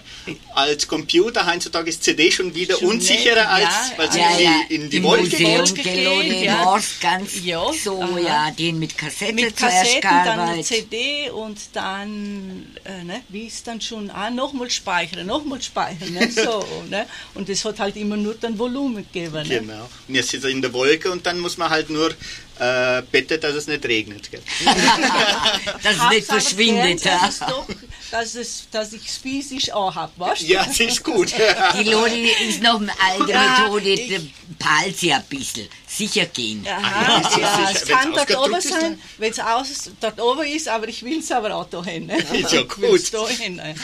als 0.54 0.86
Computer. 0.86 1.50
Heutzutage 1.50 1.88
ist 1.88 2.04
CD 2.04 2.30
schon 2.30 2.54
wieder 2.54 2.76
Schon 2.76 2.90
unsicherer, 2.90 3.36
nicht, 3.36 3.66
als 3.66 3.90
ja, 3.90 3.92
weil 3.96 4.12
sie 4.12 4.18
Ja, 4.18 4.28
in 4.28 4.36
die, 4.36 4.44
ja, 4.44 4.60
in 4.68 4.90
die 4.90 4.96
im 4.98 5.02
Wolke 5.04 5.36
oder 5.36 6.24
ja. 6.24 6.66
Ort 6.66 6.84
ganz 7.00 7.42
Ja, 7.42 7.72
so, 7.72 8.02
aha. 8.02 8.18
ja, 8.18 8.50
den 8.50 8.78
mit 8.78 8.98
Kassette 8.98 9.32
Mit 9.32 9.58
zuerst 9.58 10.02
Kassetten, 10.02 10.36
dann. 10.36 10.62
CD 10.62 11.30
und 11.30 11.58
dann, 11.72 12.66
äh, 12.84 13.04
ne, 13.04 13.22
wie 13.30 13.46
ist 13.46 13.66
dann 13.66 13.80
schon, 13.80 14.10
ah, 14.10 14.28
nochmal 14.28 14.68
speichern, 14.70 15.26
nochmal 15.26 15.62
speichern, 15.62 16.12
ne, 16.12 16.30
so, 16.30 16.66
ne, 16.90 17.06
und 17.32 17.48
das 17.48 17.64
hat 17.64 17.80
halt 17.80 17.96
immer 17.96 18.18
nur 18.18 18.34
dann 18.34 18.58
Volumen 18.58 19.06
gegeben, 19.10 19.48
ne. 19.48 19.60
Genau. 19.60 19.88
Und 20.06 20.14
jetzt 20.14 20.34
ist 20.34 20.44
er 20.44 20.50
in 20.50 20.60
der 20.60 20.74
Wolke 20.74 21.10
und 21.10 21.24
dann 21.24 21.38
muss 21.40 21.56
man 21.56 21.70
halt 21.70 21.88
nur 21.88 22.12
äh, 22.58 23.02
beten, 23.10 23.40
dass 23.40 23.54
es 23.54 23.66
nicht 23.66 23.84
regnet. 23.84 24.30
Gell? 24.30 24.42
dass 25.82 25.96
es 25.96 26.08
nicht 26.10 26.26
verschwindet. 26.26 27.04
ja. 27.04 27.18
Dass, 27.18 27.34
es 27.34 27.38
doch, 27.40 27.66
dass, 28.10 28.34
es, 28.34 28.68
dass 28.70 28.92
ich 28.92 29.06
es 29.06 29.16
physisch 29.18 29.72
auch 29.72 29.94
habe, 29.94 30.12
weißt 30.16 30.42
du? 30.42 30.46
Ja, 30.46 30.64
das 30.64 30.80
ist 30.80 31.04
gut. 31.04 31.32
Die 31.78 31.84
Lori 31.88 32.30
ist 32.48 32.62
noch 32.62 32.80
eine 32.80 32.92
alte 33.00 33.30
Ja, 33.30 33.60
Methode, 33.60 33.96
der 33.96 34.20
pahlt 34.58 34.96
sie 34.96 35.12
ein 35.12 35.22
bisschen. 35.28 35.68
Sicher 35.86 36.26
gehen. 36.26 36.66
Aha, 36.66 37.02
ja, 37.02 37.20
das 37.20 37.32
ist 37.32 37.38
ja, 37.38 37.70
es 37.70 37.88
Wenn's 37.88 37.88
kann 37.88 38.12
dort 38.12 38.36
oben 38.36 38.54
ist, 38.56 38.68
sein, 38.68 39.00
wenn 39.18 39.30
es 39.30 39.38
aus 39.38 39.90
dort 40.00 40.20
oben 40.20 40.46
ist, 40.46 40.68
aber 40.68 40.88
ich 40.88 41.02
will 41.02 41.20
es 41.20 41.30
aber 41.30 41.54
auch 41.54 41.68
da 41.68 41.82
hin. 41.84 42.06
Ne? 42.06 42.18
Ist 42.32 42.52
ja 42.52 42.62
gut. 42.62 43.12
da 43.12 43.28
hin, 43.28 43.56
ne? 43.56 43.74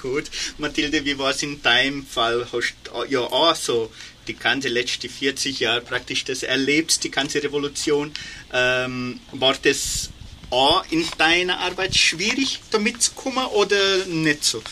gut. 0.00 0.24
Mathilde, 0.58 1.04
wie 1.04 1.18
war 1.18 1.30
es 1.30 1.42
in 1.42 1.62
deinem 1.62 2.06
Fall? 2.06 2.46
Hast 2.52 2.74
du 2.84 3.04
ja 3.08 3.20
auch 3.20 3.54
so 3.54 3.90
die 4.30 4.38
ganze 4.38 4.68
letzte 4.68 5.08
40 5.08 5.60
Jahre 5.60 5.80
praktisch 5.80 6.24
das 6.24 6.42
erlebt, 6.42 7.02
die 7.04 7.10
ganze 7.10 7.42
Revolution. 7.42 8.12
Ähm, 8.52 9.20
war 9.32 9.56
das 9.62 10.10
auch 10.50 10.84
in 10.90 11.04
deiner 11.18 11.58
Arbeit 11.60 11.96
schwierig, 11.96 12.60
damit 12.70 13.02
zu 13.02 13.12
kommen 13.12 13.46
oder 13.46 14.06
nicht 14.06 14.44
so? 14.44 14.62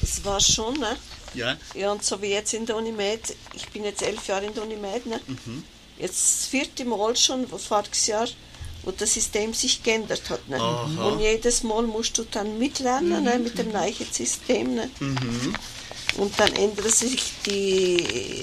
Das 0.00 0.24
war 0.24 0.40
schon, 0.40 0.78
ne? 0.78 0.96
Ja. 1.34 1.56
Ja, 1.74 1.92
und 1.92 2.02
so 2.02 2.20
wie 2.22 2.28
jetzt 2.28 2.54
in 2.54 2.66
der 2.66 2.76
Unimed, 2.76 3.34
ich 3.54 3.68
bin 3.68 3.84
jetzt 3.84 4.02
elf 4.02 4.26
Jahre 4.26 4.46
in 4.46 4.54
der 4.54 4.62
Unimed, 4.62 5.06
ne? 5.06 5.20
Mhm. 5.26 5.64
Jetzt 5.98 6.18
das 6.18 6.46
vierte 6.46 6.84
Mal 6.84 7.16
schon, 7.16 7.50
wo 7.50 7.58
voriges 7.58 8.06
Jahr, 8.06 8.28
wo 8.84 8.92
das 8.92 9.14
System 9.14 9.52
sich 9.52 9.82
geändert 9.82 10.30
hat. 10.30 10.48
Ne? 10.48 10.56
Aha. 10.56 11.08
Und 11.08 11.20
jedes 11.20 11.64
Mal 11.64 11.82
musst 11.82 12.16
du 12.18 12.24
dann 12.30 12.58
mitlernen 12.58 13.24
ne? 13.24 13.38
mit 13.38 13.58
dem 13.58 13.72
neuen 13.72 13.94
System. 14.12 14.76
Ne? 14.76 14.90
Mhm. 15.00 15.54
Und 16.18 16.38
dann 16.38 16.52
ändern 16.56 16.90
sich 16.90 17.22
die, 17.46 17.96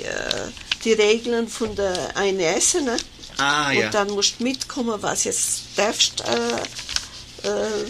äh, 0.04 0.50
die 0.84 0.94
Regeln 0.94 1.48
von 1.48 1.76
der 1.76 2.16
ANS. 2.16 2.76
Ne? 2.76 2.98
Ah, 3.38 3.72
ja. 3.72 3.86
Und 3.88 3.94
dann 3.94 4.10
musst 4.12 4.40
du 4.40 4.44
mitkommen, 4.44 4.96
was 5.02 5.26
jetzt 5.26 5.64
darfst 5.76 6.22
äh, 6.22 7.48
äh, 7.48 7.86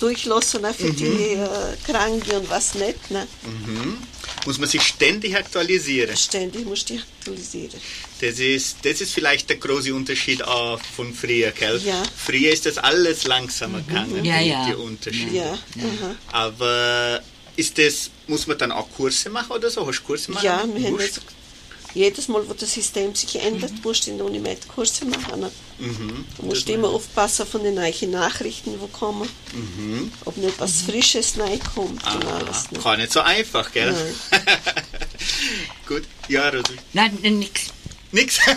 durchlassen 0.00 0.62
ne? 0.62 0.74
für 0.74 0.86
Mhm. 0.88 0.96
die 0.96 1.04
äh, 1.34 1.46
Kranken 1.86 2.30
und 2.32 2.50
was 2.50 2.74
nicht. 2.74 3.10
Ne? 3.10 3.26
Muss 4.46 4.58
man 4.58 4.68
sich 4.68 4.82
ständig 4.82 5.36
aktualisieren. 5.36 6.16
Ständig 6.16 6.64
musst 6.66 6.88
du 6.88 6.94
dich 6.94 7.02
aktualisieren. 7.02 7.78
Das 8.20 8.38
ist, 8.38 8.78
das 8.82 9.00
ist 9.00 9.12
vielleicht 9.12 9.48
der 9.50 9.56
große 9.58 9.94
Unterschied 9.94 10.42
auch 10.42 10.80
von 10.96 11.12
früher, 11.14 11.50
gell? 11.52 11.80
Ja. 11.84 12.02
Früher 12.16 12.50
ist 12.52 12.64
das 12.66 12.78
alles 12.78 13.24
langsamer 13.24 13.80
gegangen, 13.82 14.24
Ja, 14.24 14.38
die, 14.40 14.48
ja. 14.48 14.66
die 14.66 14.74
Unterschiede. 14.74 15.36
Ja. 15.36 15.58
Aber 16.32 17.20
ist 17.56 17.76
das, 17.78 18.10
muss 18.26 18.46
man 18.46 18.58
dann 18.58 18.72
auch 18.72 18.88
Kurse 18.96 19.30
machen 19.30 19.52
oder 19.52 19.70
so? 19.70 19.86
Hast 19.86 19.98
du 20.00 20.02
Kurse 20.04 20.30
machen? 20.32 20.44
ja 20.44 20.64
wir 20.74 20.86
haben 20.86 21.00
jetzt, 21.00 21.20
jedes 21.94 22.28
Mal, 22.28 22.48
wo 22.48 22.52
das 22.54 22.72
System 22.72 23.14
sich 23.14 23.34
ändert, 23.40 23.72
musst 23.82 24.06
du 24.06 24.10
in 24.12 24.18
der 24.18 24.26
Unimed 24.26 24.68
Kurse 24.68 25.04
machen. 25.06 25.46
Mhm. 25.78 26.24
Du 26.36 26.46
musst 26.46 26.68
Das 26.68 26.74
immer 26.74 26.88
aufpassen 26.88 27.46
von 27.46 27.62
den 27.64 27.74
neuen 27.74 28.10
Nachrichten, 28.10 28.72
die 28.72 28.88
kommen. 28.92 29.28
Ob 30.24 30.36
nicht 30.36 30.60
was 30.60 30.82
Frisches 30.82 31.38
reinkommt 31.38 31.92
und 32.04 32.24
Ah, 32.26 32.36
alles. 32.38 32.70
Ne? 32.70 32.78
gar 32.78 32.96
nicht 32.96 33.12
so 33.12 33.20
einfach, 33.20 33.72
gell? 33.72 33.94
Gut, 35.86 36.04
ja, 36.28 36.48
Rosi. 36.48 36.76
Nein, 36.92 37.18
nix. 37.22 37.72
Nix. 38.12 38.38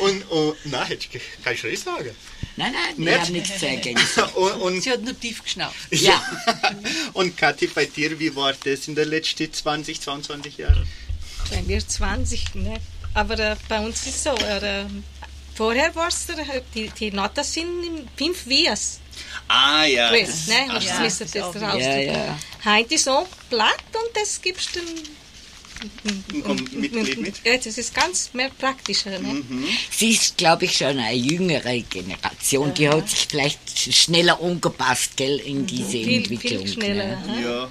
und, 0.00 0.22
und, 0.30 0.56
nein, 0.66 0.98
kann 1.42 1.54
ich 1.54 1.64
nicht 1.64 1.84
sagen. 1.84 2.14
Nein, 2.56 2.72
nein, 2.72 2.92
ich 2.92 2.98
Nicht? 2.98 3.18
habe 3.18 3.32
nichts 3.32 3.58
zu 3.58 3.66
ergänzen. 3.66 4.22
Und, 4.34 4.52
und, 4.60 4.82
Sie 4.82 4.90
hat 4.90 5.00
nur 5.02 5.18
tief 5.18 5.42
geschnauft. 5.42 5.76
Ja. 5.92 6.22
und 7.14 7.34
Kathi, 7.36 7.68
bei 7.68 7.86
dir, 7.86 8.18
wie 8.18 8.34
war 8.36 8.52
das 8.52 8.86
in 8.86 8.94
den 8.94 9.08
letzten 9.08 9.50
20, 9.50 10.00
22 10.00 10.58
Jahren? 10.58 10.86
Bei 11.50 11.62
mir 11.62 11.86
20, 11.86 12.56
ne? 12.56 12.78
Aber 13.14 13.38
äh, 13.38 13.56
bei 13.68 13.80
uns 13.80 14.06
ist 14.06 14.22
so, 14.22 14.34
äh, 14.34 14.84
vorher 15.54 15.94
war 15.94 16.08
es, 16.08 16.28
äh, 16.28 16.60
die, 16.74 16.90
die 16.90 17.10
Noten 17.12 17.44
sind 17.44 17.82
in 17.82 18.08
fünf 18.16 18.46
Wies 18.46 19.00
Ah, 19.48 19.84
ja. 19.84 20.10
gewesen, 20.10 20.52
ne? 20.52 20.74
Und 20.74 20.82
ja, 20.82 20.90
das 20.90 21.00
müssen 21.00 21.30
das 21.32 21.62
raus. 21.62 21.82
Ja, 21.82 21.96
ja. 21.96 22.38
Heute 22.64 22.94
ist 22.94 23.04
so 23.04 23.26
platt 23.48 23.84
und 23.92 24.16
das 24.16 24.40
gibst 24.42 24.76
du 24.76 24.80
Mitglied 26.72 27.20
mit? 27.20 27.34
Ja, 27.44 27.56
das 27.56 27.78
ist 27.78 27.94
ganz 27.94 28.30
mehr 28.32 28.50
praktischer, 28.50 29.18
ne? 29.18 29.42
Sie 29.90 30.10
ist, 30.10 30.36
glaube 30.36 30.64
ich, 30.66 30.76
schon 30.76 30.98
eine 30.98 31.14
jüngere 31.14 31.78
Generation. 31.80 32.72
Die 32.74 32.88
hat 32.88 33.08
sich 33.08 33.26
vielleicht 33.28 33.78
schneller 33.94 34.40
angepasst, 34.42 35.16
gell, 35.16 35.38
in 35.38 35.66
diese 35.66 35.90
Viel, 35.90 36.18
Entwicklung. 36.18 36.64
viel 36.64 36.72
schneller. 36.74 37.16
ne? 37.26 37.26
ne? 37.36 37.42
Ja, 37.42 37.70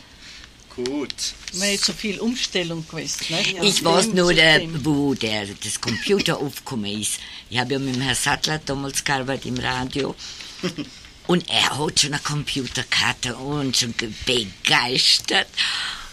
gut. 0.75 1.13
Hat 1.59 1.79
so 1.79 1.93
viel 1.93 2.19
Umstellung 2.19 2.85
gewesen. 2.87 3.25
Ne? 3.29 3.65
Ich 3.65 3.83
weiß 3.83 4.07
nur, 4.07 4.33
der, 4.33 4.61
wo 4.83 5.13
der, 5.13 5.45
das 5.63 5.79
Computer 5.79 6.37
aufgekommen 6.41 7.01
ist. 7.01 7.13
Ich 7.49 7.57
habe 7.59 7.73
ja 7.73 7.79
mit 7.79 7.95
dem 7.95 8.01
Herrn 8.01 8.15
Sattler 8.15 8.59
damals 8.65 9.03
gearbeitet 9.03 9.45
im 9.45 9.57
Radio. 9.57 10.15
Und 11.27 11.47
er 11.47 11.77
hat 11.77 11.99
schon 11.99 12.13
eine 12.13 12.21
Computerkarte 12.23 13.35
und 13.35 13.77
schon 13.77 13.93
ge- 13.95 14.09
begeistert. 14.25 15.45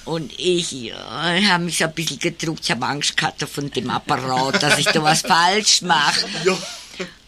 Und 0.07 0.33
ich 0.39 0.71
ja, 0.73 0.97
habe 1.51 1.65
mich 1.65 1.79
so 1.79 1.85
ein 1.85 1.93
bisschen 1.93 2.19
gedruckt. 2.19 2.61
Ich 2.65 2.71
habe 2.71 2.87
Angst 2.87 3.17
gehabt 3.17 3.43
von 3.43 3.71
dem 3.71 3.91
Apparat, 3.91 4.63
dass 4.63 4.79
ich 4.79 4.87
da 4.87 5.03
was 5.03 5.21
falsch 5.23 5.83
mache. 5.83 6.27
Ja. 6.45 6.57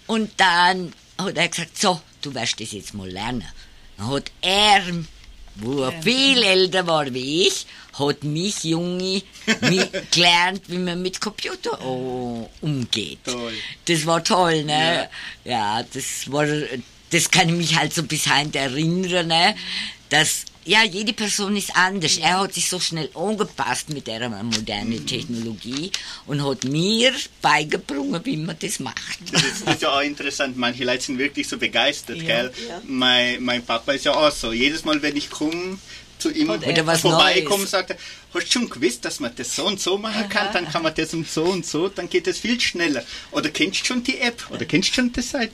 Und 0.07 0.31
dann 0.37 0.93
hat 1.18 1.37
er 1.37 1.49
gesagt, 1.49 1.76
so, 1.76 2.01
du 2.22 2.35
wirst 2.35 2.61
das 2.61 2.72
jetzt 2.72 2.95
mal 2.95 3.09
lernen. 3.11 3.45
Dann 3.97 4.11
hat 4.11 4.31
er 4.41 4.83
wo 5.61 5.83
er 5.83 6.03
viel 6.03 6.43
älter 6.43 6.87
war 6.87 7.12
wie 7.12 7.49
ich, 7.49 7.66
hat 7.99 8.22
mich 8.22 8.62
Junge 8.62 9.22
mi- 9.61 9.91
gelernt, 10.12 10.62
wie 10.68 10.79
man 10.79 11.03
mit 11.03 11.20
Computer 11.20 11.81
umgeht. 11.83 13.18
Toll. 13.24 13.53
Das 13.87 14.07
war 14.07 14.22
toll, 14.22 14.62
ne? 14.64 15.09
Ja. 15.45 15.83
das 15.83 16.31
war, 16.31 16.47
das 17.11 17.31
kann 17.31 17.49
ich 17.49 17.55
mich 17.57 17.76
halt 17.76 17.93
so 17.93 18.05
bis 18.05 18.33
heute 18.33 18.59
erinnern, 18.59 19.26
ne? 19.26 19.57
Dass, 20.11 20.45
ja, 20.69 20.85
jede 20.85 21.12
Person 21.14 21.57
ist 21.57 21.75
anders. 21.75 22.19
Er 22.19 22.41
hat 22.41 22.53
sich 22.55 22.69
so 22.69 22.79
schnell 22.79 23.09
angepasst 23.14 23.89
mit 23.89 24.07
der 24.07 24.29
modernen 24.29 25.07
Technologie 25.07 25.91
und 26.27 26.45
hat 26.47 26.64
mir 26.64 27.12
beigebracht, 27.41 28.25
wie 28.25 28.37
man 28.37 28.57
das 28.61 28.79
macht. 28.79 29.19
Das 29.33 29.43
ist, 29.43 29.66
das 29.66 29.81
ja 29.81 29.91
auch 29.97 30.03
interessant. 30.03 30.57
Manche 30.57 30.85
Leute 30.85 31.03
sind 31.03 31.19
wirklich 31.19 31.49
so 31.49 31.57
begeistert, 31.57 32.19
Ja. 32.19 32.25
gell? 32.25 32.53
Ja. 32.69 32.83
Mein, 32.87 33.43
mein 33.43 33.64
Papa 33.64 33.93
ist 33.93 34.05
ja 34.05 34.12
auch 34.14 34.31
so. 34.31 34.53
Jedes 34.53 34.85
Mal, 34.85 35.01
wenn 35.01 35.16
ich 35.16 35.31
komme, 35.31 35.79
zu 36.19 36.31
ihm 36.31 36.51
Hat 36.51 36.66
Oder 36.66 36.85
was 36.87 37.01
vorbeikomme, 37.01 37.59
Neues. 37.59 37.71
sagt 37.71 37.91
er, 37.91 37.97
hast 38.35 38.47
du 38.49 38.51
schon 38.53 38.69
gewusst, 38.69 39.05
dass 39.05 39.21
man 39.21 39.31
das 39.37 39.55
so 39.55 39.64
und 39.66 39.81
so 39.81 39.97
machen 39.97 40.29
kann? 40.29 40.53
Dann 40.53 40.69
kann 40.69 40.83
man 40.83 40.93
das 40.95 41.14
und 41.14 41.31
so 41.31 41.45
und 41.45 41.64
so, 41.64 41.89
dann 41.89 42.11
geht 42.11 42.27
es 42.27 42.39
viel 42.39 42.61
schneller. 42.61 43.05
Oder 43.31 43.49
kennst 43.51 43.81
du 43.83 43.85
schon 43.87 44.03
die 44.03 44.19
App? 44.19 44.45
Oder 44.51 44.64
kennst 44.64 44.91
du 44.91 44.95
schon 44.95 45.12
das 45.12 45.31
Seite? 45.31 45.53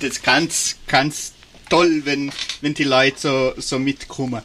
Das 0.00 0.10
ist 0.10 0.22
ganz, 0.22 0.76
ganz 0.86 1.32
toll, 1.70 2.02
wenn, 2.04 2.30
wenn 2.60 2.74
die 2.74 2.84
Leute 2.84 3.18
so, 3.18 3.54
so 3.56 3.78
mitkommen. 3.78 4.42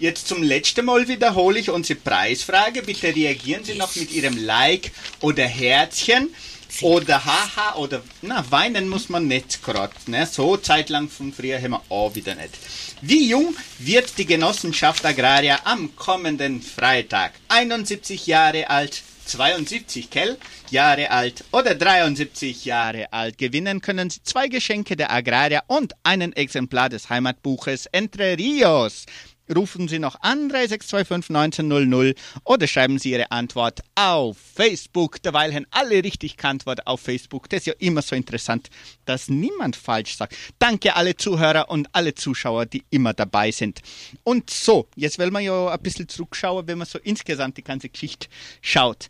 Jetzt 0.00 0.26
zum 0.26 0.42
letzten 0.42 0.84
Mal 0.84 1.06
wiederhole 1.06 1.60
ich 1.60 1.70
unsere 1.70 2.00
Preisfrage. 2.00 2.82
Bitte 2.82 3.14
reagieren 3.14 3.62
Sie 3.62 3.74
noch 3.74 3.94
mit 3.94 4.10
Ihrem 4.10 4.36
Like 4.44 4.90
oder 5.20 5.44
Herzchen. 5.44 6.34
Oder 6.80 7.22
haha, 7.24 7.76
oder 7.76 8.02
na, 8.22 8.44
weinen 8.50 8.88
muss 8.88 9.10
man 9.10 9.28
nicht 9.28 9.62
gerade. 9.62 9.92
Ne? 10.06 10.26
So 10.26 10.56
zeitlang 10.56 11.08
von 11.08 11.32
früher 11.32 11.60
haben 11.60 11.72
wir 11.72 11.82
auch 11.90 12.14
wieder 12.14 12.34
nicht. 12.34 12.58
Wie 13.02 13.28
jung 13.28 13.54
wird 13.78 14.16
die 14.16 14.24
Genossenschaft 14.24 15.04
Agraria 15.04 15.60
am 15.64 15.94
kommenden 15.94 16.62
Freitag? 16.62 17.32
71 17.48 18.26
Jahre 18.26 18.70
alt, 18.70 19.02
72 19.26 20.10
Kell, 20.10 20.36
Jahre 20.70 21.10
alt 21.10 21.44
oder 21.52 21.74
73 21.74 22.64
Jahre 22.64 23.12
alt. 23.12 23.38
Gewinnen 23.38 23.80
können 23.80 24.10
Sie 24.10 24.22
zwei 24.22 24.48
Geschenke 24.48 24.96
der 24.96 25.10
Agraria 25.10 25.62
und 25.66 25.94
einen 26.02 26.32
Exemplar 26.32 26.88
des 26.88 27.10
Heimatbuches 27.10 27.86
Entre 27.86 28.36
Rios. 28.36 29.06
Rufen 29.50 29.88
Sie 29.88 29.98
noch 29.98 30.20
an 30.20 30.48
3625 30.48 31.34
1900 31.34 32.16
oder 32.44 32.66
schreiben 32.66 32.98
Sie 32.98 33.10
Ihre 33.10 33.30
Antwort 33.32 33.80
auf 33.94 34.36
Facebook. 34.38 35.20
Derweil 35.22 35.52
haben 35.52 35.66
alle 35.70 36.02
richtig 36.02 36.36
geantwortet 36.36 36.86
auf 36.86 37.00
Facebook. 37.00 37.48
Das 37.48 37.60
ist 37.60 37.66
ja 37.66 37.74
immer 37.78 38.02
so 38.02 38.14
interessant, 38.14 38.70
dass 39.04 39.28
niemand 39.28 39.74
falsch 39.74 40.16
sagt. 40.16 40.36
Danke 40.58 40.94
alle 40.94 41.16
Zuhörer 41.16 41.70
und 41.70 41.88
alle 41.92 42.14
Zuschauer, 42.14 42.66
die 42.66 42.84
immer 42.90 43.14
dabei 43.14 43.50
sind. 43.50 43.80
Und 44.22 44.48
so, 44.48 44.86
jetzt 44.94 45.18
will 45.18 45.30
man 45.30 45.42
ja 45.42 45.68
ein 45.68 45.80
bisschen 45.80 46.08
zurückschauen, 46.08 46.66
wenn 46.68 46.78
man 46.78 46.86
so 46.86 46.98
insgesamt 47.00 47.56
die 47.56 47.64
ganze 47.64 47.88
Geschichte 47.88 48.28
schaut. 48.60 49.08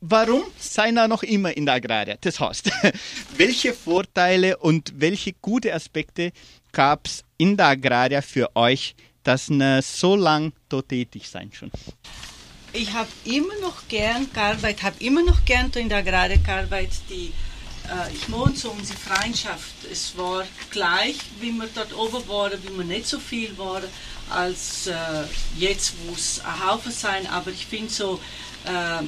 Warum 0.00 0.42
seien 0.58 0.96
wir 0.96 1.08
noch 1.08 1.22
immer 1.22 1.56
in 1.56 1.64
der 1.64 1.76
Agraria? 1.76 2.16
Das 2.20 2.38
heißt, 2.38 2.70
welche 3.38 3.72
Vorteile 3.72 4.58
und 4.58 4.92
welche 5.00 5.32
gute 5.32 5.72
Aspekte 5.72 6.32
gab 6.72 7.06
es 7.06 7.24
in 7.38 7.56
der 7.56 7.68
Agraria 7.68 8.20
für 8.20 8.54
euch, 8.54 8.94
dass 9.24 9.50
ihr 9.50 9.82
so 9.82 10.14
lang 10.14 10.52
dort 10.68 10.88
tätig 10.90 11.28
sein 11.28 11.50
schon? 11.52 11.70
Ich 12.72 12.92
habe 12.92 13.08
immer 13.24 13.54
noch 13.60 13.88
gern 13.88 14.32
gearbeitet, 14.32 14.82
habe 14.82 14.96
immer 15.04 15.22
noch 15.22 15.44
gern 15.44 15.70
in 15.74 15.88
der 15.88 15.98
Agraria 15.98 16.36
gearbeitet. 16.36 17.02
Die, 17.08 17.32
äh, 17.88 18.12
ich 18.12 18.30
wohne 18.30 18.56
so 18.56 18.70
unsere 18.70 18.98
Freundschaft. 18.98 19.74
Es 19.90 20.16
war 20.16 20.44
gleich, 20.70 21.16
wie 21.40 21.52
wir 21.52 21.68
dort 21.74 21.94
oben 21.94 22.26
waren, 22.28 22.58
wie 22.62 22.76
wir 22.76 22.84
nicht 22.84 23.06
so 23.06 23.18
viel 23.18 23.56
waren, 23.58 23.84
als 24.30 24.88
äh, 24.88 24.94
jetzt, 25.56 25.94
wo 26.04 26.14
es 26.14 26.40
ein 26.40 26.66
Haufen 26.66 26.92
sein. 26.92 27.26
Aber 27.28 27.50
ich 27.50 27.66
finde 27.66 27.92
so, 27.92 28.20
äh, 28.64 29.04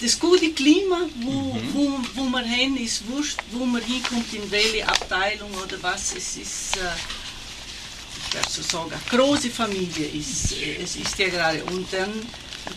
das 0.00 0.18
gute 0.18 0.52
Klima, 0.52 1.08
wo, 1.22 1.58
wo, 1.72 2.00
wo 2.14 2.24
man 2.24 2.44
hin 2.44 2.76
ist, 2.76 3.06
wurscht, 3.08 3.40
wo 3.50 3.64
man 3.64 3.82
hinkommt, 3.82 4.32
in 4.32 4.50
welche 4.50 4.86
Abteilung 4.86 5.52
oder 5.54 5.82
was, 5.82 6.14
es 6.14 6.36
ist, 6.36 6.76
äh, 6.76 6.80
so 8.48 8.62
sagen, 8.62 8.92
eine 8.92 9.18
große 9.22 9.50
Familie 9.50 10.06
ist, 10.06 10.52
äh, 10.52 10.82
es 10.82 10.96
ist 10.96 11.18
ja 11.18 11.28
gerade. 11.28 11.62
Und 11.64 11.92
dann 11.92 12.12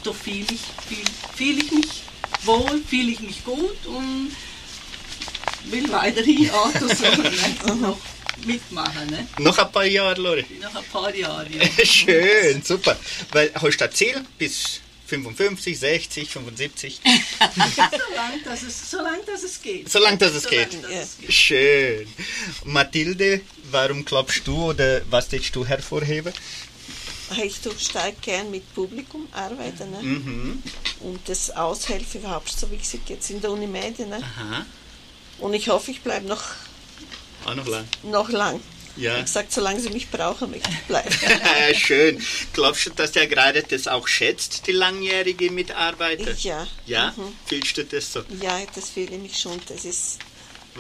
da 0.03 0.13
fühle 0.13 0.45
ich, 0.51 0.61
fühl, 0.87 1.05
fühl 1.35 1.63
ich 1.63 1.71
mich 1.71 2.03
wohl, 2.43 2.81
fühle 2.87 3.11
ich 3.11 3.19
mich 3.19 3.43
gut 3.43 3.85
und 3.85 4.35
will 5.65 5.91
weiterhin 5.91 6.49
Autos 6.51 6.99
noch 7.81 7.97
mitmachen. 8.45 9.07
Ne? 9.09 9.27
Noch 9.39 9.57
ein 9.57 9.71
paar 9.71 9.85
Jahre, 9.85 10.19
Lori. 10.19 10.45
Noch 10.61 10.75
ein 10.75 10.83
paar 10.91 11.13
Jahre. 11.15 11.47
Ja. 11.49 11.85
Schön, 11.85 12.61
super. 12.63 12.97
Weil 13.31 13.51
hast 13.53 13.77
du 13.77 13.85
ein 13.85 13.91
Ziel 13.91 14.25
bis 14.37 14.81
55, 15.05 15.77
60, 15.79 16.29
75? 16.29 17.01
Solange, 17.91 18.41
dass 18.43 18.63
es, 18.63 18.89
solange 18.91 19.23
dass 19.25 19.43
es 19.43 19.61
geht. 19.61 19.91
Solange 19.91 20.17
dass 20.17 20.33
es 20.33 20.43
Solange, 20.43 20.65
geht. 20.67 20.83
dass 20.83 20.91
es 20.91 21.17
geht. 21.19 21.33
Schön. 21.33 22.07
Mathilde, 22.65 23.41
warum 23.71 24.05
glaubst 24.05 24.47
du 24.47 24.69
oder 24.71 25.01
was 25.09 25.31
willst 25.31 25.55
du 25.55 25.65
hervorheben? 25.65 26.33
Ich 27.43 27.59
tue 27.61 27.77
stark 27.79 28.21
gern 28.21 28.51
mit 28.51 28.71
Publikum 28.75 29.27
arbeiten. 29.31 29.89
Ne? 29.91 30.03
Mhm. 30.03 30.63
Und 31.01 31.27
das 31.27 31.49
Aushelfen 31.51 32.21
überhaupt 32.21 32.49
so 32.49 32.69
wichtig 32.69 33.01
jetzt 33.07 33.29
in 33.29 33.41
der 33.41 33.51
Uni 33.51 33.65
Medien. 33.67 34.09
Ne? 34.09 34.17
Aha. 34.21 34.65
Und 35.39 35.53
ich 35.53 35.69
hoffe, 35.69 35.91
ich 35.91 36.01
bleibe 36.01 36.27
noch, 36.27 36.43
Auch 37.45 37.55
noch 37.55 37.67
lang. 37.67 37.85
noch 38.03 38.29
lang. 38.29 38.61
Ja. 38.95 39.17
Wie 39.17 39.21
gesagt, 39.23 39.51
solange 39.51 39.79
sie 39.79 39.89
mich 39.89 40.09
brauchen, 40.09 40.51
möchte 40.51 40.69
ich 40.69 40.77
bleiben. 40.81 41.09
Schön. 41.75 42.23
Glaubst 42.53 42.85
du, 42.85 42.89
dass 42.91 43.11
der 43.11 43.25
gerade 43.27 43.63
das 43.63 43.87
auch 43.87 44.07
schätzt, 44.07 44.67
die 44.67 44.71
langjährige 44.71 45.49
Mitarbeiter? 45.51 46.33
ja. 46.39 46.67
Ja? 46.85 47.13
Mhm. 47.17 47.33
Fühlst 47.47 47.75
du 47.77 47.85
das 47.85 48.13
so? 48.13 48.21
Ja, 48.39 48.59
das 48.75 48.89
fühle 48.91 49.15
ich 49.15 49.21
mich 49.21 49.39
schon. 49.39 49.59
Das 49.67 49.83
ist, 49.85 50.19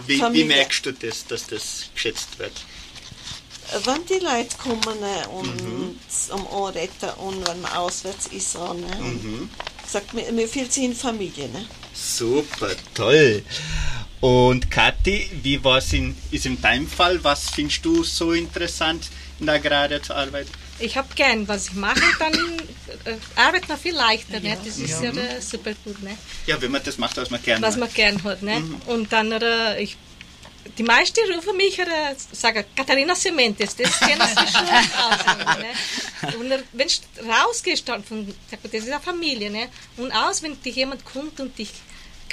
Wie, 0.05 0.21
wie 0.31 0.43
merkst 0.43 0.85
du 0.85 0.91
das, 0.93 1.25
dass 1.25 1.47
das 1.47 1.85
geschätzt 1.93 2.37
wird? 2.39 2.51
wenn 3.85 4.05
die 4.05 4.23
Leute 4.23 4.55
kommen 4.61 4.99
ne, 4.99 5.27
und 5.29 5.63
Mhm. 5.63 5.99
um 6.31 6.47
Anretten 6.65 7.09
und 7.17 7.47
wenn 7.47 7.61
man 7.61 7.71
auswärts 7.71 8.27
ist, 8.27 8.55
auch, 8.55 8.73
ne, 8.75 8.85
Mhm. 8.99 9.49
sagt, 9.87 10.13
mir, 10.13 10.31
mir 10.31 10.47
fühlt 10.47 10.71
sich 10.71 10.83
in 10.83 10.95
Familie. 10.95 11.47
Ne? 11.49 11.65
Super, 11.93 12.69
toll. 12.93 13.41
Und 14.23 14.71
Kathi, 14.71 15.29
wie 15.41 15.61
war 15.65 15.79
es 15.79 15.91
in, 15.91 16.15
ist 16.31 16.45
in 16.45 16.61
deinem 16.61 16.87
Fall? 16.87 17.21
Was 17.25 17.49
findest 17.49 17.83
du 17.83 18.05
so 18.05 18.31
interessant 18.31 19.09
in 19.41 19.47
der 19.47 19.55
arbeiten? 20.11 20.49
Ich 20.79 20.95
habe 20.95 21.13
gern, 21.13 21.45
was 21.45 21.67
ich 21.67 21.73
mache, 21.73 21.99
dann 22.19 22.33
äh, 23.03 23.17
arbeitet 23.35 23.67
man 23.67 23.77
viel 23.77 23.93
leichter. 23.93 24.39
Ne? 24.39 24.57
Das 24.63 24.77
ist 24.77 25.03
ja, 25.03 25.09
äh, 25.09 25.41
super 25.41 25.73
gut. 25.83 26.01
Ne? 26.01 26.17
Ja, 26.47 26.61
wenn 26.61 26.71
man 26.71 26.81
das 26.85 26.97
macht, 26.97 27.17
was 27.17 27.29
man 27.31 27.43
gerne 27.43 27.61
was 27.61 27.75
macht. 27.75 27.89
man 27.89 27.95
gern 27.95 28.23
hat. 28.23 28.41
Ne? 28.41 28.63
Und 28.85 29.11
dann, 29.11 29.29
äh, 29.33 29.81
ich, 29.81 29.97
die 30.77 30.83
meisten 30.83 31.19
rufen 31.35 31.57
mich, 31.57 31.77
äh, 31.77 31.85
sagen, 32.31 32.63
Katharina 32.77 33.15
Sementes, 33.15 33.75
das 33.75 33.99
kennen 33.99 34.21
sie 34.25 34.53
schon 34.53 34.69
aus. 34.69 35.57
Ne? 35.57 36.37
Und 36.39 36.49
wenn 36.71 36.87
du 36.87 37.29
rausgehst, 37.29 37.89
dann 37.89 38.01
von, 38.05 38.33
das 38.49 38.73
ist 38.73 38.89
eine 38.89 39.01
Familie, 39.01 39.51
ne? 39.51 39.67
und 39.97 40.13
aus, 40.13 40.41
wenn 40.41 40.61
dich 40.61 40.77
jemand 40.77 41.03
kommt 41.03 41.41
und 41.41 41.57
dich 41.59 41.69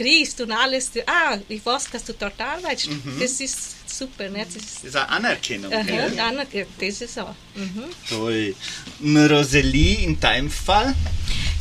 grüßt 0.00 0.40
und 0.42 0.52
alles, 0.52 0.90
ah, 1.06 1.36
ich 1.48 1.64
weiß, 1.64 1.90
dass 1.92 2.04
du 2.04 2.14
dort 2.14 2.40
arbeitest, 2.40 2.90
das 3.20 3.40
ist 3.40 3.98
super. 3.98 4.28
Ne? 4.28 4.46
Das 4.46 4.56
ist, 4.56 4.76
Das 4.78 4.84
ist 4.84 4.96
eine 4.96 5.08
Anerkennung. 5.08 5.70
gell? 5.86 6.12
dann, 6.16 6.38
äh, 6.38 6.66
das 6.80 7.00
ist 7.00 7.14
so. 7.14 7.34
Mhm. 7.54 7.84
Toll. 8.08 8.54
Und 9.00 9.16
Rosalie, 9.30 9.98
in 10.04 10.18
deinem 10.18 10.50
Fall? 10.50 10.94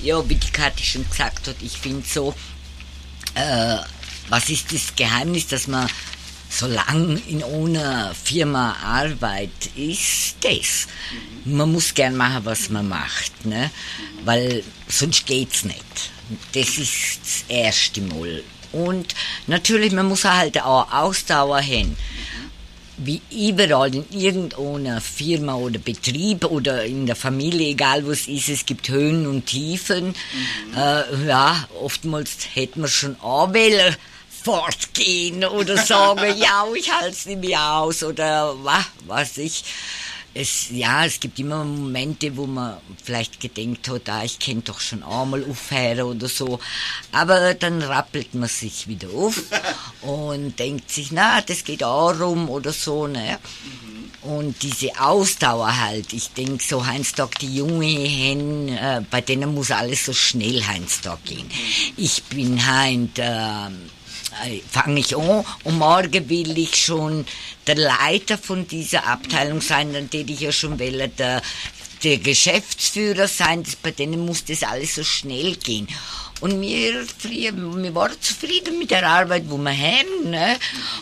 Ja, 0.02 0.28
wie 0.30 0.36
die 0.36 0.52
Kathi 0.52 0.84
schon 0.84 1.10
gesagt 1.10 1.48
hat, 1.48 1.56
ich 1.62 1.78
finde 1.78 2.08
so, 2.08 2.34
äh, 3.36 3.78
was 4.30 4.50
ist 4.50 4.72
das 4.72 4.96
Geheimnis, 4.96 5.48
dass 5.48 5.68
man 5.68 5.90
so 6.50 6.68
lang 6.68 7.22
in 7.28 7.44
einer 7.44 8.14
Firma 8.16 8.76
arbeitet, 8.84 9.76
ist 9.76 10.36
das. 10.42 10.88
Man 11.46 11.72
muss 11.72 11.94
gern 11.94 12.16
machen, 12.18 12.46
was 12.46 12.70
man 12.70 12.90
macht, 12.90 13.46
ne? 13.46 13.70
weil 14.26 14.64
sonst 14.88 15.26
geht's 15.26 15.64
nicht. 15.64 16.12
Das 16.54 16.78
ist 16.78 17.20
das 17.22 17.44
erste 17.48 18.02
Mal. 18.02 18.44
Und 18.72 19.16
natürlich, 19.48 19.94
man 19.94 20.08
muss 20.08 20.26
halt 20.26 20.62
auch 20.62 20.92
Ausdauer 20.92 21.62
haben 21.62 21.96
wie 23.02 23.22
überall 23.32 23.96
in 23.96 24.06
irgendeiner 24.12 25.00
Firma 25.00 25.56
oder 25.56 25.80
Betrieb 25.80 26.46
oder 26.46 26.84
in 26.84 27.06
der 27.06 27.16
Familie, 27.16 27.70
egal 27.70 28.06
was 28.06 28.28
ist, 28.28 28.50
es 28.50 28.66
gibt 28.66 28.90
Höhen 28.90 29.26
und 29.26 29.46
Tiefen. 29.46 30.14
Äh, 30.76 31.28
ja, 31.28 31.68
oftmals 31.82 32.32
hätte 32.54 32.80
man 32.80 32.90
schon 32.90 33.16
anwählen 33.22 33.96
fortgehen 34.44 35.44
oder 35.46 35.78
sagen, 35.78 36.38
ja, 36.38 36.66
ich 36.76 36.92
halte 36.92 37.10
es 37.10 37.26
nicht 37.26 37.42
mehr 37.42 37.74
aus 37.74 38.04
oder 38.04 38.56
was 38.64 38.86
weiß 39.08 39.38
ich. 39.40 39.64
Es, 40.32 40.70
ja, 40.70 41.06
es 41.06 41.20
gibt 41.20 41.40
immer 41.40 41.64
Momente, 41.66 42.38
wo 42.38 42.46
man 42.46 42.78
vielleicht 43.04 43.40
gedenkt 43.40 43.90
hat, 43.90 44.08
ah, 44.10 44.24
ich 44.24 44.38
könnte 44.38 44.72
doch 44.72 44.80
schon 44.80 45.02
einmal 45.02 45.44
aufhören 45.44 46.02
oder 46.02 46.30
so. 46.30 46.60
Aber 47.12 47.56
dann 47.56 47.82
rappelt 47.82 48.36
man 48.36 48.48
sich 48.48 48.88
wieder 48.88 49.10
auf 49.10 49.42
und 50.02 50.58
denkt 50.60 50.92
sich, 50.92 51.12
na, 51.12 51.42
das 51.42 51.64
geht 51.64 51.84
auch 51.84 52.18
rum 52.20 52.48
oder 52.48 52.72
so. 52.72 53.08
Ne? 53.08 53.40
Und 54.22 54.62
diese 54.62 55.00
Ausdauer 55.00 55.78
halt, 55.78 56.12
ich 56.12 56.30
denke 56.34 56.64
so 56.64 56.86
Heinz-Tag, 56.86 57.40
die 57.40 57.56
junge 57.56 57.88
Hen, 57.88 58.68
äh, 58.70 59.02
bei 59.10 59.22
denen 59.22 59.54
muss 59.54 59.72
alles 59.72 60.06
so 60.06 60.14
schnell 60.14 60.62
Heinz-Tag 60.66 61.24
gehen. 61.24 61.50
Ich 61.96 62.24
bin 62.26 62.66
Heint, 62.68 63.18
äh, 63.18 63.70
fange 64.72 65.00
ich 65.00 65.16
an 65.16 65.46
und 65.64 65.78
morgen 65.78 66.30
will 66.30 66.58
ich 66.58 66.76
schon 66.76 67.26
der 67.68 67.76
Leiter 67.76 68.38
von 68.38 68.68
dieser 68.68 69.06
Abteilung 69.08 69.62
sein, 69.62 69.94
dann 69.94 70.10
täte 70.10 70.34
ich 70.34 70.40
ja 70.40 70.52
schon 70.52 70.80
will 70.80 71.08
der, 71.18 71.42
der 72.04 72.18
Geschäftsführer 72.18 73.28
sein, 73.28 73.64
das, 73.64 73.76
bei 73.76 73.92
denen 73.92 74.26
muss 74.26 74.46
das 74.46 74.64
alles 74.64 74.96
so 74.96 75.04
schnell 75.04 75.56
gehen. 75.56 75.88
Und 76.42 76.62
wir, 76.62 77.06
wir 77.24 77.96
waren 77.96 78.22
zufrieden 78.22 78.80
mit 78.80 78.92
der 78.92 79.06
Arbeit, 79.06 79.44
wo 79.48 79.58
wir 79.58 79.78
haben, 79.78 80.30
ne? 80.30 80.58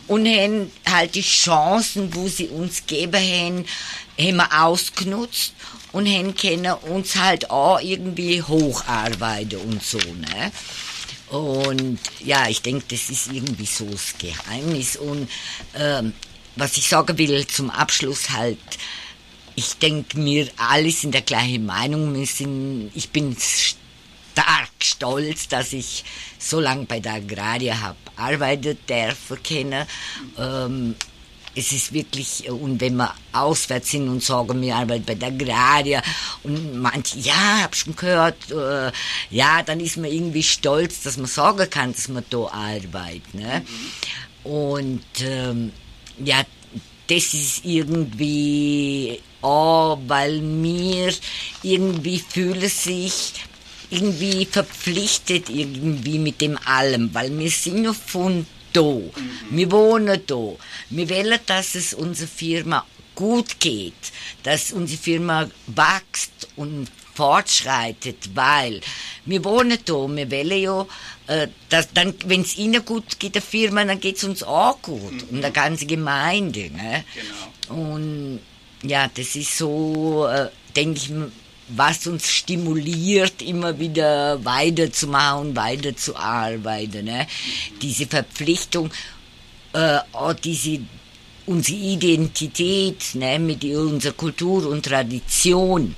Und 0.08 0.28
haben 0.28 0.72
halt 0.90 1.14
die 1.14 1.22
Chancen, 1.22 2.14
wo 2.16 2.28
sie 2.28 2.48
uns 2.48 2.88
geben 2.88 3.22
haben, 3.22 3.66
haben 4.20 4.38
wir 4.38 4.64
ausgenutzt 4.64 5.54
und 5.92 6.08
haben 6.08 6.36
können 6.36 6.74
uns 6.74 7.16
halt 7.16 7.52
auch 7.52 7.80
irgendwie 7.80 8.42
hocharbeiten 8.42 9.60
und 9.60 9.84
so, 9.84 10.00
ne? 10.00 10.52
Und 11.30 12.00
ja, 12.24 12.48
ich 12.48 12.62
denke, 12.62 12.86
das 12.90 13.10
ist 13.10 13.32
irgendwie 13.32 13.66
so 13.66 13.86
das 13.86 14.16
Geheimnis. 14.18 14.96
Und 14.96 15.30
ähm, 15.76 16.14
was 16.56 16.78
ich 16.78 16.88
sagen 16.88 17.18
will 17.18 17.46
zum 17.48 17.70
Abschluss 17.70 18.30
halt, 18.30 18.60
ich 19.56 19.78
denke, 19.78 20.18
wir 20.24 20.48
alle 20.58 20.92
sind 20.92 21.14
der 21.14 21.22
gleichen 21.22 21.66
Meinung. 21.66 22.14
Wir 22.14 22.28
sind, 22.28 22.92
ich 22.94 23.10
bin 23.10 23.36
stark 23.36 24.70
stolz, 24.80 25.48
dass 25.48 25.74
ich 25.74 26.06
so 26.38 26.60
lange 26.60 26.86
bei 26.86 27.00
der 27.00 27.16
Agraria 27.16 27.80
habe 27.80 27.98
arbeitet 28.18 28.90
dürfen 28.90 29.42
können. 29.44 29.88
Ähm, 30.38 30.96
es 31.58 31.72
ist 31.72 31.92
wirklich, 31.92 32.50
und 32.50 32.80
wenn 32.80 32.98
wir 32.98 33.14
auswärts 33.34 33.92
sind 33.92 34.08
und 34.08 34.24
sagen, 34.24 34.62
wir 34.62 34.76
arbeiten 34.76 35.06
bei 35.06 35.16
der 35.16 35.30
Agraria 35.30 36.02
und 36.44 36.80
manche, 36.80 37.18
ja, 37.20 37.62
hab 37.64 37.76
schon 37.76 37.96
gehört, 37.96 38.52
äh, 38.52 38.92
ja, 39.32 39.64
dann 39.64 39.80
ist 39.80 39.98
man 39.98 40.12
irgendwie 40.12 40.44
stolz, 40.44 41.02
dass 41.02 41.18
man 41.18 41.26
sagen 41.26 41.70
kann, 41.70 41.94
dass 41.94 42.10
man 42.10 42.24
da 42.30 42.46
arbeitet. 42.46 43.34
Ne? 43.34 43.64
Und 44.44 45.04
ähm, 45.22 45.72
ja, 46.24 46.44
das 47.08 47.34
ist 47.34 47.66
irgendwie, 47.66 49.20
oh, 49.42 49.98
weil 50.08 50.42
mir 50.42 51.12
irgendwie 51.64 52.20
fühle 52.20 52.70
sich 52.70 53.34
irgendwie 53.90 54.46
verpflichtet 54.46 55.50
irgendwie 55.50 56.20
mit 56.20 56.42
dem 56.42 56.58
allem, 56.66 57.14
weil 57.14 57.38
wir 57.38 57.50
sind 57.50 57.86
ja 57.86 57.94
von 57.94 58.46
da, 58.78 59.02
wir 59.50 59.72
wohnen 59.72 60.22
da, 60.26 60.56
wir 60.90 61.10
wollen, 61.10 61.40
dass 61.46 61.76
es 61.76 61.94
unserer 61.94 62.28
Firma 62.28 62.86
gut 63.16 63.60
geht, 63.60 63.94
dass 64.44 64.72
unsere 64.72 65.02
Firma 65.02 65.50
wächst 65.68 66.50
und 66.56 66.88
fortschreitet, 67.16 68.30
weil 68.36 68.80
wir 69.26 69.44
wohnen 69.44 69.80
da, 69.84 70.08
wir 70.08 70.32
wollen 70.32 70.62
ja, 70.62 70.86
äh, 71.26 71.48
dass 71.70 71.92
dann, 71.92 72.14
wenn 72.26 72.42
es 72.42 72.58
ihnen 72.58 72.86
gut 72.86 73.20
geht, 73.20 73.34
der 73.34 73.42
Firma, 73.42 73.84
dann 73.84 74.00
geht 74.00 74.18
es 74.18 74.24
uns 74.24 74.44
auch 74.44 74.80
gut 74.84 75.24
und 75.32 75.42
der 75.42 75.52
ganzen 75.52 75.88
Gemeinde. 75.88 76.70
Ne? 76.70 77.04
Genau. 77.68 77.82
Und 77.82 78.40
ja, 78.84 79.10
das 79.12 79.36
ist 79.36 79.58
so, 79.58 80.28
äh, 80.28 80.50
denke 80.76 81.00
ich, 81.00 81.12
was 81.70 82.08
uns 82.08 82.30
stimuliert, 82.30 83.42
immer 83.42 83.78
wieder 83.78 84.44
weiterzumachen, 84.44 85.56
weiterzuarbeiten. 85.56 87.06
Ne? 87.06 87.28
Diese 87.82 88.08
Verpflichtung, 88.08 88.90
äh, 89.74 90.00
diese 90.44 90.80
unsere 91.46 91.78
Identität 91.78 93.16
ne, 93.16 93.40
mit 93.40 93.64
unserer 93.64 94.14
Kultur 94.14 94.68
und 94.68 94.86
Tradition. 94.86 95.96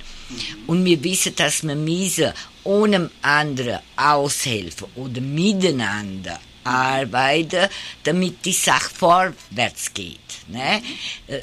Und 0.68 0.84
wir 0.84 1.02
wissen, 1.02 1.34
dass 1.34 1.64
wir 1.64 1.74
müssen 1.74 2.32
ohne 2.62 3.10
andere 3.20 3.80
aushelfen 3.96 4.86
oder 4.94 5.20
miteinander 5.20 6.38
arbeiten, 6.62 7.68
damit 8.04 8.44
die 8.44 8.52
Sache 8.52 8.90
vorwärts 8.94 9.92
geht. 9.92 10.20
Ne? 10.48 10.82
Äh, 11.26 11.40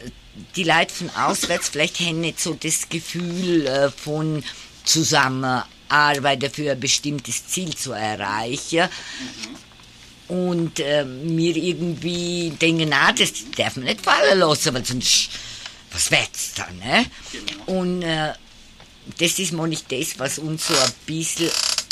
Die 0.56 0.64
Leute 0.64 0.94
von 0.94 1.10
auswärts 1.12 1.70
vielleicht 1.70 2.00
haben 2.00 2.22
nicht 2.22 2.40
so 2.40 2.54
das 2.54 2.90
Gefühl 2.90 3.66
äh, 3.66 3.90
von 3.90 4.44
Zusammenarbeiten 4.84 6.52
für 6.52 6.72
ein 6.72 6.80
bestimmtes 6.80 7.48
Ziel 7.48 7.76
zu 7.76 7.92
erreichen. 7.92 8.88
Und 10.28 10.80
äh, 10.80 11.06
mir 11.06 11.56
irgendwie 11.56 12.52
denken, 12.62 12.90
na, 12.90 13.12
das 13.14 13.32
darf 13.56 13.78
man 13.78 13.86
nicht 13.86 14.02
fallen 14.02 14.40
lassen, 14.40 14.74
weil 14.74 14.86
sonst, 14.86 15.30
was 15.92 16.12
wird's 16.12 16.54
dann, 16.56 16.78
ne? 16.80 17.06
Und 17.66 18.02
äh, 18.02 18.34
das 19.18 19.40
ist 19.40 19.54
mal 19.54 19.68
nicht 19.68 19.90
das, 19.90 20.20
was 20.20 20.38
uns 20.38 20.68
so 20.68 20.74
ein 20.74 20.92
bisschen 21.06 21.50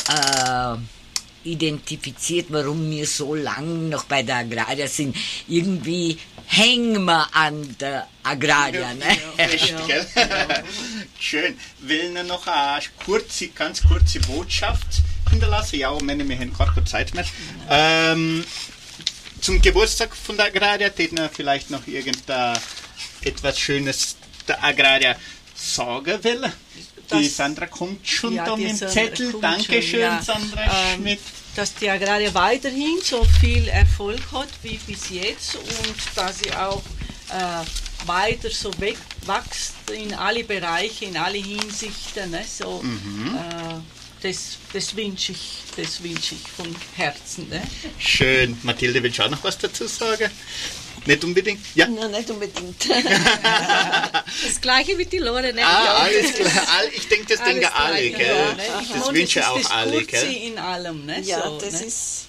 äh, 0.10 0.76
identifiziert, 1.50 2.48
warum 2.50 2.90
wir 2.92 3.08
so 3.08 3.36
lange 3.36 3.90
noch 3.90 4.04
bei 4.06 4.24
der 4.24 4.38
Agraria 4.38 4.88
sind. 4.88 5.16
Irgendwie 5.48 6.18
hängen 6.48 7.06
wir 7.06 7.28
an 7.36 7.76
der 7.80 8.08
Agraria, 8.24 8.94
ne? 8.94 9.18
Echt, 9.38 9.74
gell? 9.88 10.06
Schön. 11.20 11.58
Will 11.80 12.12
nur 12.12 12.24
noch 12.24 12.48
eine 12.48 12.82
kurze, 13.06 13.50
ganz 13.50 13.82
kurze 13.84 14.20
Botschaft 14.22 14.88
hinterlassen? 15.30 15.78
Ja, 15.80 15.96
wenn 16.02 16.28
wir 16.30 16.38
haben 16.38 16.54
gerade 16.54 16.74
keine 16.74 16.86
Zeit 16.86 17.14
mehr. 17.14 17.26
Ähm, 17.70 18.44
zum 19.42 19.62
Geburtstag 19.62 20.16
von 20.16 20.38
der 20.38 20.48
Agraria 20.48 20.90
täten 20.90 21.18
wir 21.18 21.30
vielleicht 21.30 21.70
noch 21.70 21.86
irgendetwas 21.88 22.60
Schönes 23.60 24.16
der 24.48 24.64
Agraria 24.64 25.16
sagen 25.56 26.24
will. 26.24 26.52
Die 27.14 27.28
Sandra 27.28 27.68
kommt 27.68 28.08
schon 28.08 28.34
Ja, 28.34 28.46
da 28.46 28.56
mit 28.58 28.70
dem 28.70 28.88
Zettel. 28.90 29.36
Dankeschön, 29.40 30.00
ja. 30.00 30.22
Sandra 30.22 30.64
Ähm, 30.64 31.02
Schmidt. 31.02 31.20
Dass 31.56 31.74
die 31.76 31.90
Agraria 31.90 32.34
weiterhin 32.34 33.00
so 33.04 33.24
viel 33.40 33.68
Erfolg 33.70 34.20
hat 34.32 34.50
wie 34.64 34.78
bis 34.86 35.10
jetzt 35.10 35.56
und 35.56 35.96
dass 36.16 36.40
sie 36.40 36.52
auch 36.54 36.82
äh, 37.30 38.08
weiter 38.08 38.50
so 38.50 38.72
weg, 38.80 38.98
wächst 39.26 39.74
in 39.92 40.14
alle 40.14 40.44
Bereiche, 40.44 41.06
in 41.06 41.18
alle 41.18 41.38
Hinsichten. 41.38 42.32
Ne? 42.32 42.44
So, 42.48 42.82
Mhm. 42.84 43.36
äh, 43.36 43.82
das 44.22 44.58
das 44.74 44.96
wünsche 44.96 45.32
ich, 45.32 45.64
das 45.78 46.02
wünsch 46.04 46.34
ich 46.34 46.48
von 46.56 46.76
Herzen. 46.96 47.48
Ne? 47.50 47.62
Schön. 48.00 48.58
Mathilde, 48.64 49.02
willst 49.02 49.20
du 49.20 49.24
auch 49.24 49.30
noch 49.30 49.44
was 49.44 49.58
dazu 49.58 49.88
sagen? 49.88 50.30
Nicht 51.06 51.24
unbedingt? 51.24 51.60
Ja. 51.76 51.88
Nein, 51.88 52.12
nicht 52.12 52.30
unbedingt. 52.30 52.86
Das 54.46 54.60
gleiche 54.62 54.98
wie 54.98 55.06
die 55.06 55.20
Lore, 55.20 55.54
ne? 55.54 55.62
Ah, 55.66 56.04
alles 56.04 56.34
klar. 56.34 56.52
Ich 56.96 57.08
denke, 57.08 57.26
das 57.36 57.44
denken 57.44 57.66
alle, 57.66 58.10
gleich, 58.10 58.18
gell? 58.18 58.36
Ja, 58.36 58.54
ne? 58.54 58.64
Ich 58.82 58.88
Das 58.92 59.00
meine, 59.06 59.18
wünschen 59.20 59.42
ist 59.42 59.48
auch 59.48 59.58
das 59.62 59.72
alle, 59.72 59.92
Kurze 59.92 60.26
gell? 60.26 60.36
in 60.36 60.58
allem. 60.58 61.06
Ne? 61.06 61.22
ja, 61.22 61.44
so, 61.44 61.58
das 61.60 61.74
ne? 61.74 61.80
ist, 61.88 62.26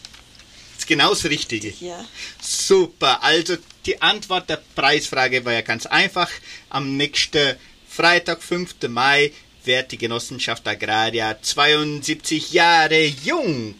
Das 0.75 0.79
ist 0.79 0.87
genau 0.87 1.11
das 1.11 1.25
Richtige. 1.25 1.73
ja. 1.81 2.05
Super. 2.41 3.23
Also 3.23 3.57
die 3.87 4.01
Antwort 4.03 4.49
der 4.51 4.61
Preisfrage 4.75 5.45
war 5.45 5.53
ja 5.55 5.63
ganz 5.63 5.87
einfach. 5.87 6.31
Am 6.71 6.97
nächsten 6.97 7.57
Freitag, 7.89 8.43
5. 8.43 8.75
Mai, 8.89 9.33
wird 9.65 9.91
die 9.93 9.99
Genossenschaft 9.99 10.67
Agraria 10.69 11.37
72 11.41 12.53
Jahre 12.53 13.05
jung. 13.25 13.75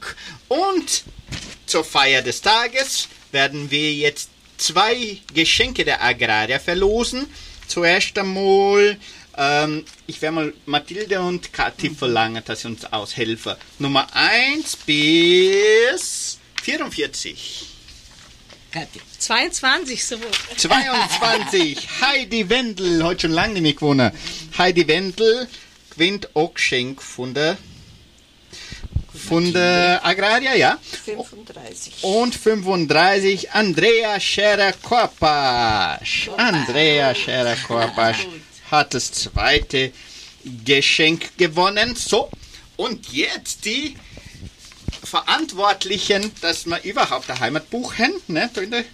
Und 0.49 1.05
zur 1.67 1.85
Feier 1.85 2.23
des 2.23 2.41
Tages 2.41 3.09
werden 3.31 3.71
wir 3.71 3.93
jetzt 3.93 4.31
zwei 4.57 5.19
Geschenke 5.35 5.85
der 5.85 6.03
Agraria 6.03 6.59
verlosen. 6.59 7.27
Zuerst 7.67 8.19
einmal, 8.19 8.97
ähm, 9.37 9.85
ich 10.07 10.23
werde 10.23 10.35
mal 10.35 10.55
Mathilde 10.67 11.21
und 11.21 11.53
Kathi 11.53 11.91
verlangen, 11.91 12.43
dass 12.45 12.63
sie 12.63 12.69
uns 12.69 12.85
aushelfen. 12.85 13.55
Nummer 13.79 14.07
1 14.15 14.77
bis 14.87 16.39
44. 16.63 17.67
Kathi. 18.73 19.01
22 19.19 20.05
so. 20.05 20.17
22. 20.57 21.89
Heidi 22.01 22.49
Wendel, 22.49 23.03
heute 23.03 23.23
schon 23.23 23.33
lange 23.33 23.55
nicht 23.55 23.63
mehr 23.63 23.73
gewonnen. 23.73 24.13
Heidi 24.59 24.87
Wendel 24.87 25.49
gewinnt 25.91 26.35
auch 26.37 26.55
Geschenk 26.55 27.03
von 27.03 27.33
der, 27.33 27.57
von 29.17 29.53
der 29.53 30.05
Agraria, 30.05 30.55
ja. 30.55 30.79
35. 31.05 32.03
Und 32.03 32.35
35 32.35 33.51
Andrea 33.53 34.21
Scherer-Korpasch. 34.21 36.31
Andrea 36.37 37.15
Scherer-Korpasch 37.15 38.27
hat 38.71 38.95
das 38.95 39.13
zweite 39.13 39.93
Geschenk 40.65 41.37
gewonnen. 41.37 41.97
So, 41.97 42.31
und 42.77 43.13
jetzt 43.13 43.65
die 43.65 43.97
Verantwortlichen, 45.03 46.33
dass 46.41 46.67
wir 46.67 46.83
überhaupt 46.85 47.31
ein 47.31 47.41
Heimatbuch 47.41 47.99
haben, 47.99 48.15
ne, 48.29 48.51
in 48.57 48.71
der, 48.71 48.85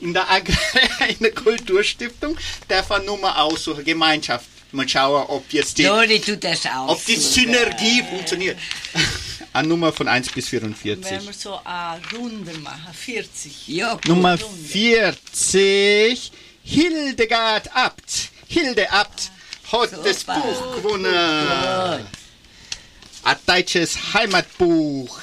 in 0.00 0.14
der, 0.14 0.30
Agrar 0.30 0.58
in 1.08 1.18
der 1.20 1.34
Kulturstiftung, 1.34 2.36
darf 2.68 2.88
man 2.88 3.04
nur 3.04 3.18
mal 3.18 3.42
aussuchen, 3.42 3.84
Gemeinschaft. 3.84 4.46
Mal 4.70 4.88
schauen, 4.88 5.24
ob 5.28 5.50
jetzt 5.52 5.78
die, 5.78 5.84
Lori 5.84 6.20
tut 6.20 6.44
das 6.44 6.66
auch. 6.66 6.88
ob 6.88 7.04
die 7.06 7.16
Synergie 7.16 8.02
funktioniert. 8.02 8.58
Eine 9.52 9.68
Nummer 9.68 9.92
von 9.92 10.06
1 10.08 10.30
bis 10.32 10.52
Wenn 10.52 10.74
44. 10.74 11.26
wir 11.26 11.32
so 11.32 11.58
eine 11.64 12.00
Runde 12.14 12.52
machen, 12.58 12.92
40. 12.92 13.68
Ja, 13.68 13.98
Nummer 14.06 14.38
Runde. 14.38 14.68
40. 14.68 16.32
Hildegard 16.62 17.74
Abt. 17.74 18.28
Hilde 18.46 18.90
Abt 18.92 19.30
hat 19.72 19.90
das 20.04 20.22
Buch 20.24 20.76
gewonnen. 20.76 22.06
Ein 23.24 23.36
deutsches 23.46 23.96
Heimatbuch 24.12 25.18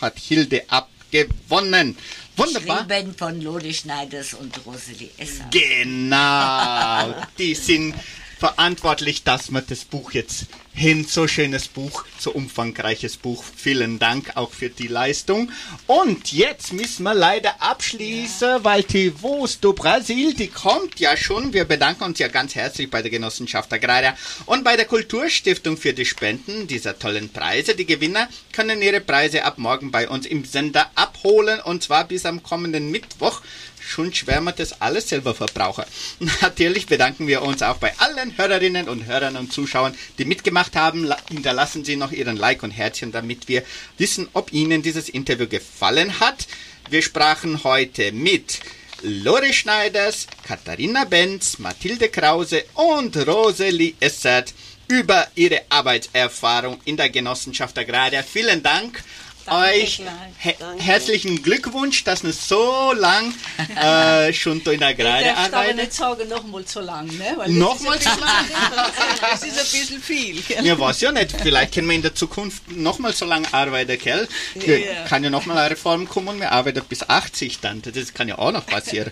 hat 0.00 0.18
Hilde 0.18 0.64
Abt 0.68 0.90
gewonnen. 1.12 1.96
Wunderbar. 2.36 2.86
Geschrieben 2.86 3.14
von 3.16 3.40
Lode 3.40 3.72
Schneiders 3.72 4.34
und 4.34 4.54
Rosalie 4.66 5.10
Esser. 5.16 5.48
Genau, 5.50 7.14
die 7.38 7.54
sind 7.54 7.94
verantwortlich, 8.40 9.22
dass 9.22 9.52
wir 9.52 9.60
das 9.60 9.84
Buch 9.84 10.12
jetzt 10.12 10.46
hin, 10.72 11.04
so 11.04 11.28
schönes 11.28 11.68
Buch, 11.68 12.04
so 12.18 12.32
umfangreiches 12.32 13.18
Buch. 13.18 13.44
Vielen 13.54 13.98
Dank 13.98 14.36
auch 14.36 14.50
für 14.50 14.70
die 14.70 14.86
Leistung. 14.86 15.52
Und 15.86 16.32
jetzt 16.32 16.72
müssen 16.72 17.02
wir 17.02 17.12
leider 17.12 17.60
abschließen, 17.60 18.64
weil 18.64 18.82
die 18.82 19.12
Voz 19.22 19.60
do 19.60 19.74
Brasil, 19.74 20.32
die 20.32 20.48
kommt 20.48 20.98
ja 20.98 21.18
schon. 21.18 21.52
Wir 21.52 21.66
bedanken 21.66 22.04
uns 22.04 22.18
ja 22.18 22.28
ganz 22.28 22.54
herzlich 22.54 22.88
bei 22.90 23.02
der 23.02 23.10
Genossenschaft 23.10 23.70
Agraria 23.72 24.16
und 24.46 24.64
bei 24.64 24.76
der 24.76 24.86
Kulturstiftung 24.86 25.76
für 25.76 25.92
die 25.92 26.06
Spenden 26.06 26.66
dieser 26.66 26.98
tollen 26.98 27.28
Preise. 27.28 27.74
Die 27.74 27.86
Gewinner 27.86 28.28
können 28.52 28.80
ihre 28.80 29.02
Preise 29.02 29.44
ab 29.44 29.58
morgen 29.58 29.90
bei 29.90 30.08
uns 30.08 30.24
im 30.24 30.46
Sender 30.46 30.90
abholen 30.94 31.60
und 31.60 31.82
zwar 31.82 32.04
bis 32.04 32.24
am 32.24 32.42
kommenden 32.42 32.90
Mittwoch 32.90 33.42
schon 33.90 34.14
schwer 34.14 34.40
wir 34.40 34.52
das 34.52 34.80
alles 34.80 35.08
selber 35.08 35.34
verbrauchen. 35.34 35.84
Natürlich 36.40 36.86
bedanken 36.86 37.26
wir 37.26 37.42
uns 37.42 37.62
auch 37.62 37.76
bei 37.78 37.92
allen 37.98 38.36
Hörerinnen 38.38 38.88
und 38.88 39.06
Hörern 39.06 39.36
und 39.36 39.52
Zuschauern, 39.52 39.94
die 40.18 40.24
mitgemacht 40.24 40.76
haben. 40.76 41.04
La- 41.04 41.18
Hinterlassen 41.28 41.84
Sie 41.84 41.96
noch 41.96 42.12
Ihren 42.12 42.36
Like 42.36 42.62
und 42.62 42.70
Herzchen, 42.70 43.12
damit 43.12 43.48
wir 43.48 43.62
wissen, 43.98 44.28
ob 44.32 44.52
Ihnen 44.52 44.82
dieses 44.82 45.08
Interview 45.08 45.46
gefallen 45.48 46.20
hat. 46.20 46.46
Wir 46.88 47.02
sprachen 47.02 47.64
heute 47.64 48.12
mit 48.12 48.60
Lore 49.02 49.52
Schneiders, 49.52 50.26
Katharina 50.46 51.04
Benz, 51.04 51.58
Mathilde 51.58 52.08
Krause 52.10 52.64
und 52.74 53.16
Rosalie 53.26 53.94
Essert 54.00 54.52
über 54.88 55.28
ihre 55.36 55.62
Arbeitserfahrung 55.68 56.80
in 56.84 56.96
der 56.96 57.10
Genossenschaft 57.10 57.78
Agraria. 57.78 58.22
Vielen 58.22 58.62
Dank. 58.62 59.02
Euch 59.50 60.02
he 60.38 60.54
herzlichen 60.78 61.42
Glückwunsch, 61.42 62.04
dass 62.04 62.22
ihr 62.24 62.32
so 62.32 62.92
lang 62.96 63.34
äh, 63.76 64.32
schon 64.40 64.62
da 64.64 64.72
in 64.72 64.80
der 64.80 64.90
Ich 64.90 64.98
Agraria 65.00 65.34
darf 65.34 65.46
aber 65.46 65.56
arbeitet. 65.58 65.76
nicht 65.76 65.92
sagen, 65.94 66.28
nochmal 66.28 66.64
so 66.66 66.80
lang, 66.80 67.06
ne? 67.06 67.34
Weil 67.36 67.50
Nochmal 67.50 67.98
so 68.00 68.08
lang? 68.08 68.46
Das 69.20 69.42
ist 69.42 69.58
ein 69.58 69.80
bisschen 69.80 70.02
viel. 70.02 70.40
Gell? 70.42 70.64
Ja, 70.64 70.78
weiß 70.78 71.00
ja 71.02 71.12
nicht. 71.12 71.34
Vielleicht 71.42 71.74
können 71.74 71.88
wir 71.88 71.96
in 71.96 72.02
der 72.02 72.14
Zukunft 72.14 72.70
nochmal 72.70 73.12
so 73.12 73.24
lange 73.24 73.52
arbeiten, 73.52 73.98
gell? 73.98 74.28
Ja. 74.54 75.04
Kann 75.08 75.24
ja 75.24 75.30
nochmal 75.30 75.58
eine 75.58 75.70
Reform 75.70 76.08
kommen 76.08 76.28
und 76.28 76.40
wir 76.40 76.52
arbeiten 76.52 76.82
bis 76.88 77.08
80 77.08 77.60
dann. 77.60 77.82
Das 77.82 78.14
kann 78.14 78.28
ja 78.28 78.38
auch 78.38 78.52
noch 78.52 78.66
passieren. 78.66 79.10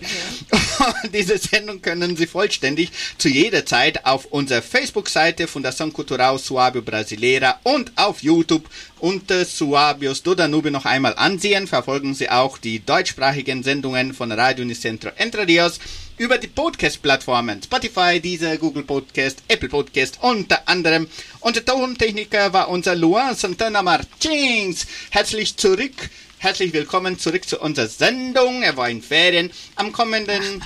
Diese 1.13 1.37
Sendung 1.37 1.81
können 1.81 2.15
Sie 2.17 2.27
vollständig 2.27 2.91
zu 3.17 3.29
jeder 3.29 3.65
Zeit 3.65 4.05
auf 4.05 4.25
unserer 4.25 4.61
Facebook-Seite 4.61 5.47
Fundação 5.47 5.91
Cultural 5.91 6.37
Suábio 6.37 6.81
Brasileira 6.81 7.59
und 7.63 7.91
auf 7.95 8.21
YouTube 8.23 8.67
unter 8.99 9.45
Suábios 9.45 10.23
do 10.23 10.35
Danube 10.35 10.71
noch 10.71 10.85
einmal 10.85 11.15
ansehen. 11.15 11.67
Verfolgen 11.67 12.13
Sie 12.13 12.29
auch 12.29 12.57
die 12.57 12.85
deutschsprachigen 12.85 13.63
Sendungen 13.63 14.13
von 14.13 14.31
Radio 14.31 14.63
Unicentro 14.63 15.11
Entre 15.15 15.47
Rios 15.47 15.79
über 16.17 16.37
die 16.37 16.47
Podcast-Plattformen 16.47 17.63
Spotify, 17.63 18.19
Deezer, 18.19 18.57
Google 18.57 18.83
Podcast, 18.83 19.43
Apple 19.47 19.69
Podcast 19.69 20.19
unter 20.21 20.67
anderem. 20.67 21.07
Unser 21.39 21.63
Tontechniker 21.63 22.51
war 22.53 22.69
unser 22.69 22.95
Luan 22.95 23.35
Santana 23.35 23.81
Martins. 23.81 24.85
Herzlich 25.09 25.55
zurück, 25.55 26.09
herzlich 26.37 26.73
willkommen 26.73 27.17
zurück 27.17 27.47
zu 27.47 27.59
unserer 27.59 27.87
Sendung. 27.87 28.63
Er 28.63 28.75
war 28.77 28.89
in 28.89 29.01
Ferien. 29.01 29.51
Am 29.75 29.91
kommenden, 29.91 30.61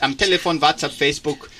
am 0.00 0.16
Telefon, 0.16 0.60
WhatsApp, 0.60 0.92
Facebook 0.92 1.50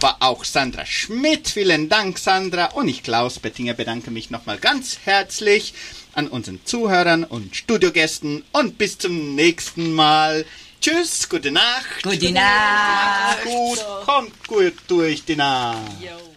war 0.00 0.16
auch 0.20 0.44
Sandra 0.44 0.84
Schmidt. 0.86 1.48
Vielen 1.48 1.88
Dank, 1.88 2.18
Sandra. 2.18 2.66
Und 2.66 2.88
ich, 2.88 3.02
Klaus 3.02 3.38
Bettinger, 3.38 3.74
bedanke 3.74 4.10
mich 4.10 4.30
nochmal 4.30 4.58
ganz 4.58 4.98
herzlich 5.04 5.74
an 6.14 6.28
unseren 6.28 6.60
Zuhörern 6.64 7.24
und 7.24 7.54
Studiogästen 7.54 8.44
und 8.52 8.78
bis 8.78 8.98
zum 8.98 9.34
nächsten 9.34 9.92
Mal. 9.92 10.44
Tschüss, 10.80 11.28
gute 11.28 11.50
Nacht. 11.50 12.02
Gute 12.02 12.32
Nacht. 12.32 13.44
Gut, 13.44 13.84
kommt 14.04 14.46
gut 14.46 14.74
durch 14.88 15.24
die 15.24 15.36
Nacht. 15.36 15.80
Jo. 16.00 16.35